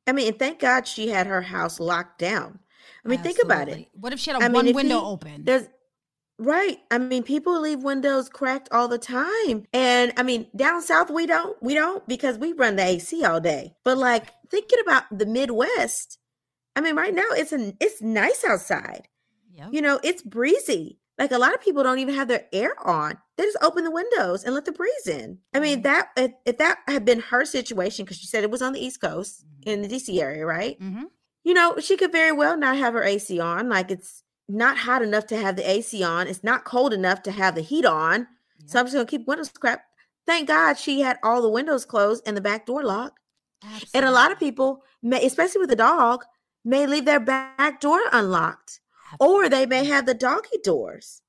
I 0.08 0.13
mean, 0.13 0.28
and 0.28 0.39
thank 0.39 0.60
God 0.60 0.88
she 0.88 1.10
had 1.10 1.28
her 1.28 1.41
house 1.41 1.80
locked 1.80 2.20
down. 2.20 2.60
I 3.06 3.08
mean, 3.08 3.20
think 3.20 3.39
about 3.44 3.70
it. 3.70 3.88
What 3.94 4.13
if 4.13 4.20
she 4.20 4.32
had 4.32 4.41
a 4.41 4.46
I 4.46 4.48
one 4.50 4.67
if 4.67 4.76
window 4.76 5.00
he- 5.00 5.06
open? 5.06 5.44
There's 5.44 5.67
right. 6.38 6.80
I 6.89 6.98
mean, 6.98 7.24
people 7.24 7.60
leave 7.60 7.84
windows 7.84 8.30
cracked 8.30 8.70
all 8.72 8.88
the 8.88 8.98
time. 8.98 9.65
And 9.74 10.13
I 10.17 10.24
mean, 10.24 10.48
down 10.56 10.82
south 10.82 11.10
we 11.10 11.26
don't. 11.26 11.62
We 11.62 11.74
don't 11.74 12.08
because 12.08 12.38
we 12.38 12.54
run 12.54 12.76
the 12.76 12.86
AC 12.86 13.24
all 13.24 13.39
day. 13.39 13.76
But 13.84 13.98
like 13.98 14.34
thinking 14.50 14.80
about 14.82 15.04
the 15.12 15.26
Midwest, 15.26 16.17
I 16.76 16.82
mean, 16.82 16.96
right 16.96 17.13
now 17.13 17.28
it's 17.32 17.52
an 17.52 17.78
it's 17.80 18.02
nice 18.02 18.44
outside. 18.44 19.08
Yep. 19.54 19.70
You 19.74 19.82
know, 19.82 20.00
it's 20.04 20.22
breezy. 20.22 21.00
Like 21.17 21.32
a 21.32 21.38
lot 21.38 21.54
of 21.54 21.62
people 21.62 21.84
don't 21.84 22.00
even 22.00 22.15
have 22.15 22.28
their 22.28 22.47
air 22.52 22.74
on. 22.88 23.17
They 23.38 23.43
just 23.43 23.58
open 23.62 23.84
the 23.84 23.91
windows 23.91 24.43
and 24.43 24.56
let 24.56 24.65
the 24.65 24.71
breeze 24.71 25.08
in. 25.08 25.38
I 25.54 25.60
mean, 25.60 25.82
that 25.84 26.10
if, 26.17 26.32
if 26.45 26.58
that 26.58 26.80
had 26.88 27.06
been 27.06 27.19
her 27.19 27.45
situation, 27.45 28.06
because 28.06 28.17
she 28.17 28.28
said 28.28 28.43
it 28.43 28.52
was 28.52 28.62
on 28.62 28.74
the 28.74 28.84
East 28.84 29.02
Coast 29.02 29.45
in 29.63 29.82
the 29.82 29.88
DC 29.88 30.19
area, 30.21 30.45
right? 30.45 30.78
hmm 30.80 31.04
you 31.43 31.54
know, 31.56 31.76
she 31.80 31.97
could 31.97 32.12
very 32.12 32.32
well 32.32 32.56
not 32.56 32.78
have 32.78 32.93
her 32.93 33.04
AC 33.04 33.39
on. 33.39 33.67
Like 33.67 33.89
it's 33.89 34.24
not 34.47 34.78
hot 34.78 35.02
enough 35.02 35.26
to 35.28 35.38
have 35.38 35.56
the 35.56 35.67
AC 35.67 36.04
on. 36.04 36.28
It's 36.28 36.43
not 36.43 36.65
cold 36.65 36.93
enough 36.93 37.24
to 37.24 37.32
have 37.32 37.56
the 37.56 37.62
heat 37.62 37.86
on. 37.86 38.28
So 38.67 38.80
I'm 38.80 38.86
just 38.86 38.93
gonna 38.93 39.06
keep 39.08 39.28
windows 39.28 39.50
cracked. 39.50 39.88
Thank 40.28 40.47
God 40.47 40.78
she 40.78 41.02
had 41.02 41.17
all 41.24 41.41
the 41.41 41.50
windows 41.50 41.84
closed 41.86 42.21
and 42.28 42.38
the 42.38 42.41
back 42.41 42.67
door 42.67 42.84
locked. 42.84 43.19
And 43.93 44.06
a 44.06 44.12
lot 44.12 44.32
of 44.32 44.39
people, 44.39 44.84
may, 45.02 45.26
especially 45.26 45.62
with 45.62 45.71
a 45.71 45.76
dog, 45.76 46.24
may 46.63 46.86
leave 46.86 47.06
their 47.06 47.19
back 47.19 47.82
door 47.82 48.00
unlocked, 48.12 48.82
or 49.19 49.50
they 49.50 49.65
may 49.65 49.86
have 49.86 50.06
the 50.06 50.13
doggy 50.13 50.58
doors. 50.63 51.21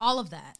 all 0.00 0.18
of 0.18 0.30
that. 0.30 0.58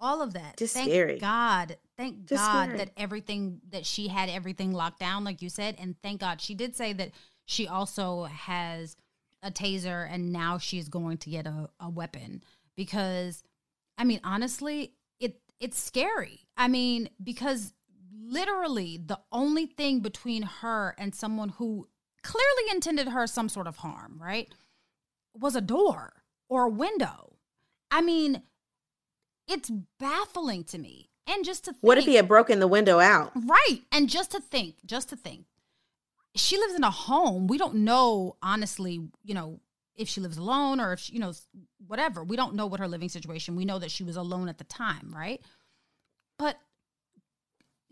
All 0.00 0.20
of 0.20 0.32
that. 0.34 0.56
Just 0.56 0.74
thank 0.74 0.88
scary. 0.88 1.18
god. 1.18 1.76
Thank 1.96 2.24
Just 2.26 2.44
god 2.44 2.64
scary. 2.64 2.78
that 2.78 2.90
everything 2.96 3.60
that 3.70 3.86
she 3.86 4.08
had 4.08 4.28
everything 4.28 4.72
locked 4.72 4.98
down 4.98 5.22
like 5.24 5.40
you 5.42 5.48
said 5.48 5.76
and 5.78 5.94
thank 6.02 6.20
god. 6.20 6.40
She 6.40 6.54
did 6.54 6.74
say 6.74 6.92
that 6.94 7.10
she 7.44 7.68
also 7.68 8.24
has 8.24 8.96
a 9.42 9.50
taser 9.50 10.08
and 10.10 10.32
now 10.32 10.58
she's 10.58 10.88
going 10.88 11.18
to 11.18 11.30
get 11.30 11.46
a, 11.46 11.68
a 11.80 11.90
weapon 11.90 12.42
because 12.76 13.42
i 13.98 14.04
mean 14.04 14.20
honestly 14.24 14.92
it 15.20 15.40
it's 15.60 15.80
scary. 15.80 16.40
I 16.56 16.68
mean 16.68 17.08
because 17.22 17.72
literally 18.24 18.98
the 19.04 19.18
only 19.32 19.66
thing 19.66 20.00
between 20.00 20.42
her 20.42 20.94
and 20.98 21.14
someone 21.14 21.50
who 21.50 21.88
clearly 22.22 22.70
intended 22.70 23.08
her 23.08 23.26
some 23.26 23.48
sort 23.48 23.66
of 23.66 23.76
harm 23.78 24.20
right 24.22 24.52
was 25.38 25.56
a 25.56 25.60
door 25.60 26.22
or 26.48 26.64
a 26.64 26.70
window 26.70 27.36
i 27.90 28.00
mean 28.00 28.42
it's 29.48 29.70
baffling 29.98 30.64
to 30.64 30.78
me 30.78 31.08
and 31.26 31.44
just 31.44 31.64
to 31.64 31.72
think, 31.72 31.82
What 31.82 31.98
if 31.98 32.04
he 32.04 32.16
had 32.16 32.28
broken 32.28 32.58
the 32.58 32.68
window 32.68 32.98
out? 32.98 33.32
right 33.46 33.82
and 33.90 34.08
just 34.08 34.32
to 34.32 34.40
think 34.40 34.76
just 34.84 35.08
to 35.10 35.16
think 35.16 35.46
she 36.34 36.56
lives 36.56 36.74
in 36.74 36.84
a 36.84 36.90
home 36.90 37.46
we 37.46 37.58
don't 37.58 37.74
know 37.74 38.36
honestly 38.42 39.08
you 39.24 39.34
know 39.34 39.60
if 39.96 40.08
she 40.08 40.20
lives 40.20 40.36
alone 40.36 40.80
or 40.80 40.92
if 40.92 41.00
she, 41.00 41.14
you 41.14 41.20
know 41.20 41.32
whatever. 41.86 42.24
We 42.24 42.36
don't 42.36 42.54
know 42.54 42.66
what 42.66 42.80
her 42.80 42.88
living 42.88 43.08
situation. 43.08 43.56
We 43.56 43.64
know 43.64 43.78
that 43.78 43.90
she 43.90 44.04
was 44.04 44.16
alone 44.16 44.48
at 44.48 44.58
the 44.58 44.64
time, 44.64 45.12
right? 45.14 45.40
But 46.38 46.58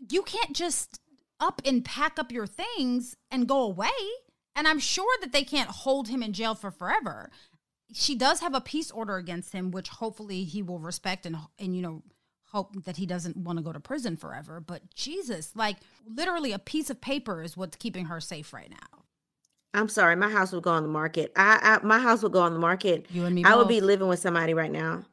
you 0.09 0.23
can't 0.23 0.55
just 0.55 0.99
up 1.39 1.61
and 1.65 1.83
pack 1.85 2.17
up 2.19 2.31
your 2.31 2.47
things 2.47 3.15
and 3.29 3.47
go 3.47 3.61
away. 3.61 3.89
And 4.61 4.67
I'm 4.67 4.77
sure 4.77 5.11
that 5.21 5.31
they 5.31 5.43
can't 5.43 5.71
hold 5.71 6.07
him 6.07 6.21
in 6.21 6.33
jail 6.33 6.53
for 6.53 6.69
forever. 6.69 7.31
She 7.91 8.13
does 8.13 8.41
have 8.41 8.53
a 8.53 8.61
peace 8.61 8.91
order 8.91 9.15
against 9.15 9.53
him, 9.53 9.71
which 9.71 9.89
hopefully 9.89 10.43
he 10.43 10.61
will 10.61 10.77
respect 10.77 11.25
and 11.25 11.35
and 11.57 11.75
you 11.75 11.81
know 11.81 12.03
hope 12.51 12.83
that 12.83 12.97
he 12.97 13.07
doesn't 13.07 13.35
want 13.37 13.57
to 13.57 13.63
go 13.63 13.73
to 13.73 13.79
prison 13.79 14.15
forever. 14.17 14.59
But 14.59 14.93
Jesus, 14.93 15.55
like 15.55 15.77
literally 16.05 16.51
a 16.51 16.59
piece 16.59 16.91
of 16.91 17.01
paper 17.01 17.41
is 17.41 17.57
what's 17.57 17.75
keeping 17.75 18.05
her 18.05 18.21
safe 18.21 18.53
right 18.53 18.69
now. 18.69 18.99
I'm 19.73 19.89
sorry, 19.89 20.15
my 20.15 20.29
house 20.29 20.51
would 20.51 20.61
go 20.61 20.69
on 20.69 20.83
the 20.83 20.89
market. 20.89 21.31
I, 21.35 21.79
I 21.81 21.83
my 21.83 21.97
house 21.97 22.21
would 22.21 22.31
go 22.33 22.41
on 22.41 22.53
the 22.53 22.59
market. 22.59 23.07
You 23.09 23.25
and 23.25 23.33
me 23.33 23.43
I 23.43 23.55
would 23.55 23.67
be 23.67 23.81
living 23.81 24.09
with 24.09 24.19
somebody 24.19 24.53
right 24.53 24.71
now. 24.71 25.05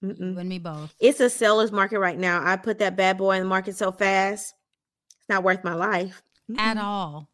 You 0.00 0.14
Mm-mm. 0.14 0.38
and 0.38 0.48
me 0.48 0.58
both. 0.58 0.94
It's 0.98 1.20
a 1.20 1.28
seller's 1.28 1.72
market 1.72 1.98
right 1.98 2.18
now. 2.18 2.42
I 2.42 2.56
put 2.56 2.78
that 2.78 2.96
bad 2.96 3.18
boy 3.18 3.32
in 3.36 3.42
the 3.42 3.48
market 3.48 3.76
so 3.76 3.92
fast. 3.92 4.54
It's 5.18 5.28
not 5.28 5.44
worth 5.44 5.62
my 5.62 5.74
life. 5.74 6.22
at 6.56 6.78
Mm-mm. 6.78 6.82
all. 6.82 7.28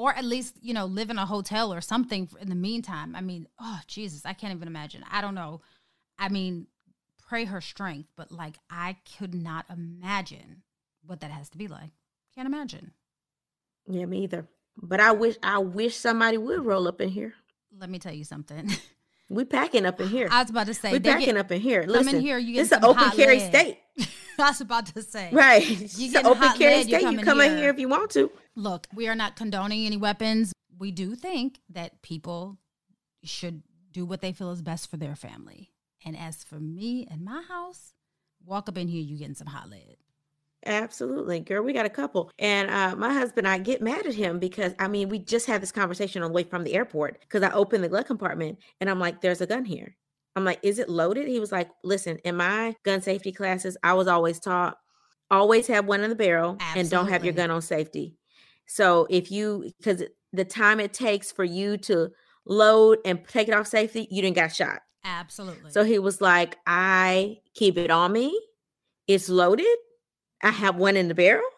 Or 0.00 0.14
at 0.14 0.24
least, 0.24 0.56
you 0.62 0.72
know, 0.72 0.86
live 0.86 1.10
in 1.10 1.18
a 1.18 1.26
hotel 1.26 1.74
or 1.74 1.82
something 1.82 2.26
in 2.40 2.48
the 2.48 2.54
meantime. 2.54 3.14
I 3.14 3.20
mean, 3.20 3.46
oh, 3.60 3.80
Jesus, 3.86 4.24
I 4.24 4.32
can't 4.32 4.54
even 4.54 4.66
imagine. 4.66 5.04
I 5.12 5.20
don't 5.20 5.34
know. 5.34 5.60
I 6.18 6.30
mean, 6.30 6.68
pray 7.28 7.44
her 7.44 7.60
strength, 7.60 8.08
but 8.16 8.32
like, 8.32 8.56
I 8.70 8.96
could 9.18 9.34
not 9.34 9.66
imagine 9.68 10.62
what 11.04 11.20
that 11.20 11.30
has 11.30 11.50
to 11.50 11.58
be 11.58 11.68
like. 11.68 11.90
Can't 12.34 12.46
imagine. 12.46 12.92
Yeah, 13.86 14.06
me 14.06 14.22
either. 14.24 14.46
But 14.80 15.00
I 15.00 15.12
wish 15.12 15.36
I 15.42 15.58
wish 15.58 15.96
somebody 15.96 16.38
would 16.38 16.64
roll 16.64 16.88
up 16.88 17.02
in 17.02 17.10
here. 17.10 17.34
Let 17.78 17.90
me 17.90 17.98
tell 17.98 18.14
you 18.14 18.24
something. 18.24 18.70
We 19.28 19.44
packing 19.44 19.84
up 19.84 20.00
in 20.00 20.08
here. 20.16 20.28
I 20.30 20.40
was 20.42 20.50
about 20.50 20.66
to 20.68 20.74
say, 20.74 20.92
we 20.92 21.00
packing 21.00 21.26
get, 21.26 21.36
up 21.36 21.52
in 21.52 21.60
here. 21.60 21.82
come 21.82 21.90
in 21.94 22.04
Listen, 22.04 22.20
here, 22.20 22.38
you 22.38 22.54
get 22.54 22.62
is 22.62 22.72
an 22.72 22.84
open 22.84 23.10
carry 23.10 23.38
lead. 23.38 23.48
state, 23.48 23.78
I 24.38 24.48
was 24.50 24.60
about 24.60 24.86
to 24.86 25.02
say. 25.02 25.30
right? 25.32 25.64
You 25.98 26.10
getting 26.10 26.26
open 26.26 26.42
hot 26.42 26.58
carry 26.58 26.76
lead, 26.84 26.88
you 26.90 26.98
come 27.00 27.12
You 27.14 27.18
in 27.20 27.24
come 27.24 27.40
in 27.40 27.50
here. 27.50 27.58
here 27.58 27.70
if 27.70 27.78
you 27.78 27.88
want 27.88 28.10
to. 28.12 28.30
Look, 28.54 28.86
we 28.94 29.08
are 29.08 29.14
not 29.14 29.36
condoning 29.36 29.86
any 29.86 29.96
weapons. 29.96 30.52
We 30.78 30.90
do 30.90 31.14
think 31.14 31.60
that 31.70 32.00
people 32.02 32.58
should 33.22 33.62
do 33.92 34.04
what 34.06 34.20
they 34.20 34.32
feel 34.32 34.50
is 34.50 34.62
best 34.62 34.90
for 34.90 34.96
their 34.96 35.14
family. 35.16 35.72
And 36.04 36.16
as 36.16 36.42
for 36.44 36.58
me 36.58 37.06
and 37.10 37.22
my 37.24 37.42
house, 37.46 37.92
walk 38.44 38.68
up 38.68 38.78
in 38.78 38.88
here, 38.88 39.02
you 39.02 39.18
getting 39.18 39.34
some 39.34 39.48
hot 39.48 39.68
lead. 39.68 39.96
Absolutely, 40.64 41.40
girl. 41.40 41.62
We 41.62 41.72
got 41.72 41.86
a 41.86 41.90
couple, 41.90 42.30
and 42.38 42.70
uh, 42.70 42.94
my 42.94 43.14
husband, 43.14 43.48
I 43.48 43.56
get 43.56 43.80
mad 43.80 44.06
at 44.06 44.14
him 44.14 44.38
because 44.38 44.74
I 44.78 44.88
mean, 44.88 45.08
we 45.08 45.18
just 45.18 45.46
had 45.46 45.62
this 45.62 45.72
conversation 45.72 46.22
on 46.22 46.30
the 46.30 46.34
way 46.34 46.42
from 46.44 46.64
the 46.64 46.74
airport 46.74 47.18
because 47.20 47.42
I 47.42 47.50
opened 47.52 47.82
the 47.82 47.88
glove 47.88 48.04
compartment 48.04 48.58
and 48.78 48.90
I'm 48.90 48.98
like, 48.98 49.22
"There's 49.22 49.40
a 49.40 49.46
gun 49.46 49.64
here." 49.64 49.96
I'm 50.36 50.44
like, 50.44 50.60
"Is 50.62 50.78
it 50.78 50.88
loaded?" 50.88 51.28
He 51.28 51.40
was 51.40 51.52
like, 51.52 51.70
"Listen, 51.82 52.18
in 52.24 52.36
my 52.36 52.76
gun 52.84 53.02
safety 53.02 53.32
classes, 53.32 53.76
I 53.82 53.94
was 53.94 54.08
always 54.08 54.38
taught 54.40 54.76
always 55.30 55.68
have 55.68 55.86
one 55.86 56.02
in 56.02 56.10
the 56.10 56.16
barrel 56.16 56.56
and 56.74 56.90
don't 56.90 57.08
have 57.08 57.24
your 57.24 57.32
gun 57.32 57.50
on 57.50 57.62
safety. 57.62 58.16
So 58.66 59.06
if 59.10 59.30
you 59.30 59.72
because 59.78 60.02
the 60.32 60.44
time 60.44 60.80
it 60.80 60.92
takes 60.92 61.30
for 61.32 61.44
you 61.44 61.76
to 61.78 62.10
load 62.46 62.98
and 63.04 63.26
take 63.28 63.48
it 63.48 63.54
off 63.54 63.66
safety, 63.66 64.08
you 64.10 64.22
didn't 64.22 64.36
got 64.36 64.52
shot." 64.52 64.80
Absolutely. 65.04 65.70
So 65.70 65.82
he 65.84 65.98
was 65.98 66.20
like, 66.20 66.56
I 66.66 67.38
keep 67.54 67.78
it 67.78 67.90
on 67.90 68.12
me. 68.12 68.38
It's 69.06 69.28
loaded. 69.28 69.66
I 70.42 70.50
have 70.50 70.76
one 70.76 70.96
in 70.96 71.08
the 71.08 71.14
barrel 71.14 71.48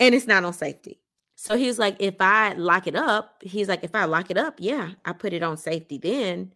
and 0.00 0.14
it's 0.14 0.26
not 0.26 0.44
on 0.44 0.52
safety. 0.52 1.00
So 1.36 1.56
he 1.56 1.66
was 1.66 1.78
like, 1.78 1.96
if 1.98 2.16
I 2.20 2.52
lock 2.54 2.86
it 2.86 2.94
up, 2.94 3.42
he's 3.42 3.68
like, 3.68 3.82
if 3.82 3.94
I 3.94 4.04
lock 4.04 4.30
it 4.30 4.36
up, 4.36 4.56
yeah, 4.58 4.90
I 5.04 5.12
put 5.12 5.32
it 5.32 5.42
on 5.42 5.56
safety 5.56 5.98
then 5.98 6.52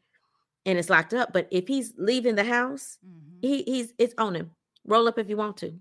and 0.66 0.78
it's 0.78 0.90
locked 0.90 1.14
up. 1.14 1.32
But 1.32 1.48
if 1.50 1.68
he's 1.68 1.92
leaving 1.96 2.34
the 2.34 2.44
house, 2.44 2.98
Mhm. 3.06 3.38
he, 3.42 3.62
he's 3.62 3.92
it's 3.98 4.14
on 4.18 4.34
him. 4.34 4.50
Roll 4.84 5.08
up 5.08 5.18
if 5.18 5.28
you 5.28 5.36
want 5.36 5.56
to. 5.58 5.72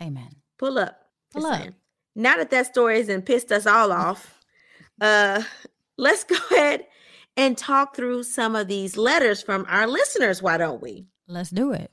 Amen. 0.00 0.28
Pull 0.58 0.78
up. 0.78 1.00
Pull 1.32 1.46
up. 1.46 1.58
saying. 1.60 1.74
Now 2.14 2.36
that 2.36 2.50
that 2.50 2.66
story 2.66 3.02
has 3.02 3.22
pissed 3.24 3.52
us 3.52 3.66
all 3.66 3.92
off, 4.04 4.40
uh, 5.00 5.42
let's 5.98 6.24
go 6.24 6.36
ahead 6.50 6.86
and 7.36 7.56
talk 7.58 7.94
through 7.94 8.22
some 8.22 8.56
of 8.56 8.68
these 8.68 8.96
letters 8.96 9.42
from 9.42 9.66
our 9.68 9.86
listeners. 9.86 10.42
Why 10.42 10.56
don't 10.56 10.80
we? 10.82 11.06
Let's 11.28 11.50
do 11.50 11.72
it. 11.72 11.90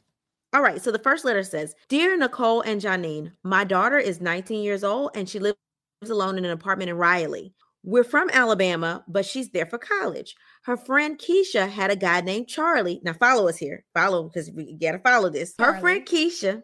All 0.54 0.62
right. 0.62 0.82
So 0.82 0.92
the 0.92 1.00
first 1.00 1.26
letter 1.26 1.44
says 1.44 1.76
Dear 1.90 2.16
Nicole 2.18 2.62
and 2.62 2.80
Janine, 2.82 3.32
my 3.44 3.64
daughter 3.64 3.98
is 3.98 4.22
19 4.22 4.64
years 4.64 4.84
old 4.84 5.12
and 5.16 5.28
she 5.28 5.40
lives 5.40 5.58
alone 6.08 6.38
in 6.38 6.46
an 6.46 6.52
apartment 6.52 6.90
in 6.90 6.98
Riley. 6.98 7.54
We're 7.84 8.04
from 8.04 8.30
Alabama, 8.32 9.04
but 9.08 9.26
she's 9.26 9.50
there 9.50 9.66
for 9.66 9.78
college. 9.78 10.36
Her 10.64 10.78
friend 10.78 11.20
Keisha 11.20 11.70
had 11.70 11.92
a 11.92 11.96
guy 11.96 12.22
named 12.22 12.48
Charlie. 12.48 13.02
Now, 13.04 13.14
follow 13.14 13.50
us 13.50 13.58
here. 13.58 13.84
Follow 13.94 14.24
because 14.24 14.50
we 14.52 14.74
got 14.74 14.94
to 14.94 15.00
follow 15.00 15.30
this. 15.30 15.54
Her 15.60 15.80
friend 15.80 16.06
Keisha 16.06 16.64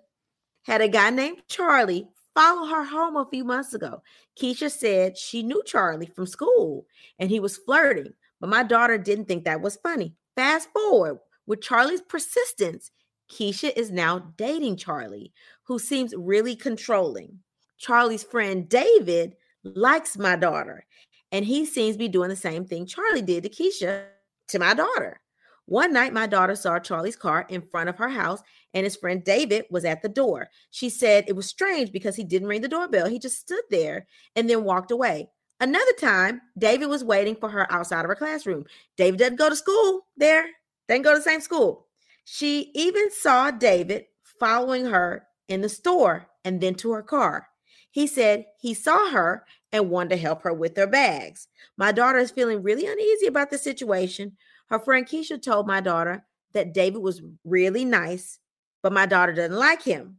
had 0.63 0.81
a 0.81 0.87
guy 0.87 1.09
named 1.09 1.41
Charlie 1.47 2.07
follow 2.35 2.67
her 2.67 2.85
home 2.85 3.17
a 3.17 3.27
few 3.29 3.43
months 3.43 3.73
ago. 3.73 4.01
Keisha 4.39 4.71
said 4.71 5.17
she 5.17 5.43
knew 5.43 5.61
Charlie 5.65 6.11
from 6.15 6.25
school 6.25 6.85
and 7.19 7.29
he 7.29 7.39
was 7.41 7.57
flirting, 7.57 8.13
but 8.39 8.49
my 8.49 8.63
daughter 8.63 8.97
didn't 8.97 9.25
think 9.25 9.43
that 9.43 9.61
was 9.61 9.77
funny. 9.83 10.15
Fast 10.35 10.69
forward 10.71 11.19
with 11.47 11.61
Charlie's 11.61 12.01
persistence, 12.01 12.91
Keisha 13.29 13.75
is 13.75 13.91
now 13.91 14.31
dating 14.37 14.77
Charlie, 14.77 15.33
who 15.63 15.77
seems 15.79 16.13
really 16.15 16.55
controlling. 16.55 17.39
Charlie's 17.77 18.23
friend 18.23 18.69
David 18.69 19.35
likes 19.63 20.17
my 20.17 20.35
daughter, 20.35 20.85
and 21.31 21.45
he 21.45 21.65
seems 21.65 21.95
to 21.95 21.99
be 21.99 22.07
doing 22.07 22.29
the 22.29 22.35
same 22.35 22.65
thing 22.65 22.85
Charlie 22.85 23.21
did 23.21 23.43
to 23.43 23.49
Keisha 23.49 24.05
to 24.47 24.59
my 24.59 24.73
daughter. 24.73 25.19
One 25.65 25.93
night, 25.93 26.13
my 26.13 26.25
daughter 26.25 26.55
saw 26.55 26.79
Charlie's 26.79 27.15
car 27.15 27.45
in 27.47 27.61
front 27.61 27.89
of 27.89 27.97
her 27.97 28.09
house, 28.09 28.41
and 28.73 28.85
his 28.85 28.95
friend 28.95 29.23
David 29.23 29.65
was 29.69 29.85
at 29.85 30.01
the 30.01 30.09
door. 30.09 30.47
She 30.71 30.89
said 30.89 31.25
it 31.27 31.35
was 31.35 31.47
strange 31.47 31.91
because 31.91 32.15
he 32.15 32.23
didn't 32.23 32.47
ring 32.47 32.61
the 32.61 32.67
doorbell. 32.67 33.07
He 33.07 33.19
just 33.19 33.39
stood 33.39 33.61
there 33.69 34.07
and 34.35 34.49
then 34.49 34.63
walked 34.63 34.89
away. 34.89 35.29
Another 35.59 35.93
time, 35.99 36.41
David 36.57 36.87
was 36.87 37.03
waiting 37.03 37.35
for 37.35 37.49
her 37.49 37.71
outside 37.71 38.03
of 38.03 38.09
her 38.09 38.15
classroom. 38.15 38.65
David 38.97 39.19
doesn't 39.19 39.35
go 39.35 39.49
to 39.49 39.55
school 39.55 40.07
there, 40.17 40.47
didn't 40.87 41.03
go 41.03 41.11
to 41.11 41.19
the 41.19 41.23
same 41.23 41.41
school. 41.41 41.85
She 42.23 42.71
even 42.73 43.11
saw 43.11 43.51
David 43.51 44.05
following 44.39 44.85
her 44.85 45.27
in 45.49 45.61
the 45.61 45.69
store 45.69 46.27
and 46.43 46.61
then 46.61 46.75
to 46.75 46.93
her 46.93 47.03
car. 47.03 47.47
He 47.91 48.07
said 48.07 48.45
he 48.59 48.73
saw 48.73 49.09
her 49.09 49.45
and 49.71 49.89
wanted 49.89 50.09
to 50.09 50.17
help 50.17 50.43
her 50.43 50.53
with 50.53 50.75
her 50.77 50.87
bags. 50.87 51.47
My 51.77 51.91
daughter 51.91 52.19
is 52.19 52.31
feeling 52.31 52.63
really 52.63 52.85
uneasy 52.85 53.27
about 53.27 53.49
the 53.49 53.57
situation. 53.57 54.37
Her 54.69 54.79
friend 54.79 55.05
Keisha 55.05 55.41
told 55.41 55.67
my 55.67 55.81
daughter 55.81 56.25
that 56.53 56.73
David 56.73 57.01
was 57.01 57.21
really 57.43 57.85
nice, 57.85 58.39
but 58.81 58.93
my 58.93 59.05
daughter 59.05 59.33
doesn't 59.33 59.57
like 59.57 59.83
him. 59.83 60.17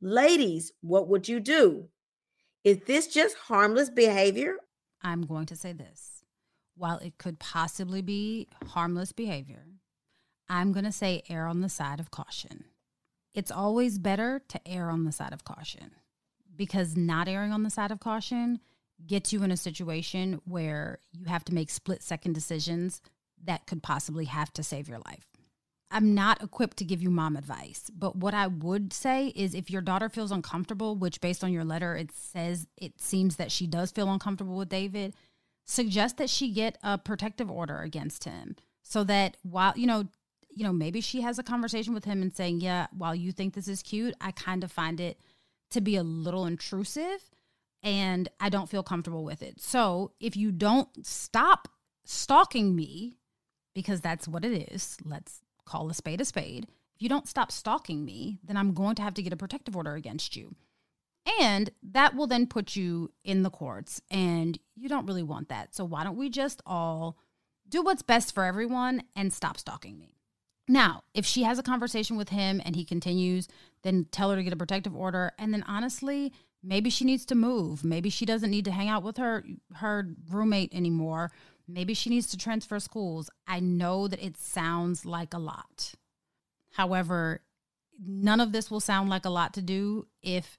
Ladies, 0.00 0.72
what 0.80 1.08
would 1.08 1.28
you 1.28 1.40
do? 1.40 1.88
Is 2.62 2.78
this 2.86 3.06
just 3.08 3.36
harmless 3.36 3.90
behavior? 3.90 4.56
I'm 5.02 5.22
going 5.22 5.46
to 5.46 5.56
say 5.56 5.72
this. 5.72 6.24
While 6.76 6.98
it 6.98 7.18
could 7.18 7.38
possibly 7.38 8.02
be 8.02 8.48
harmless 8.68 9.12
behavior, 9.12 9.66
I'm 10.48 10.72
going 10.72 10.84
to 10.84 10.92
say 10.92 11.22
err 11.28 11.46
on 11.46 11.60
the 11.60 11.68
side 11.68 12.00
of 12.00 12.10
caution. 12.10 12.64
It's 13.32 13.50
always 13.50 13.98
better 13.98 14.42
to 14.48 14.68
err 14.68 14.90
on 14.90 15.04
the 15.04 15.12
side 15.12 15.32
of 15.32 15.44
caution 15.44 15.92
because 16.56 16.96
not 16.96 17.28
erring 17.28 17.52
on 17.52 17.62
the 17.62 17.70
side 17.70 17.90
of 17.90 18.00
caution 18.00 18.60
gets 19.06 19.32
you 19.32 19.42
in 19.42 19.50
a 19.50 19.56
situation 19.56 20.40
where 20.44 20.98
you 21.12 21.26
have 21.26 21.44
to 21.44 21.54
make 21.54 21.70
split 21.70 22.02
second 22.02 22.32
decisions 22.32 23.02
that 23.42 23.66
could 23.66 23.82
possibly 23.82 24.24
have 24.26 24.52
to 24.52 24.62
save 24.62 24.88
your 24.88 24.98
life. 24.98 25.26
I'm 25.90 26.14
not 26.14 26.42
equipped 26.42 26.78
to 26.78 26.84
give 26.84 27.02
you 27.02 27.10
mom 27.10 27.36
advice, 27.36 27.90
but 27.94 28.16
what 28.16 28.34
I 28.34 28.46
would 28.46 28.92
say 28.92 29.28
is 29.28 29.54
if 29.54 29.70
your 29.70 29.82
daughter 29.82 30.08
feels 30.08 30.32
uncomfortable, 30.32 30.96
which 30.96 31.20
based 31.20 31.44
on 31.44 31.52
your 31.52 31.64
letter 31.64 31.94
it 31.94 32.10
says 32.12 32.66
it 32.76 33.00
seems 33.00 33.36
that 33.36 33.52
she 33.52 33.66
does 33.66 33.92
feel 33.92 34.10
uncomfortable 34.10 34.56
with 34.56 34.68
David, 34.68 35.14
suggest 35.64 36.16
that 36.16 36.30
she 36.30 36.50
get 36.50 36.78
a 36.82 36.98
protective 36.98 37.50
order 37.50 37.78
against 37.78 38.24
him 38.24 38.56
so 38.82 39.04
that 39.04 39.36
while 39.42 39.72
you 39.76 39.86
know 39.86 40.04
you 40.50 40.64
know 40.64 40.72
maybe 40.72 41.00
she 41.00 41.20
has 41.20 41.38
a 41.38 41.42
conversation 41.42 41.94
with 41.94 42.04
him 42.04 42.22
and 42.22 42.34
saying, 42.34 42.60
"Yeah, 42.60 42.86
while 42.92 43.14
you 43.14 43.32
think 43.32 43.54
this 43.54 43.68
is 43.68 43.82
cute, 43.82 44.14
I 44.20 44.30
kind 44.32 44.64
of 44.64 44.72
find 44.72 45.00
it 45.00 45.18
to 45.70 45.80
be 45.80 45.96
a 45.96 46.02
little 46.02 46.46
intrusive 46.46 47.30
and 47.84 48.28
I 48.40 48.48
don't 48.48 48.68
feel 48.68 48.82
comfortable 48.82 49.22
with 49.22 49.42
it." 49.42 49.60
So, 49.60 50.10
if 50.18 50.36
you 50.36 50.50
don't 50.50 51.06
stop 51.06 51.68
stalking 52.04 52.74
me 52.74 53.18
because 53.74 54.00
that's 54.00 54.26
what 54.26 54.44
it 54.44 54.72
is, 54.72 54.96
let's 55.04 55.42
call 55.64 55.88
a 55.90 55.94
spade 55.94 56.20
a 56.20 56.24
spade. 56.24 56.66
If 56.96 57.02
you 57.02 57.08
don't 57.08 57.28
stop 57.28 57.50
stalking 57.50 58.04
me, 58.04 58.38
then 58.44 58.56
I'm 58.56 58.74
going 58.74 58.94
to 58.96 59.02
have 59.02 59.14
to 59.14 59.22
get 59.22 59.32
a 59.32 59.36
protective 59.36 59.76
order 59.76 59.94
against 59.94 60.36
you. 60.36 60.54
And 61.40 61.70
that 61.82 62.14
will 62.14 62.26
then 62.26 62.46
put 62.46 62.76
you 62.76 63.10
in 63.24 63.42
the 63.42 63.50
courts, 63.50 64.00
and 64.10 64.58
you 64.76 64.88
don't 64.88 65.06
really 65.06 65.22
want 65.22 65.48
that. 65.48 65.74
So, 65.74 65.84
why 65.84 66.04
don't 66.04 66.16
we 66.16 66.28
just 66.28 66.60
all 66.66 67.16
do 67.68 67.82
what's 67.82 68.02
best 68.02 68.34
for 68.34 68.44
everyone 68.44 69.02
and 69.16 69.32
stop 69.32 69.58
stalking 69.58 69.98
me? 69.98 70.14
Now, 70.68 71.02
if 71.14 71.26
she 71.26 71.42
has 71.42 71.58
a 71.58 71.62
conversation 71.62 72.16
with 72.16 72.30
him 72.30 72.60
and 72.64 72.76
he 72.76 72.84
continues, 72.84 73.48
then 73.82 74.06
tell 74.10 74.30
her 74.30 74.36
to 74.36 74.42
get 74.42 74.52
a 74.52 74.56
protective 74.56 74.94
order. 74.94 75.32
And 75.38 75.52
then, 75.52 75.64
honestly, 75.66 76.32
maybe 76.64 76.90
she 76.90 77.04
needs 77.04 77.24
to 77.26 77.34
move. 77.34 77.84
Maybe 77.84 78.10
she 78.10 78.24
doesn't 78.24 78.50
need 78.50 78.64
to 78.64 78.72
hang 78.72 78.88
out 78.88 79.02
with 79.02 79.18
her 79.18 79.44
her 79.74 80.08
roommate 80.30 80.74
anymore. 80.74 81.30
Maybe 81.68 81.94
she 81.94 82.10
needs 82.10 82.26
to 82.28 82.36
transfer 82.36 82.80
schools. 82.80 83.30
I 83.46 83.60
know 83.60 84.08
that 84.08 84.22
it 84.22 84.36
sounds 84.36 85.06
like 85.06 85.32
a 85.32 85.38
lot. 85.38 85.94
However, 86.72 87.40
none 88.04 88.40
of 88.40 88.52
this 88.52 88.70
will 88.70 88.80
sound 88.80 89.08
like 89.08 89.24
a 89.24 89.30
lot 89.30 89.54
to 89.54 89.62
do 89.62 90.06
if, 90.22 90.58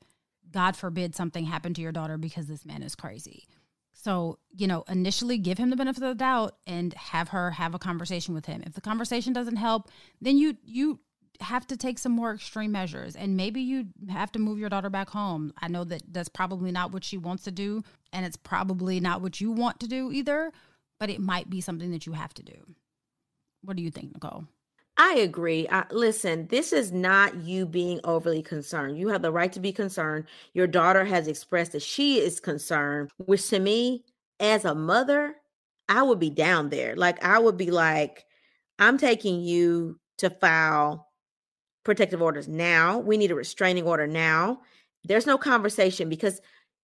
God 0.51 0.75
forbid, 0.75 1.15
something 1.15 1.45
happened 1.45 1.75
to 1.75 1.81
your 1.81 1.91
daughter 1.91 2.17
because 2.17 2.47
this 2.47 2.65
man 2.65 2.81
is 2.81 2.95
crazy. 2.95 3.47
So, 3.93 4.39
you 4.55 4.67
know, 4.67 4.83
initially 4.87 5.37
give 5.37 5.57
him 5.57 5.69
the 5.69 5.75
benefit 5.75 6.03
of 6.03 6.09
the 6.09 6.15
doubt 6.15 6.57
and 6.67 6.93
have 6.93 7.29
her 7.29 7.51
have 7.51 7.75
a 7.75 7.79
conversation 7.79 8.33
with 8.33 8.45
him. 8.45 8.63
If 8.65 8.73
the 8.73 8.81
conversation 8.81 9.33
doesn't 9.33 9.55
help, 9.55 9.89
then 10.21 10.37
you 10.37 10.57
you 10.63 10.99
have 11.41 11.67
to 11.67 11.77
take 11.77 11.99
some 11.99 12.11
more 12.11 12.33
extreme 12.33 12.71
measures 12.71 13.15
and 13.15 13.37
maybe 13.37 13.61
you 13.61 13.87
have 14.09 14.31
to 14.33 14.39
move 14.39 14.59
your 14.59 14.69
daughter 14.69 14.89
back 14.89 15.09
home. 15.09 15.53
I 15.61 15.67
know 15.67 15.83
that 15.85 16.03
that's 16.11 16.29
probably 16.29 16.71
not 16.71 16.91
what 16.91 17.03
she 17.03 17.17
wants 17.17 17.43
to 17.43 17.51
do 17.51 17.83
and 18.13 18.25
it's 18.25 18.37
probably 18.37 18.99
not 18.99 19.21
what 19.21 19.41
you 19.41 19.51
want 19.51 19.79
to 19.81 19.87
do 19.87 20.11
either, 20.11 20.51
but 20.99 21.09
it 21.09 21.19
might 21.19 21.49
be 21.49 21.61
something 21.61 21.91
that 21.91 22.05
you 22.05 22.13
have 22.13 22.33
to 22.35 22.43
do. 22.43 22.75
What 23.63 23.77
do 23.77 23.83
you 23.83 23.91
think, 23.91 24.13
Nicole? 24.13 24.45
I 24.97 25.15
agree. 25.15 25.67
I, 25.69 25.85
listen, 25.91 26.47
this 26.47 26.71
is 26.71 26.91
not 26.91 27.35
you 27.35 27.65
being 27.65 27.99
overly 28.05 28.41
concerned. 28.41 28.97
You 28.97 29.09
have 29.09 29.21
the 29.21 29.31
right 29.31 29.51
to 29.51 29.59
be 29.59 29.73
concerned. 29.73 30.25
Your 30.53 30.67
daughter 30.67 31.03
has 31.03 31.27
expressed 31.27 31.73
that 31.73 31.81
she 31.81 32.19
is 32.19 32.39
concerned, 32.39 33.11
which 33.17 33.49
to 33.49 33.59
me, 33.59 34.05
as 34.39 34.63
a 34.63 34.73
mother, 34.73 35.35
I 35.89 36.03
would 36.03 36.19
be 36.19 36.29
down 36.29 36.69
there. 36.69 36.95
Like, 36.95 37.23
I 37.23 37.39
would 37.39 37.57
be 37.57 37.71
like, 37.71 38.25
I'm 38.79 38.97
taking 38.97 39.41
you 39.41 39.99
to 40.17 40.29
file 40.29 41.04
protective 41.85 42.21
orders 42.21 42.49
now. 42.49 42.97
We 42.97 43.15
need 43.15 43.31
a 43.31 43.35
restraining 43.35 43.85
order 43.85 44.07
now. 44.07 44.59
There's 45.05 45.27
no 45.27 45.37
conversation 45.37 46.09
because 46.09 46.41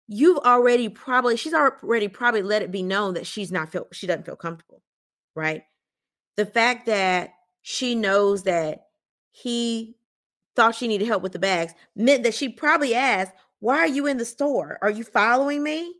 you've 0.06 0.38
already 0.38 0.88
probably, 0.88 1.36
she's 1.36 1.54
already 1.54 2.06
probably 2.06 2.42
let 2.42 2.62
it 2.62 2.70
be 2.70 2.84
known 2.84 3.14
that 3.14 3.26
she's 3.26 3.50
not 3.50 3.72
feel, 3.72 3.88
she 3.90 4.06
doesn't 4.06 4.26
feel 4.26 4.36
comfortable, 4.36 4.82
right? 5.34 5.62
The 6.36 6.46
fact 6.46 6.86
that 6.86 7.30
she 7.62 7.94
knows 7.96 8.44
that 8.44 8.86
he 9.32 9.96
thought 10.54 10.74
she 10.74 10.88
needed 10.88 11.08
help 11.08 11.22
with 11.22 11.32
the 11.32 11.38
bags 11.38 11.72
meant 11.96 12.22
that 12.22 12.34
she 12.34 12.48
probably 12.48 12.94
asked, 12.94 13.32
Why 13.60 13.78
are 13.78 13.88
you 13.88 14.06
in 14.06 14.18
the 14.18 14.24
store? 14.24 14.78
Are 14.82 14.90
you 14.90 15.04
following 15.04 15.62
me? 15.62 15.94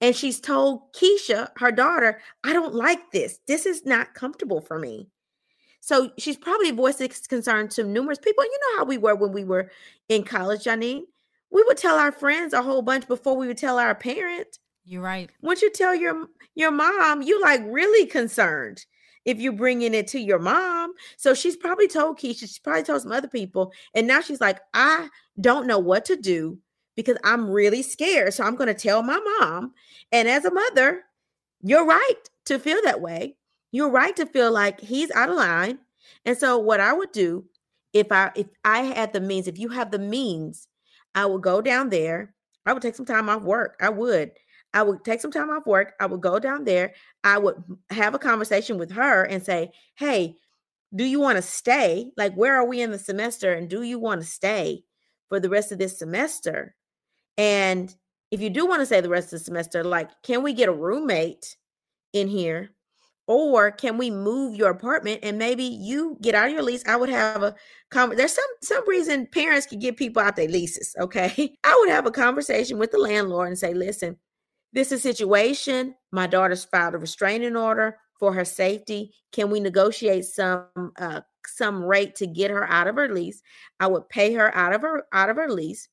And 0.00 0.14
she's 0.14 0.40
told 0.40 0.92
Keisha, 0.94 1.50
her 1.56 1.72
daughter, 1.72 2.20
I 2.44 2.52
don't 2.52 2.74
like 2.74 3.10
this. 3.10 3.40
This 3.46 3.66
is 3.66 3.84
not 3.84 4.14
comfortable 4.14 4.60
for 4.60 4.78
me. 4.78 5.08
So 5.80 6.10
she's 6.18 6.36
probably 6.36 6.70
voiced 6.70 7.28
concern 7.28 7.68
to 7.70 7.84
numerous 7.84 8.18
people. 8.18 8.44
You 8.44 8.58
know 8.60 8.78
how 8.78 8.84
we 8.84 8.98
were 8.98 9.14
when 9.14 9.32
we 9.32 9.44
were 9.44 9.70
in 10.08 10.24
college, 10.24 10.64
Janine? 10.64 11.02
We 11.50 11.64
would 11.64 11.78
tell 11.78 11.98
our 11.98 12.12
friends 12.12 12.52
a 12.52 12.62
whole 12.62 12.82
bunch 12.82 13.08
before 13.08 13.36
we 13.36 13.46
would 13.46 13.58
tell 13.58 13.78
our 13.78 13.94
parent. 13.94 14.58
You're 14.84 15.02
right. 15.02 15.30
Once 15.40 15.62
you 15.62 15.70
tell 15.70 15.94
your 15.94 16.26
your 16.54 16.70
mom, 16.70 17.22
you 17.22 17.40
like 17.40 17.60
really 17.64 18.06
concerned 18.06 18.84
if 19.24 19.38
you're 19.38 19.52
bringing 19.52 19.94
it 19.94 20.06
to 20.08 20.20
your 20.20 20.38
mom. 20.38 20.92
So 21.16 21.34
she's 21.34 21.56
probably 21.56 21.88
told 21.88 22.18
Keisha, 22.18 22.40
she's 22.40 22.58
probably 22.58 22.82
told 22.82 23.02
some 23.02 23.12
other 23.12 23.28
people. 23.28 23.72
And 23.94 24.06
now 24.06 24.20
she's 24.20 24.40
like, 24.40 24.60
I 24.74 25.08
don't 25.40 25.66
know 25.66 25.78
what 25.78 26.04
to 26.06 26.16
do 26.16 26.58
because 26.96 27.16
I'm 27.24 27.50
really 27.50 27.82
scared. 27.82 28.34
So 28.34 28.44
I'm 28.44 28.56
going 28.56 28.74
to 28.74 28.74
tell 28.74 29.02
my 29.02 29.20
mom. 29.38 29.72
And 30.12 30.28
as 30.28 30.44
a 30.44 30.52
mother, 30.52 31.02
you're 31.62 31.86
right 31.86 32.16
to 32.46 32.58
feel 32.58 32.80
that 32.84 33.00
way. 33.00 33.36
You're 33.72 33.90
right 33.90 34.14
to 34.16 34.26
feel 34.26 34.50
like 34.52 34.80
he's 34.80 35.10
out 35.12 35.30
of 35.30 35.36
line. 35.36 35.78
And 36.24 36.36
so 36.36 36.58
what 36.58 36.80
I 36.80 36.92
would 36.92 37.12
do 37.12 37.44
if 37.92 38.12
I 38.12 38.30
if 38.34 38.46
I 38.64 38.80
had 38.80 39.12
the 39.12 39.20
means, 39.20 39.48
if 39.48 39.58
you 39.58 39.68
have 39.70 39.90
the 39.90 39.98
means, 39.98 40.68
I 41.14 41.26
would 41.26 41.42
go 41.42 41.60
down 41.60 41.90
there. 41.90 42.34
I 42.66 42.72
would 42.72 42.82
take 42.82 42.94
some 42.94 43.06
time 43.06 43.28
off 43.28 43.42
work. 43.42 43.76
I 43.80 43.88
would. 43.88 44.32
I 44.72 44.82
would 44.82 45.04
take 45.04 45.20
some 45.20 45.32
time 45.32 45.50
off 45.50 45.66
work. 45.66 45.94
I 45.98 46.06
would 46.06 46.20
go 46.20 46.38
down 46.38 46.64
there. 46.64 46.94
I 47.24 47.38
would 47.38 47.56
have 47.90 48.14
a 48.14 48.18
conversation 48.18 48.78
with 48.78 48.92
her 48.92 49.24
and 49.24 49.44
say, 49.44 49.72
Hey, 49.96 50.36
do 50.94 51.04
you 51.04 51.20
want 51.20 51.36
to 51.36 51.42
stay? 51.42 52.10
Like, 52.16 52.34
where 52.34 52.54
are 52.56 52.66
we 52.66 52.80
in 52.80 52.90
the 52.90 52.98
semester? 52.98 53.52
And 53.52 53.68
do 53.68 53.82
you 53.82 53.98
want 53.98 54.20
to 54.20 54.26
stay 54.26 54.84
for 55.28 55.40
the 55.40 55.48
rest 55.48 55.72
of 55.72 55.78
this 55.78 55.98
semester? 55.98 56.74
And 57.38 57.94
if 58.30 58.40
you 58.40 58.50
do 58.50 58.66
want 58.66 58.80
to 58.80 58.86
stay 58.86 59.00
the 59.00 59.08
rest 59.08 59.32
of 59.32 59.38
the 59.38 59.44
semester, 59.44 59.82
like, 59.84 60.10
can 60.22 60.42
we 60.42 60.52
get 60.52 60.68
a 60.68 60.72
roommate 60.72 61.56
in 62.12 62.28
here? 62.28 62.70
Or 63.30 63.70
can 63.70 63.96
we 63.96 64.10
move 64.10 64.56
your 64.56 64.70
apartment 64.70 65.20
and 65.22 65.38
maybe 65.38 65.62
you 65.62 66.18
get 66.20 66.34
out 66.34 66.48
of 66.48 66.52
your 66.52 66.64
lease? 66.64 66.82
I 66.84 66.96
would 66.96 67.08
have 67.10 67.44
a 67.44 67.54
there's 67.92 68.34
some 68.34 68.44
some 68.60 68.88
reason 68.88 69.28
parents 69.28 69.66
can 69.66 69.78
get 69.78 69.96
people 69.96 70.20
out 70.20 70.34
their 70.34 70.48
leases. 70.48 70.96
Okay. 70.98 71.54
I 71.64 71.78
would 71.78 71.90
have 71.90 72.06
a 72.06 72.10
conversation 72.10 72.76
with 72.76 72.90
the 72.90 72.98
landlord 72.98 73.46
and 73.46 73.56
say, 73.56 73.72
listen, 73.72 74.16
this 74.72 74.90
is 74.90 74.98
a 74.98 75.02
situation. 75.02 75.94
My 76.10 76.26
daughter's 76.26 76.64
filed 76.64 76.96
a 76.96 76.98
restraining 76.98 77.54
order 77.54 77.98
for 78.18 78.32
her 78.32 78.44
safety. 78.44 79.14
Can 79.30 79.48
we 79.48 79.60
negotiate 79.60 80.24
some 80.24 80.66
uh, 80.98 81.20
some 81.46 81.84
rate 81.84 82.16
to 82.16 82.26
get 82.26 82.50
her 82.50 82.68
out 82.68 82.88
of 82.88 82.96
her 82.96 83.14
lease? 83.14 83.42
I 83.78 83.86
would 83.86 84.08
pay 84.08 84.34
her 84.34 84.52
out 84.56 84.72
of 84.72 84.80
her 84.80 85.04
out 85.12 85.30
of 85.30 85.36
her 85.36 85.48
lease, 85.48 85.88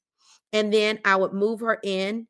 and 0.53 0.73
then 0.73 0.97
I 1.05 1.15
would 1.15 1.33
move 1.33 1.59
her 1.59 1.77
in. 1.83 2.27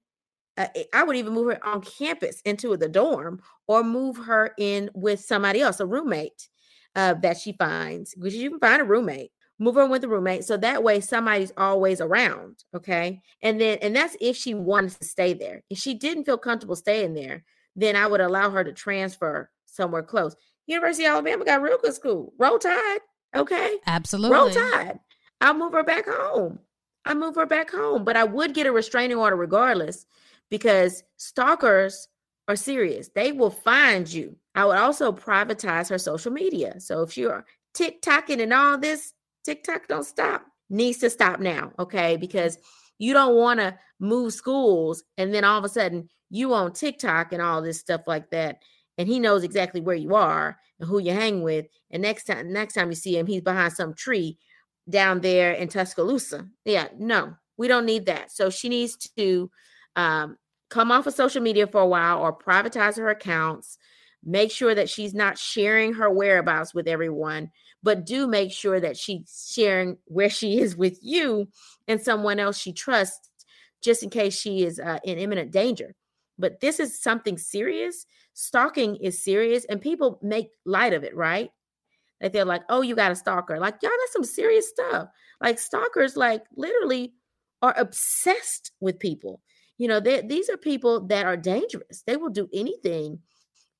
Uh, 0.58 0.68
I 0.94 1.04
would 1.04 1.16
even 1.16 1.34
move 1.34 1.54
her 1.54 1.66
on 1.66 1.82
campus 1.82 2.42
into 2.42 2.76
the 2.76 2.90
dorm, 2.90 3.42
or 3.68 3.84
move 3.84 4.18
her 4.18 4.54
in 4.58 4.90
with 4.94 5.20
somebody 5.20 5.62
else, 5.62 5.80
a 5.80 5.86
roommate 5.86 6.50
uh, 6.96 7.14
that 7.16 7.38
she 7.38 7.54
finds, 7.54 8.16
because 8.16 8.36
you 8.36 8.50
can 8.50 8.60
find 8.60 8.82
a 8.82 8.86
roommate. 8.86 9.32
Move 9.60 9.76
her 9.76 9.88
with 9.88 10.04
a 10.04 10.08
roommate 10.08 10.44
so 10.44 10.56
that 10.56 10.84
way 10.84 11.00
somebody's 11.02 11.52
always 11.58 12.00
around 12.00 12.64
okay? 12.76 13.22
And 13.42 13.60
then 13.60 13.80
and 13.82 13.96
that's 13.96 14.16
if 14.22 14.36
she 14.38 14.54
wants 14.54 15.00
to 15.00 15.06
stay 15.06 15.34
there. 15.34 15.64
If 15.70 15.80
she 15.80 15.96
didn't 15.96 16.26
feel 16.26 16.38
comfortable 16.38 16.76
staying 16.76 17.16
there 17.16 17.44
then 17.76 17.96
i 17.96 18.06
would 18.08 18.22
allow 18.22 18.50
her 18.50 18.64
to 18.64 18.72
transfer 18.72 19.50
somewhere 19.66 20.04
close. 20.04 20.36
University 20.68 21.06
of 21.06 21.14
alabama 21.14 21.44
got 21.44 21.62
real 21.62 21.80
good 21.80 21.96
school. 21.96 22.34
Roll 22.38 22.60
tide 22.60 23.00
okay? 23.36 23.78
Absolutely. 23.88 24.38
Roll 24.38 24.52
tide. 24.52 25.00
I'll 25.42 25.56
move 25.56 25.74
her 25.74 25.84
back 25.84 26.06
home. 26.08 26.60
I 27.06 27.16
move 27.16 27.36
her 27.36 27.46
back 27.48 27.72
home 27.72 28.04
but 28.04 28.18
i 28.18 28.24
would 28.24 28.54
get 28.54 28.68
a 28.68 28.72
restraining 28.72 29.18
order 29.18 29.36
regardless 29.36 30.06
because 30.50 31.04
stalkers 31.18 32.08
are 32.48 32.56
serious 32.56 33.10
they 33.14 33.32
will 33.32 33.50
find 33.50 34.12
you 34.12 34.36
i 34.56 34.64
would 34.66 34.78
also 34.78 35.12
privatize 35.12 35.90
her 35.90 35.98
social 35.98 36.32
media 36.32 36.80
so 36.80 37.02
if 37.02 37.18
you're 37.18 37.46
TikToking 37.78 38.42
and 38.42 38.54
all 38.54 38.78
this 38.78 39.14
TikTok 39.46 39.88
don't 39.88 40.06
stop. 40.06 40.46
Needs 40.70 40.98
to 41.00 41.10
stop 41.10 41.40
now, 41.40 41.72
okay? 41.80 42.18
Because 42.18 42.58
you 42.98 43.14
don't 43.14 43.36
want 43.36 43.60
to 43.60 43.78
move 44.00 44.34
schools 44.34 45.04
and 45.18 45.34
then 45.34 45.44
all 45.44 45.58
of 45.58 45.64
a 45.64 45.70
sudden 45.70 46.10
you 46.30 46.54
on 46.54 46.74
TikTok 46.74 47.32
and 47.32 47.42
all 47.42 47.62
this 47.62 47.80
stuff 47.80 48.02
like 48.08 48.30
that. 48.32 48.62
And 48.98 49.08
he 49.08 49.20
knows 49.20 49.44
exactly 49.44 49.80
where 49.80 49.96
you 49.96 50.16
are 50.16 50.58
and 50.80 50.90
who 50.90 51.00
you 51.00 51.14
hang 51.14 51.44
with. 51.44 51.68
And 51.92 52.02
next 52.02 52.26
time, 52.26 52.52
next 52.52 52.74
time 52.74 52.90
you 52.90 52.96
see 52.96 53.18
him, 53.18 53.28
he's 53.28 53.42
behind 53.42 53.74
some 53.74 53.94
tree 53.94 54.38
down 54.90 55.22
there 55.22 55.54
in 55.54 55.70
Tuscaloosa. 55.70 56.48
Yeah, 56.66 56.88
no, 56.98 57.36
we 57.58 57.68
don't 57.68 57.86
need 57.86 58.08
that. 58.08 58.32
So 58.32 58.50
she 58.50 58.68
needs 58.68 58.98
to 59.18 59.52
um, 59.98 60.38
come 60.70 60.92
off 60.92 61.08
of 61.08 61.14
social 61.14 61.42
media 61.42 61.68
for 61.68 61.82
a 61.82 61.88
while 61.88 62.20
or 62.20 62.38
privatize 62.38 62.96
her 62.98 63.10
accounts. 63.10 63.78
Make 64.24 64.52
sure 64.52 64.74
that 64.74 64.90
she's 64.90 65.14
not 65.14 65.38
sharing 65.38 65.94
her 65.94 66.10
whereabouts 66.10 66.74
with 66.74 66.88
everyone 66.88 67.52
but 67.84 68.06
do 68.06 68.28
make 68.28 68.52
sure 68.52 68.80
that 68.80 68.98
she's 68.98 69.50
sharing 69.54 69.98
where 70.06 70.30
she 70.30 70.60
is 70.60 70.76
with 70.76 71.00
you 71.02 71.48
and 71.88 72.02
someone 72.02 72.40
else 72.40 72.58
she 72.58 72.74
trusts 72.74 73.30
just 73.82 74.04
in 74.04 74.10
case 74.10 74.38
she 74.38 74.66
is 74.66 74.80
uh, 74.80 75.00
in 75.04 75.18
imminent 75.18 75.52
danger. 75.52 75.96
But 76.40 76.60
this 76.60 76.80
is 76.80 77.02
something 77.02 77.38
serious. 77.38 78.06
Stalking 78.34 78.96
is 78.98 79.24
serious 79.24 79.66
and 79.66 79.80
people 79.80 80.20
make 80.22 80.50
light 80.66 80.94
of 80.94 81.04
it 81.04 81.16
right? 81.16 81.50
Like 82.22 82.34
they're 82.34 82.46
like 82.46 82.64
oh 82.70 82.82
you 82.82 82.96
got 82.96 83.12
a 83.12 83.16
stalker. 83.16 83.60
Like 83.60 83.76
y'all 83.82 83.92
that's 84.00 84.14
some 84.14 84.24
serious 84.24 84.68
stuff. 84.68 85.08
Like 85.40 85.60
stalkers 85.60 86.18
like 86.18 86.44
literally 86.56 87.14
are 87.62 87.76
obsessed 87.78 88.72
with 88.82 89.00
people 89.00 89.42
you 89.78 89.88
know 89.88 90.00
these 90.00 90.50
are 90.50 90.58
people 90.58 91.08
that 91.08 91.26
are 91.26 91.38
dangerous. 91.38 92.04
They 92.06 92.18
will 92.18 92.30
do 92.30 92.50
anything 92.54 93.20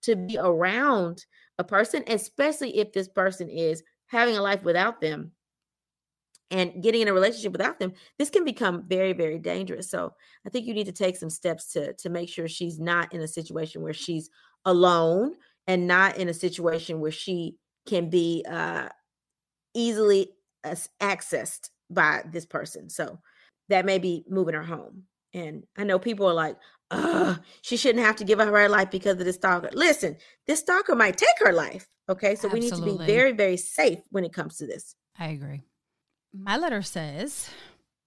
to 0.04 0.16
be 0.16 0.38
around 0.38 1.26
a 1.58 1.64
person, 1.64 2.04
especially 2.08 2.78
if 2.78 2.94
this 2.94 3.08
person 3.08 3.50
is 3.50 3.84
having 4.08 4.38
a 4.38 4.42
life 4.42 4.64
without 4.64 5.02
them 5.02 5.32
and 6.50 6.82
getting 6.82 7.02
in 7.02 7.08
a 7.10 7.14
relationship 7.14 7.52
without 7.52 7.78
them 7.78 7.92
this 8.18 8.30
can 8.30 8.46
become 8.46 8.88
very 8.88 9.14
very 9.14 9.38
dangerous. 9.40 9.90
So 9.90 10.14
i 10.46 10.50
think 10.50 10.66
you 10.66 10.74
need 10.74 10.86
to 10.86 10.92
take 10.92 11.18
some 11.18 11.30
steps 11.30 11.72
to 11.74 11.94
to 11.94 12.10
make 12.10 12.30
sure 12.30 12.48
she's 12.48 12.80
not 12.80 13.14
in 13.14 13.22
a 13.22 13.28
situation 13.28 13.82
where 13.82 13.94
she's 13.94 14.30
alone 14.66 15.34
and 15.68 15.88
not 15.88 16.18
in 16.18 16.30
a 16.30 16.34
situation 16.34 17.00
where 17.02 17.12
she 17.12 17.58
can 17.86 18.10
be 18.10 18.46
uh 18.50 18.88
easily 19.74 20.32
accessed 21.02 21.70
by 21.90 22.24
this 22.32 22.46
person. 22.46 22.90
So 22.90 23.20
that 23.70 23.86
may 23.86 24.00
be 24.00 24.26
moving 24.30 24.56
her 24.56 24.64
home 24.64 25.04
and 25.34 25.64
I 25.78 25.84
know 25.84 26.00
people 26.00 26.28
are 26.28 26.34
like, 26.34 26.58
Ugh, 26.92 27.40
she 27.62 27.78
shouldn't 27.78 28.06
have 28.06 28.16
to 28.18 28.24
give 28.24 28.40
up 28.40 28.48
her 28.48 28.70
life 28.70 28.92
because 28.92 29.20
of 29.20 29.26
this 29.26 29.36
stalker. 29.36 29.70
Listen, 29.74 30.18
this 30.46 30.60
stalker 30.60 30.96
might 30.96 31.18
take 31.18 31.30
her 31.40 31.52
life. 31.52 31.88
Okay. 32.10 32.36
So 32.36 32.48
Absolutely. 32.48 32.60
we 32.60 32.66
need 32.66 32.98
to 32.98 33.00
be 33.00 33.06
very, 33.06 33.32
very 33.34 33.58
safe 33.58 34.00
when 34.10 34.24
it 34.24 34.34
comes 34.34 34.58
to 34.58 34.68
this. 34.68 34.96
I 35.20 35.30
agree. 35.30 35.64
My 36.34 36.58
letter 36.58 36.82
says, 36.82 37.50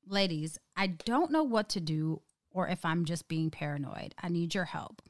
ladies, 0.07 0.59
I 0.77 0.89
don't 0.89 1.31
know 1.31 1.43
what 1.43 1.69
to 1.71 1.81
do 1.81 2.23
or 2.53 2.69
if 2.69 2.85
I'm 2.85 3.05
just 3.05 3.29
being 3.29 3.51
paranoid. 3.51 4.15
I 4.21 4.29
need 4.29 4.55
your 4.55 4.65
help. 4.65 5.03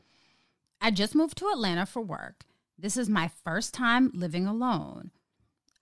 I 0.81 0.91
just 0.91 1.15
moved 1.15 1.39
to 1.39 1.49
Atlanta 1.49 1.87
for 1.87 2.03
work. 2.03 2.45
This 2.79 2.97
is 2.97 3.09
my 3.09 3.31
first 3.45 3.75
time 3.75 4.11
living 4.15 4.47
alone. 4.47 5.11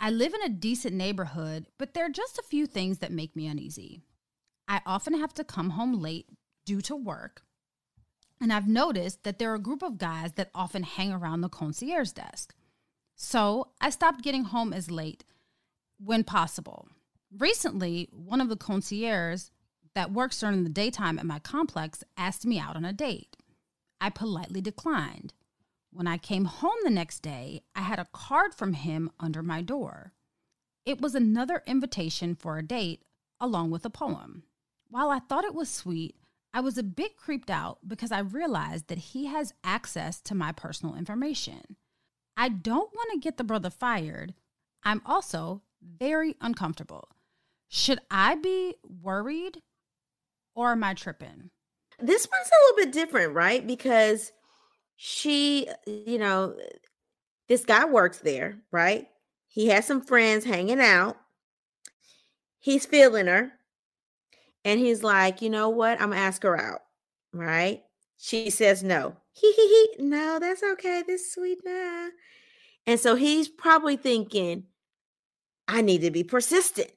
I 0.00 0.10
live 0.10 0.34
in 0.34 0.42
a 0.42 0.48
decent 0.48 0.94
neighborhood, 0.94 1.66
but 1.78 1.94
there 1.94 2.06
are 2.06 2.10
just 2.10 2.38
a 2.38 2.42
few 2.42 2.66
things 2.66 2.98
that 2.98 3.12
make 3.12 3.34
me 3.34 3.46
uneasy. 3.46 4.02
I 4.68 4.82
often 4.84 5.18
have 5.18 5.32
to 5.34 5.44
come 5.44 5.70
home 5.70 5.94
late 5.94 6.28
due 6.66 6.82
to 6.82 6.94
work, 6.94 7.42
and 8.38 8.52
I've 8.52 8.68
noticed 8.68 9.24
that 9.24 9.38
there 9.38 9.50
are 9.50 9.56
a 9.56 9.60
group 9.60 9.82
of 9.82 9.96
guys 9.96 10.32
that 10.34 10.50
often 10.54 10.82
hang 10.82 11.10
around 11.10 11.40
the 11.40 11.48
concierge 11.48 12.12
desk. 12.12 12.54
So 13.16 13.68
I 13.80 13.90
stopped 13.90 14.22
getting 14.22 14.44
home 14.44 14.72
as 14.72 14.90
late 14.90 15.24
when 15.98 16.22
possible. 16.22 16.88
Recently, 17.36 18.08
one 18.12 18.40
of 18.40 18.48
the 18.48 18.56
concierges 18.56 19.50
that 19.94 20.12
works 20.12 20.38
during 20.38 20.64
the 20.64 20.70
daytime 20.70 21.18
at 21.18 21.26
my 21.26 21.38
complex 21.38 22.04
asked 22.16 22.46
me 22.46 22.58
out 22.58 22.76
on 22.76 22.84
a 22.84 22.92
date. 22.92 23.36
I 24.00 24.10
politely 24.10 24.60
declined. 24.60 25.32
When 25.90 26.06
I 26.06 26.18
came 26.18 26.44
home 26.44 26.76
the 26.84 26.90
next 26.90 27.20
day, 27.20 27.62
I 27.74 27.80
had 27.80 27.98
a 27.98 28.08
card 28.12 28.54
from 28.54 28.74
him 28.74 29.10
under 29.18 29.42
my 29.42 29.62
door. 29.62 30.12
It 30.84 31.00
was 31.00 31.14
another 31.14 31.62
invitation 31.66 32.34
for 32.34 32.58
a 32.58 32.62
date 32.62 33.02
along 33.40 33.70
with 33.70 33.84
a 33.84 33.90
poem. 33.90 34.44
While 34.90 35.10
I 35.10 35.18
thought 35.18 35.44
it 35.44 35.54
was 35.54 35.68
sweet, 35.68 36.16
I 36.54 36.60
was 36.60 36.78
a 36.78 36.82
bit 36.82 37.16
creeped 37.16 37.50
out 37.50 37.78
because 37.86 38.10
I 38.10 38.20
realized 38.20 38.88
that 38.88 38.98
he 38.98 39.26
has 39.26 39.52
access 39.62 40.20
to 40.22 40.34
my 40.34 40.52
personal 40.52 40.94
information. 40.94 41.76
I 42.36 42.48
don't 42.48 42.92
want 42.94 43.10
to 43.12 43.18
get 43.18 43.36
the 43.36 43.44
brother 43.44 43.70
fired. 43.70 44.34
I'm 44.82 45.02
also 45.04 45.62
very 45.82 46.36
uncomfortable. 46.40 47.08
Should 47.68 48.00
I 48.10 48.36
be 48.36 48.76
worried 49.02 49.60
or 50.54 50.72
am 50.72 50.84
I 50.84 50.94
tripping? 50.94 51.50
This 52.00 52.26
one's 52.30 52.48
a 52.48 52.76
little 52.76 52.86
bit 52.86 52.92
different, 52.92 53.34
right? 53.34 53.66
Because 53.66 54.32
she, 54.96 55.68
you 55.86 56.18
know, 56.18 56.56
this 57.48 57.64
guy 57.64 57.84
works 57.84 58.18
there, 58.20 58.58
right? 58.70 59.08
He 59.48 59.68
has 59.68 59.84
some 59.84 60.00
friends 60.00 60.44
hanging 60.44 60.80
out. 60.80 61.18
He's 62.58 62.86
feeling 62.86 63.26
her. 63.26 63.52
And 64.64 64.80
he's 64.80 65.02
like, 65.02 65.40
you 65.42 65.50
know 65.50 65.68
what? 65.68 66.00
I'm 66.00 66.10
gonna 66.10 66.20
ask 66.20 66.42
her 66.42 66.60
out, 66.60 66.80
right? 67.32 67.82
She 68.18 68.50
says 68.50 68.82
no. 68.82 69.16
He 69.32 69.52
he 69.52 69.68
he. 69.68 70.02
No, 70.02 70.38
that's 70.40 70.62
okay. 70.62 71.02
This 71.06 71.32
sweet 71.32 71.58
nah. 71.64 72.08
And 72.86 72.98
so 72.98 73.14
he's 73.14 73.48
probably 73.48 73.96
thinking, 73.96 74.64
I 75.68 75.82
need 75.82 76.00
to 76.00 76.10
be 76.10 76.24
persistent. 76.24 76.90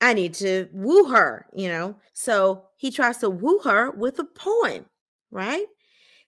I 0.00 0.14
need 0.14 0.34
to 0.34 0.68
woo 0.72 1.04
her, 1.06 1.46
you 1.54 1.68
know. 1.68 1.96
So 2.12 2.64
he 2.76 2.90
tries 2.90 3.18
to 3.18 3.30
woo 3.30 3.58
her 3.64 3.90
with 3.90 4.18
a 4.18 4.24
poem, 4.24 4.86
right? 5.30 5.66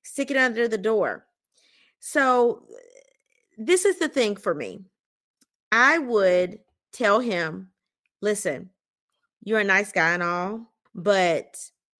Stick 0.02 0.30
it 0.30 0.36
under 0.36 0.66
the 0.66 0.78
door. 0.78 1.26
So 2.00 2.64
this 3.58 3.84
is 3.84 3.98
the 3.98 4.08
thing 4.08 4.36
for 4.36 4.54
me. 4.54 4.86
I 5.70 5.98
would 5.98 6.58
tell 6.92 7.20
him, 7.20 7.70
listen, 8.20 8.70
you're 9.44 9.60
a 9.60 9.64
nice 9.64 9.92
guy 9.92 10.14
and 10.14 10.22
all, 10.22 10.72
but 10.94 11.56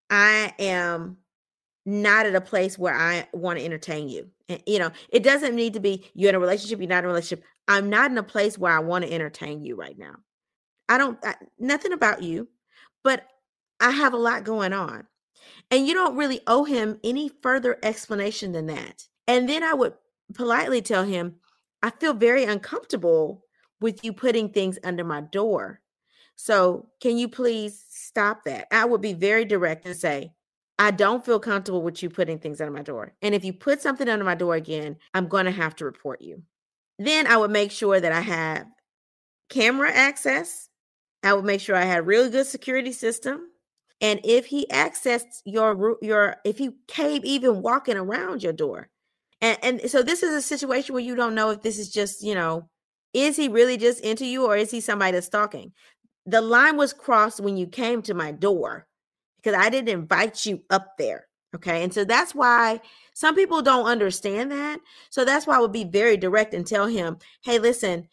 I 0.09 0.53
am 0.59 1.18
not 1.86 2.26
at 2.26 2.34
a 2.34 2.41
place 2.41 2.78
where 2.78 2.95
I 2.95 3.26
want 3.32 3.59
to 3.59 3.64
entertain 3.64 4.09
you. 4.09 4.28
And, 4.49 4.62
you 4.66 4.78
know, 4.78 4.91
it 5.09 5.22
doesn't 5.22 5.55
need 5.55 5.74
to 5.74 5.80
be 5.80 6.11
you're 6.14 6.28
in 6.28 6.34
a 6.34 6.41
relationship, 6.41 6.78
you're 6.80 6.88
not 6.88 6.99
in 6.99 7.05
a 7.07 7.09
relationship. 7.09 7.45
I'm 7.68 7.88
not 7.88 8.11
in 8.11 8.18
a 8.18 8.22
place 8.22 8.59
where 8.59 8.72
I 8.72 8.80
want 8.80 9.05
to 9.05 9.12
entertain 9.12 9.64
you 9.64 9.76
right 9.76 9.99
now. 9.99 10.16
I 10.88 10.99
don't, 10.99 11.18
I, 11.24 11.36
nothing 11.59 11.93
about 11.93 12.22
you, 12.22 12.49
but 13.05 13.26
I 13.78 13.91
have 13.91 14.12
a 14.12 14.18
lot 14.18 14.45
going 14.45 14.72
on. 14.72 15.07
And 15.70 15.86
you 15.86 15.95
don't 15.95 16.16
really 16.16 16.41
owe 16.47 16.64
him 16.64 16.99
any 17.05 17.30
further 17.43 17.78
explanation 17.82 18.53
than 18.53 18.66
that. 18.66 19.05
And 19.26 19.49
then 19.49 19.62
I 19.62 19.72
would 19.72 19.95
politely 20.34 20.82
tell 20.82 21.05
him, 21.05 21.36
I 21.82 21.91
feel 21.91 22.12
very 22.12 22.45
uncomfortable 22.45 23.45
with 23.80 24.05
you 24.05 24.12
putting 24.12 24.51
things 24.51 24.78
under 24.84 25.05
my 25.05 25.20
door. 25.20 25.80
So 26.36 26.88
can 27.01 27.16
you 27.16 27.28
please 27.28 27.84
stop 28.11 28.44
that? 28.44 28.66
I 28.70 28.84
would 28.84 29.00
be 29.00 29.14
very 29.14 29.44
direct 29.44 29.86
and 29.86 29.96
say, 29.96 30.32
I 30.78 30.90
don't 30.90 31.24
feel 31.24 31.40
comfortable 31.40 31.82
with 31.82 32.02
you 32.02 32.11
putting 32.11 32.38
things 32.38 32.61
under 32.61 32.72
my 32.72 32.82
door. 32.82 33.14
And 33.22 33.34
if 33.34 33.44
you 33.44 33.52
put 33.52 33.82
something 33.82 34.08
under 34.08 34.24
my 34.24 34.34
door 34.34 34.54
again, 34.54 34.96
I'm 35.14 35.28
going 35.28 35.44
to 35.44 35.50
have 35.50 35.76
to 35.76 35.84
report 35.84 36.20
you. 36.20 36.42
Then 36.98 37.26
I 37.26 37.36
would 37.36 37.50
make 37.50 37.70
sure 37.70 38.00
that 38.00 38.12
I 38.12 38.20
have 38.20 38.66
camera 39.48 39.90
access 39.90 40.70
I 41.22 41.34
would 41.34 41.44
make 41.44 41.61
sure 41.61 41.76
I 41.76 41.84
had 41.84 42.06
really 42.06 42.30
good 42.30 42.46
security 42.46 42.92
system. 42.92 43.48
And 44.00 44.20
if 44.24 44.46
he 44.46 44.66
accessed 44.70 45.42
your 45.44 45.98
your 46.00 46.36
if 46.44 46.56
he 46.58 46.70
came 46.88 47.20
even 47.24 47.62
walking 47.62 47.96
around 47.96 48.42
your 48.42 48.52
door. 48.52 48.88
And 49.42 49.58
and 49.62 49.90
so 49.90 50.02
this 50.02 50.22
is 50.22 50.34
a 50.34 50.42
situation 50.42 50.94
where 50.94 51.04
you 51.04 51.14
don't 51.14 51.34
know 51.34 51.50
if 51.50 51.62
this 51.62 51.78
is 51.78 51.90
just, 51.90 52.22
you 52.22 52.34
know, 52.34 52.68
is 53.12 53.36
he 53.36 53.48
really 53.48 53.76
just 53.76 54.00
into 54.00 54.24
you 54.26 54.46
or 54.46 54.56
is 54.56 54.70
he 54.70 54.80
somebody 54.80 55.12
that's 55.12 55.26
stalking? 55.26 55.72
The 56.31 56.41
line 56.41 56.76
was 56.76 56.93
crossed 56.93 57.41
when 57.41 57.57
you 57.57 57.66
came 57.66 58.03
to 58.03 58.14
my 58.14 58.33
door 58.33 58.87
because 59.37 59.59
I 59.59 59.70
didn't 59.70 59.89
invite 59.89 60.47
you 60.47 60.62
up 60.70 60.97
there. 60.99 61.26
Okay. 61.57 61.83
And 61.83 61.93
so 61.93 62.05
that's 62.05 62.35
why 62.35 62.81
some 63.14 63.35
people 63.35 63.61
don't 63.61 63.87
understand 63.87 64.53
that. 64.53 64.78
So 65.11 65.24
that's 65.24 65.47
why 65.47 65.57
I 65.57 65.61
would 65.61 65.72
be 65.72 65.85
very 65.85 66.16
direct 66.16 66.55
and 66.55 66.64
tell 66.64 66.87
him, 66.87 67.18
hey, 67.43 67.59
listen, 67.59 68.07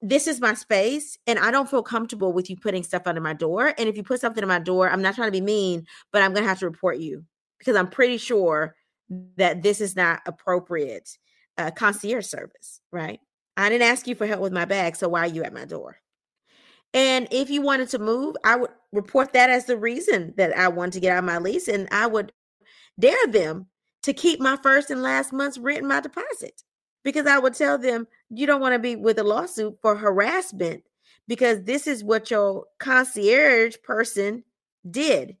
this 0.00 0.26
is 0.26 0.40
my 0.40 0.54
space 0.54 1.18
and 1.26 1.38
I 1.38 1.50
don't 1.50 1.68
feel 1.68 1.82
comfortable 1.82 2.32
with 2.32 2.48
you 2.48 2.56
putting 2.56 2.82
stuff 2.82 3.06
under 3.06 3.20
my 3.20 3.34
door. 3.34 3.74
And 3.76 3.88
if 3.88 3.96
you 3.96 4.02
put 4.02 4.20
something 4.20 4.42
in 4.42 4.48
my 4.48 4.58
door, 4.58 4.88
I'm 4.90 5.02
not 5.02 5.14
trying 5.14 5.28
to 5.28 5.32
be 5.32 5.42
mean, 5.42 5.86
but 6.10 6.22
I'm 6.22 6.32
going 6.32 6.44
to 6.44 6.48
have 6.48 6.60
to 6.60 6.66
report 6.66 6.98
you 6.98 7.24
because 7.58 7.76
I'm 7.76 7.88
pretty 7.88 8.16
sure 8.16 8.74
that 9.36 9.62
this 9.62 9.80
is 9.80 9.94
not 9.94 10.22
appropriate 10.26 11.18
uh, 11.58 11.70
concierge 11.70 12.26
service, 12.26 12.80
right? 12.90 13.20
I 13.56 13.68
didn't 13.68 13.88
ask 13.88 14.06
you 14.06 14.14
for 14.14 14.26
help 14.26 14.40
with 14.40 14.52
my 14.52 14.64
bag, 14.64 14.96
so 14.96 15.10
why 15.10 15.20
are 15.20 15.26
you 15.26 15.44
at 15.44 15.52
my 15.52 15.66
door? 15.66 15.98
And 16.94 17.26
if 17.30 17.48
you 17.48 17.62
wanted 17.62 17.88
to 17.90 17.98
move, 17.98 18.36
I 18.44 18.56
would 18.56 18.70
report 18.92 19.32
that 19.32 19.50
as 19.50 19.64
the 19.64 19.78
reason 19.78 20.34
that 20.36 20.56
I 20.56 20.68
wanted 20.68 20.92
to 20.94 21.00
get 21.00 21.12
out 21.12 21.20
of 21.20 21.24
my 21.24 21.38
lease, 21.38 21.68
and 21.68 21.88
I 21.90 22.06
would 22.06 22.32
dare 22.98 23.26
them 23.28 23.66
to 24.02 24.12
keep 24.12 24.40
my 24.40 24.56
first 24.62 24.90
and 24.90 25.02
last 25.02 25.32
month's 25.32 25.58
rent 25.58 25.78
and 25.78 25.88
my 25.88 26.00
deposit 26.00 26.62
because 27.04 27.26
I 27.26 27.38
would 27.38 27.54
tell 27.54 27.78
them 27.78 28.06
you 28.30 28.46
don't 28.46 28.60
want 28.60 28.74
to 28.74 28.78
be 28.78 28.96
with 28.96 29.18
a 29.18 29.24
lawsuit 29.24 29.78
for 29.80 29.96
harassment 29.96 30.84
because 31.28 31.62
this 31.62 31.86
is 31.86 32.04
what 32.04 32.30
your 32.30 32.66
concierge 32.78 33.76
person 33.84 34.44
did. 34.88 35.36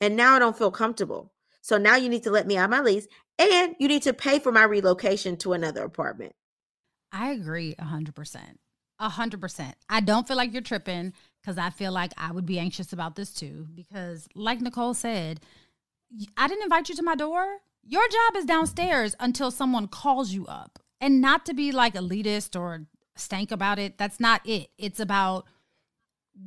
And 0.00 0.16
now 0.16 0.34
I 0.34 0.38
don't 0.38 0.56
feel 0.56 0.70
comfortable. 0.70 1.32
So 1.60 1.76
now 1.76 1.96
you 1.96 2.08
need 2.08 2.24
to 2.24 2.30
let 2.30 2.46
me 2.46 2.56
out 2.56 2.64
of 2.64 2.70
my 2.70 2.80
lease 2.80 3.06
and 3.38 3.74
you 3.78 3.88
need 3.88 4.02
to 4.02 4.12
pay 4.12 4.38
for 4.38 4.52
my 4.52 4.64
relocation 4.64 5.36
to 5.38 5.52
another 5.52 5.84
apartment. 5.84 6.32
I 7.12 7.30
agree 7.30 7.74
100%. 7.78 8.38
100%. 9.00 9.72
I 9.88 10.00
don't 10.00 10.26
feel 10.26 10.36
like 10.36 10.52
you're 10.52 10.62
tripping 10.62 11.12
because 11.40 11.58
I 11.58 11.70
feel 11.70 11.92
like 11.92 12.12
I 12.16 12.32
would 12.32 12.46
be 12.46 12.58
anxious 12.58 12.92
about 12.92 13.16
this 13.16 13.32
too. 13.32 13.66
Because, 13.74 14.28
like 14.34 14.60
Nicole 14.60 14.94
said, 14.94 15.40
I 16.36 16.48
didn't 16.48 16.64
invite 16.64 16.88
you 16.88 16.94
to 16.96 17.02
my 17.02 17.14
door. 17.14 17.58
Your 17.84 18.06
job 18.08 18.36
is 18.36 18.44
downstairs 18.44 19.14
until 19.20 19.50
someone 19.50 19.88
calls 19.88 20.32
you 20.32 20.46
up 20.46 20.78
and 21.00 21.20
not 21.20 21.46
to 21.46 21.54
be 21.54 21.72
like 21.72 21.94
elitist 21.94 22.58
or 22.58 22.86
stank 23.16 23.50
about 23.50 23.78
it. 23.78 23.98
That's 23.98 24.20
not 24.20 24.40
it. 24.44 24.70
It's 24.78 25.00
about 25.00 25.46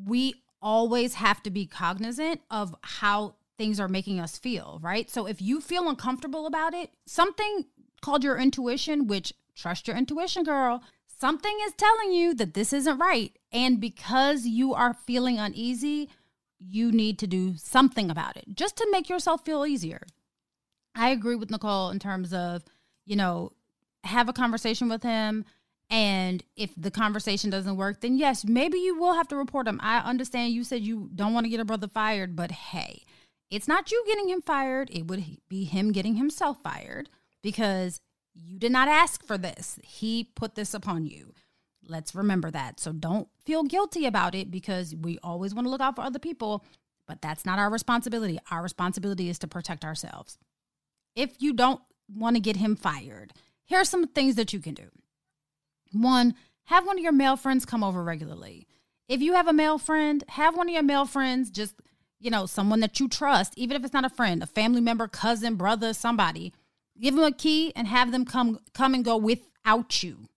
we 0.06 0.36
always 0.62 1.16
have 1.16 1.42
to 1.44 1.50
be 1.50 1.66
cognizant 1.66 2.42
of 2.50 2.76
how 2.82 3.36
things 3.58 3.80
are 3.80 3.88
making 3.88 4.20
us 4.20 4.38
feel, 4.38 4.80
right? 4.82 5.10
So 5.10 5.26
if 5.26 5.42
you 5.42 5.62
feel 5.62 5.90
uncomfortable 5.90 6.46
about 6.46 6.74
it, 6.74 6.92
something 7.06 7.66
called 8.02 8.24
your 8.24 8.38
intuition, 8.38 9.08
which 9.08 9.34
trust 9.56 9.88
your 9.88 9.98
intuition, 9.98 10.44
girl, 10.44 10.82
something 11.22 11.56
is 11.66 11.74
telling 11.74 12.12
you 12.12 12.34
that 12.34 12.56
this 12.56 12.74
isn't 12.74 12.98
right. 12.98 13.38
And 13.54 13.80
because 13.80 14.48
you 14.48 14.74
are 14.74 14.94
feeling 14.94 15.38
uneasy, 15.38 16.10
you 16.60 16.92
need 16.92 17.20
to 17.20 17.28
do 17.28 17.56
something 17.58 18.10
about 18.10 18.38
it 18.38 18.46
just 18.56 18.76
to 18.78 18.88
make 18.92 19.08
yourself 19.08 19.46
feel 19.46 19.66
easier. 19.66 20.02
I 20.96 21.10
agree 21.10 21.36
with 21.36 21.52
Nicole 21.52 21.92
in 21.92 22.00
terms 22.00 22.34
of, 22.34 22.64
you 23.06 23.16
know, 23.16 23.52
have 24.04 24.30
a 24.30 24.34
conversation 24.34 24.90
with 24.90 25.04
him 25.04 25.46
and 25.92 26.44
if 26.56 26.72
the 26.76 26.90
conversation 26.90 27.52
doesn't 27.52 27.78
work 27.78 28.02
then 28.02 28.18
yes 28.18 28.44
maybe 28.44 28.80
you 28.80 28.98
will 28.98 29.14
have 29.14 29.28
to 29.28 29.36
report 29.36 29.68
him 29.68 29.80
i 29.84 30.00
understand 30.00 30.54
you 30.54 30.64
said 30.64 30.82
you 30.82 31.08
don't 31.14 31.34
want 31.34 31.44
to 31.44 31.50
get 31.50 31.60
a 31.60 31.66
brother 31.66 31.88
fired 31.88 32.36
but 32.36 32.50
hey 32.50 33.04
it's 33.52 33.68
not 33.68 33.92
you 33.92 34.04
getting 34.08 34.28
him 34.28 34.42
fired 34.42 34.90
it 34.92 35.06
would 35.06 35.24
be 35.50 35.66
him 35.66 35.92
getting 35.92 36.16
himself 36.16 36.58
fired 36.64 37.10
because 37.44 38.02
you 38.34 38.58
did 38.58 38.72
not 38.72 38.88
ask 38.88 39.24
for 39.26 39.38
this 39.38 39.80
he 39.84 40.24
put 40.36 40.56
this 40.56 40.74
upon 40.74 41.06
you 41.06 41.34
let's 41.88 42.16
remember 42.16 42.52
that 42.52 42.80
so 42.80 42.92
don't 42.92 43.28
feel 43.46 43.64
guilty 43.64 44.06
about 44.06 44.36
it 44.36 44.52
because 44.52 44.96
we 44.96 45.18
always 45.24 45.54
want 45.54 45.66
to 45.66 45.70
look 45.70 45.82
out 45.82 45.96
for 45.96 46.02
other 46.02 46.20
people 46.20 46.64
but 47.08 47.22
that's 47.22 47.46
not 47.46 47.60
our 47.60 47.70
responsibility 47.70 48.40
our 48.50 48.62
responsibility 48.62 49.30
is 49.30 49.40
to 49.40 49.48
protect 49.48 49.84
ourselves 49.84 50.38
if 51.16 51.42
you 51.42 51.54
don't 51.54 51.82
want 52.14 52.36
to 52.36 52.42
get 52.42 52.58
him 52.58 52.76
fired 52.76 53.34
here 53.72 53.80
are 53.80 53.86
some 53.86 54.06
things 54.06 54.36
that 54.36 54.52
you 54.52 54.60
can 54.60 54.74
do. 54.74 54.90
One, 55.94 56.36
have 56.66 56.86
one 56.86 56.98
of 56.98 57.04
your 57.04 57.14
male 57.14 57.38
friends 57.38 57.66
come 57.66 57.86
over 57.86 58.04
regularly. 58.04 58.68
If 59.08 59.22
you 59.22 59.32
have 59.36 59.48
a 59.48 59.54
male 59.54 59.78
friend, 59.78 60.26
have 60.28 60.58
one 60.58 60.68
of 60.68 60.74
your 60.74 60.84
male 60.84 61.06
friends 61.06 61.50
just, 61.50 61.76
you 62.20 62.30
know, 62.30 62.46
someone 62.48 62.82
that 62.82 63.00
you 63.00 63.08
trust, 63.08 63.54
even 63.56 63.78
if 63.78 63.86
it's 63.86 63.94
not 63.94 64.04
a 64.04 64.10
friend, 64.10 64.44
a 64.44 64.46
family 64.46 64.82
member, 64.82 65.08
cousin, 65.08 65.56
brother, 65.56 65.94
somebody. 65.94 66.52
Give 67.02 67.16
them 67.16 67.24
a 67.24 67.32
key 67.32 67.74
and 67.76 67.88
have 67.88 68.12
them 68.12 68.26
come 68.26 68.60
come 68.74 68.94
and 68.94 69.04
go 69.04 69.18
without 69.18 70.04
you. 70.04 70.28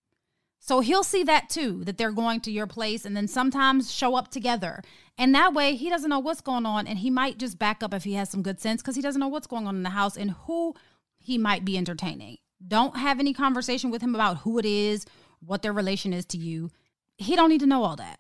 So 0.58 0.80
he'll 0.80 1.04
see 1.04 1.22
that 1.24 1.50
too, 1.50 1.84
that 1.84 1.98
they're 1.98 2.10
going 2.10 2.40
to 2.40 2.50
your 2.50 2.66
place 2.66 3.04
and 3.04 3.14
then 3.14 3.28
sometimes 3.28 3.92
show 3.92 4.14
up 4.14 4.30
together. 4.30 4.82
And 5.18 5.34
that 5.34 5.52
way 5.52 5.74
he 5.74 5.90
doesn't 5.90 6.08
know 6.08 6.20
what's 6.20 6.40
going 6.40 6.64
on 6.64 6.86
and 6.86 6.98
he 6.98 7.10
might 7.10 7.36
just 7.36 7.58
back 7.58 7.82
up 7.82 7.92
if 7.92 8.04
he 8.04 8.14
has 8.14 8.30
some 8.30 8.42
good 8.42 8.60
sense 8.60 8.80
because 8.80 8.96
he 8.96 9.02
doesn't 9.02 9.20
know 9.20 9.28
what's 9.28 9.46
going 9.46 9.66
on 9.66 9.76
in 9.76 9.82
the 9.82 9.90
house 9.90 10.16
and 10.16 10.30
who 10.46 10.74
he 11.18 11.36
might 11.36 11.66
be 11.66 11.76
entertaining. 11.76 12.38
Don't 12.66 12.96
have 12.96 13.20
any 13.20 13.34
conversation 13.34 13.90
with 13.90 14.00
him 14.00 14.14
about 14.14 14.38
who 14.38 14.58
it 14.58 14.64
is, 14.64 15.04
what 15.44 15.60
their 15.60 15.72
relation 15.74 16.14
is 16.14 16.24
to 16.26 16.38
you. 16.38 16.70
He 17.18 17.36
don't 17.36 17.50
need 17.50 17.60
to 17.60 17.66
know 17.66 17.84
all 17.84 17.96
that. 17.96 18.18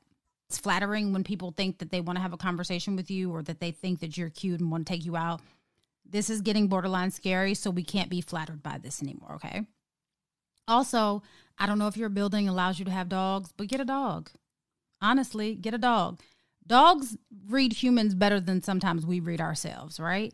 It's 0.50 0.58
flattering 0.58 1.14
when 1.14 1.24
people 1.24 1.50
think 1.50 1.78
that 1.78 1.90
they 1.90 2.02
want 2.02 2.18
to 2.18 2.22
have 2.22 2.34
a 2.34 2.36
conversation 2.36 2.94
with 2.94 3.10
you 3.10 3.32
or 3.32 3.42
that 3.44 3.60
they 3.60 3.70
think 3.70 4.00
that 4.00 4.18
you're 4.18 4.28
cute 4.28 4.60
and 4.60 4.70
want 4.70 4.86
to 4.86 4.92
take 4.92 5.06
you 5.06 5.16
out. 5.16 5.40
This 6.14 6.30
is 6.30 6.42
getting 6.42 6.68
borderline 6.68 7.10
scary, 7.10 7.54
so 7.54 7.70
we 7.70 7.82
can't 7.82 8.08
be 8.08 8.20
flattered 8.20 8.62
by 8.62 8.78
this 8.78 9.02
anymore, 9.02 9.32
okay? 9.34 9.66
Also, 10.68 11.24
I 11.58 11.66
don't 11.66 11.76
know 11.76 11.88
if 11.88 11.96
your 11.96 12.08
building 12.08 12.48
allows 12.48 12.78
you 12.78 12.84
to 12.84 12.90
have 12.92 13.08
dogs, 13.08 13.52
but 13.56 13.66
get 13.66 13.80
a 13.80 13.84
dog. 13.84 14.30
Honestly, 15.02 15.56
get 15.56 15.74
a 15.74 15.78
dog. 15.78 16.20
Dogs 16.64 17.16
read 17.48 17.72
humans 17.72 18.14
better 18.14 18.38
than 18.38 18.62
sometimes 18.62 19.04
we 19.04 19.18
read 19.18 19.40
ourselves, 19.40 19.98
right? 19.98 20.32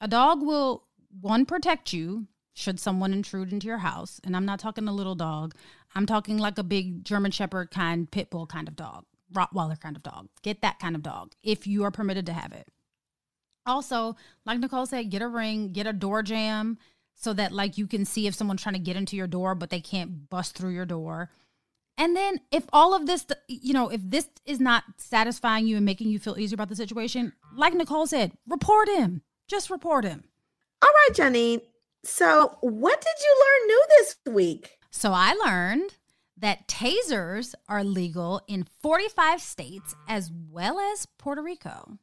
A 0.00 0.06
dog 0.06 0.42
will, 0.42 0.84
one, 1.20 1.44
protect 1.44 1.92
you 1.92 2.28
should 2.54 2.78
someone 2.78 3.12
intrude 3.12 3.52
into 3.52 3.66
your 3.66 3.78
house. 3.78 4.20
And 4.22 4.36
I'm 4.36 4.46
not 4.46 4.60
talking 4.60 4.86
a 4.86 4.94
little 4.94 5.16
dog, 5.16 5.56
I'm 5.96 6.06
talking 6.06 6.38
like 6.38 6.56
a 6.56 6.62
big 6.62 7.04
German 7.04 7.32
Shepherd 7.32 7.72
kind, 7.72 8.08
pit 8.08 8.30
bull 8.30 8.46
kind 8.46 8.68
of 8.68 8.76
dog, 8.76 9.06
Rottweiler 9.34 9.80
kind 9.80 9.96
of 9.96 10.04
dog. 10.04 10.28
Get 10.42 10.62
that 10.62 10.78
kind 10.78 10.94
of 10.94 11.02
dog 11.02 11.32
if 11.42 11.66
you 11.66 11.82
are 11.82 11.90
permitted 11.90 12.26
to 12.26 12.32
have 12.32 12.52
it. 12.52 12.68
Also, 13.66 14.16
like 14.44 14.58
Nicole 14.58 14.86
said, 14.86 15.10
get 15.10 15.22
a 15.22 15.28
ring, 15.28 15.72
get 15.72 15.86
a 15.86 15.92
door 15.92 16.22
jam 16.22 16.78
so 17.14 17.32
that 17.32 17.52
like 17.52 17.78
you 17.78 17.86
can 17.86 18.04
see 18.04 18.26
if 18.26 18.34
someone's 18.34 18.62
trying 18.62 18.74
to 18.74 18.78
get 18.78 18.96
into 18.96 19.16
your 19.16 19.26
door 19.26 19.54
but 19.54 19.70
they 19.70 19.80
can't 19.80 20.28
bust 20.28 20.56
through 20.56 20.70
your 20.70 20.86
door. 20.86 21.30
And 21.98 22.14
then 22.14 22.40
if 22.50 22.64
all 22.72 22.94
of 22.94 23.06
this, 23.06 23.26
you 23.48 23.72
know, 23.72 23.88
if 23.88 24.00
this 24.04 24.28
is 24.44 24.60
not 24.60 24.84
satisfying 24.98 25.66
you 25.66 25.76
and 25.76 25.84
making 25.84 26.10
you 26.10 26.18
feel 26.18 26.38
easier 26.38 26.54
about 26.54 26.68
the 26.68 26.76
situation, 26.76 27.32
like 27.56 27.74
Nicole 27.74 28.06
said, 28.06 28.32
report 28.46 28.88
him. 28.88 29.22
Just 29.48 29.70
report 29.70 30.04
him. 30.04 30.24
All 30.82 30.90
right, 30.90 31.16
Janine. 31.16 31.62
So, 32.04 32.58
what 32.60 33.00
did 33.00 33.14
you 33.20 33.40
learn 33.40 33.66
new 33.66 33.84
this 33.98 34.16
week? 34.34 34.78
So, 34.90 35.12
I 35.12 35.32
learned 35.32 35.96
that 36.36 36.68
tasers 36.68 37.54
are 37.68 37.82
legal 37.82 38.42
in 38.46 38.66
45 38.82 39.40
states 39.40 39.94
as 40.06 40.30
well 40.50 40.78
as 40.78 41.06
Puerto 41.18 41.42
Rico. 41.42 41.98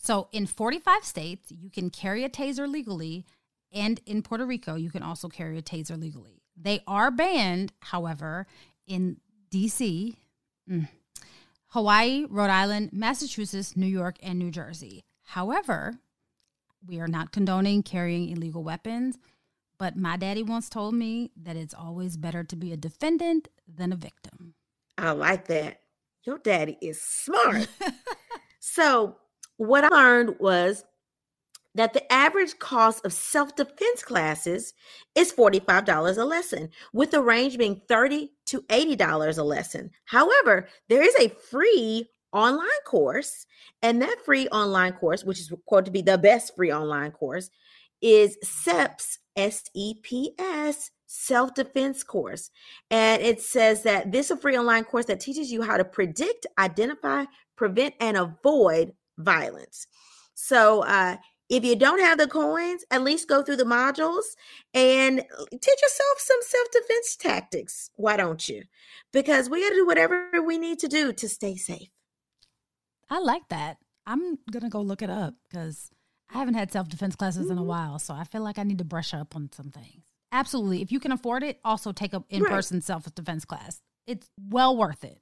So, 0.00 0.28
in 0.32 0.46
45 0.46 1.04
states, 1.04 1.50
you 1.50 1.70
can 1.70 1.90
carry 1.90 2.24
a 2.24 2.28
taser 2.28 2.70
legally 2.70 3.26
and 3.72 4.00
in 4.06 4.22
Puerto 4.22 4.46
Rico, 4.46 4.76
you 4.76 4.90
can 4.90 5.02
also 5.02 5.28
carry 5.28 5.58
a 5.58 5.62
taser 5.62 6.00
legally. 6.00 6.42
They 6.56 6.82
are 6.86 7.10
banned, 7.10 7.72
however, 7.80 8.46
in 8.86 9.18
DC, 9.50 10.16
mm, 10.70 10.88
Hawaii, 11.68 12.24
Rhode 12.28 12.50
Island, 12.50 12.90
Massachusetts, 12.92 13.76
New 13.76 13.86
York, 13.86 14.16
and 14.22 14.38
New 14.38 14.50
Jersey. 14.50 15.02
However, 15.24 15.94
we 16.86 16.98
are 17.00 17.08
not 17.08 17.32
condoning 17.32 17.82
carrying 17.82 18.30
illegal 18.30 18.64
weapons, 18.64 19.18
but 19.78 19.96
my 19.96 20.16
daddy 20.16 20.42
once 20.42 20.68
told 20.68 20.94
me 20.94 21.30
that 21.36 21.56
it's 21.56 21.74
always 21.74 22.16
better 22.16 22.42
to 22.42 22.56
be 22.56 22.72
a 22.72 22.76
defendant 22.76 23.48
than 23.66 23.92
a 23.92 23.96
victim. 23.96 24.54
I 24.96 25.12
like 25.12 25.46
that. 25.48 25.80
Your 26.24 26.38
daddy 26.38 26.78
is 26.80 27.00
smart. 27.00 27.68
so, 28.58 29.16
what 29.58 29.84
I 29.84 29.88
learned 29.88 30.36
was 30.40 30.84
that 31.74 31.92
the 31.92 32.12
average 32.12 32.58
cost 32.58 33.04
of 33.04 33.12
self 33.12 33.54
defense 33.54 34.02
classes 34.02 34.72
is 35.14 35.32
$45 35.32 36.18
a 36.18 36.24
lesson, 36.24 36.70
with 36.92 37.10
the 37.10 37.20
range 37.20 37.58
being 37.58 37.80
30 37.88 38.32
to 38.46 38.62
$80 38.62 39.38
a 39.38 39.42
lesson. 39.42 39.90
However, 40.06 40.68
there 40.88 41.02
is 41.02 41.14
a 41.20 41.28
free 41.28 42.08
online 42.32 42.68
course, 42.86 43.46
and 43.82 44.00
that 44.02 44.24
free 44.24 44.48
online 44.48 44.92
course, 44.92 45.24
which 45.24 45.40
is 45.40 45.52
quoted 45.66 45.86
to 45.86 45.90
be 45.90 46.02
the 46.02 46.18
best 46.18 46.56
free 46.56 46.72
online 46.72 47.12
course, 47.12 47.50
is 48.00 48.36
SEPS, 48.42 49.18
S 49.36 49.64
E 49.74 49.94
P 50.02 50.34
S, 50.38 50.90
self 51.06 51.54
defense 51.54 52.02
course. 52.02 52.50
And 52.90 53.22
it 53.22 53.40
says 53.40 53.82
that 53.84 54.10
this 54.10 54.26
is 54.26 54.38
a 54.38 54.40
free 54.40 54.56
online 54.56 54.84
course 54.84 55.06
that 55.06 55.20
teaches 55.20 55.50
you 55.50 55.62
how 55.62 55.76
to 55.76 55.84
predict, 55.84 56.46
identify, 56.58 57.24
prevent, 57.56 57.94
and 58.00 58.16
avoid 58.16 58.92
violence. 59.18 59.86
So, 60.34 60.84
uh, 60.84 61.16
if 61.48 61.64
you 61.64 61.76
don't 61.76 62.00
have 62.00 62.18
the 62.18 62.28
coins, 62.28 62.84
at 62.90 63.02
least 63.02 63.28
go 63.28 63.42
through 63.42 63.56
the 63.56 63.64
modules 63.64 64.24
and 64.74 65.20
uh, 65.20 65.44
teach 65.50 65.82
yourself 65.82 66.18
some 66.18 66.38
self 66.42 66.70
defense 66.70 67.16
tactics. 67.16 67.90
Why 67.96 68.16
don't 68.16 68.46
you? 68.48 68.64
Because 69.12 69.48
we 69.48 69.62
got 69.62 69.70
to 69.70 69.74
do 69.74 69.86
whatever 69.86 70.28
we 70.44 70.58
need 70.58 70.78
to 70.80 70.88
do 70.88 71.12
to 71.14 71.28
stay 71.28 71.56
safe. 71.56 71.88
I 73.08 73.20
like 73.20 73.48
that. 73.48 73.78
I'm 74.06 74.38
going 74.50 74.62
to 74.62 74.68
go 74.68 74.80
look 74.80 75.02
it 75.02 75.10
up 75.10 75.34
because 75.48 75.90
I 76.32 76.38
haven't 76.38 76.54
had 76.54 76.70
self 76.70 76.88
defense 76.88 77.16
classes 77.16 77.44
mm-hmm. 77.44 77.52
in 77.52 77.58
a 77.58 77.60
mm-hmm. 77.62 77.68
while. 77.68 77.98
So 77.98 78.14
I 78.14 78.24
feel 78.24 78.42
like 78.42 78.58
I 78.58 78.62
need 78.62 78.78
to 78.78 78.84
brush 78.84 79.14
up 79.14 79.34
on 79.34 79.50
some 79.52 79.70
things. 79.70 80.04
Absolutely. 80.30 80.82
If 80.82 80.92
you 80.92 81.00
can 81.00 81.12
afford 81.12 81.42
it, 81.42 81.58
also 81.64 81.92
take 81.92 82.12
a 82.12 82.22
in 82.28 82.44
person 82.44 82.78
right. 82.78 82.84
self 82.84 83.14
defense 83.14 83.44
class. 83.44 83.80
It's 84.06 84.28
well 84.50 84.76
worth 84.76 85.04
it. 85.04 85.20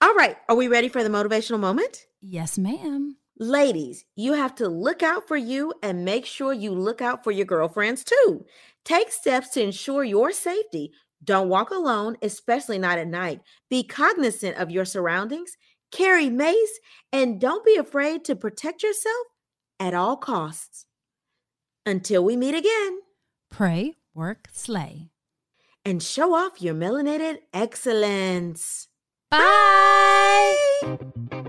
All 0.00 0.14
right. 0.14 0.36
Are 0.48 0.56
we 0.56 0.68
ready 0.68 0.88
for 0.88 1.02
the 1.02 1.10
motivational 1.10 1.60
moment? 1.60 2.06
Yes, 2.20 2.58
ma'am. 2.58 3.16
Ladies, 3.38 4.04
you 4.14 4.32
have 4.32 4.54
to 4.54 4.68
look 4.68 5.02
out 5.02 5.28
for 5.28 5.36
you 5.36 5.74
and 5.82 6.06
make 6.06 6.24
sure 6.24 6.54
you 6.54 6.72
look 6.72 7.02
out 7.02 7.22
for 7.22 7.30
your 7.30 7.44
girlfriends 7.44 8.02
too. 8.02 8.46
Take 8.84 9.12
steps 9.12 9.50
to 9.50 9.62
ensure 9.62 10.04
your 10.04 10.32
safety. 10.32 10.92
Don't 11.22 11.50
walk 11.50 11.70
alone, 11.70 12.16
especially 12.22 12.78
not 12.78 12.98
at 12.98 13.08
night. 13.08 13.40
Be 13.68 13.82
cognizant 13.82 14.56
of 14.56 14.70
your 14.70 14.86
surroundings, 14.86 15.58
carry 15.92 16.30
mace, 16.30 16.80
and 17.12 17.38
don't 17.38 17.64
be 17.64 17.76
afraid 17.76 18.24
to 18.24 18.36
protect 18.36 18.82
yourself 18.82 19.26
at 19.78 19.92
all 19.92 20.16
costs. 20.16 20.86
Until 21.84 22.24
we 22.24 22.36
meet 22.36 22.54
again, 22.54 23.00
pray, 23.50 23.94
work, 24.14 24.48
slay, 24.50 25.10
and 25.84 26.02
show 26.02 26.34
off 26.34 26.62
your 26.62 26.74
melanated 26.74 27.38
excellence. 27.52 28.88
Bye. 29.30 30.56
Bye. 30.82 31.46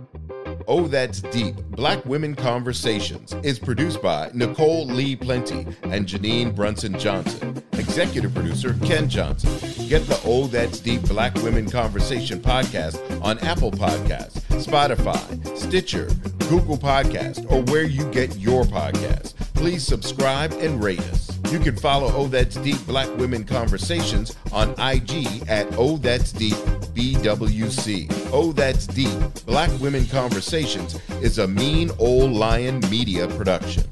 Oh 0.70 0.86
That's 0.86 1.22
Deep 1.22 1.56
Black 1.70 2.06
Women 2.06 2.36
Conversations 2.36 3.34
is 3.42 3.58
produced 3.58 4.02
by 4.02 4.30
Nicole 4.34 4.86
Lee 4.86 5.16
Plenty 5.16 5.66
and 5.84 6.06
Janine 6.06 6.54
Brunson 6.54 7.00
Johnson. 7.00 7.64
Executive 7.72 8.34
producer 8.34 8.76
Ken 8.84 9.08
Johnson. 9.08 9.77
Get 9.88 10.06
the 10.06 10.20
Oh 10.26 10.48
That's 10.48 10.82
Deep 10.82 11.02
Black 11.04 11.34
Women 11.36 11.70
Conversation 11.70 12.42
podcast 12.42 13.00
on 13.24 13.40
Apple 13.40 13.72
Podcasts, 13.72 14.42
Spotify, 14.62 15.58
Stitcher, 15.58 16.10
Google 16.50 16.78
Podcast, 16.78 17.50
or 17.50 17.62
where 17.72 17.84
you 17.86 18.04
get 18.12 18.38
your 18.38 18.66
podcasts. 18.66 19.34
Please 19.54 19.88
subscribe 19.88 20.52
and 20.60 20.84
rate 20.84 21.00
us. 21.00 21.40
You 21.54 21.60
can 21.60 21.78
follow 21.78 22.12
Oh 22.14 22.28
That's 22.28 22.58
Deep 22.58 22.86
Black 22.86 23.08
Women 23.16 23.46
Conversations 23.46 24.36
on 24.52 24.72
IG 24.72 25.48
at 25.48 25.68
Oh 25.78 25.96
That's 25.96 26.34
Deep 26.34 26.56
BWC. 26.94 28.30
Oh 28.34 28.52
That's 28.52 28.88
Deep 28.88 29.18
Black 29.46 29.72
Women 29.80 30.06
Conversations 30.08 31.00
is 31.22 31.40
a 31.40 31.48
mean 31.48 31.92
old 31.98 32.34
lion 32.34 32.82
media 32.90 33.26
production. 33.30 33.86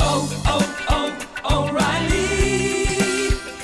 Oh, 0.00 0.42
oh! 0.46 0.81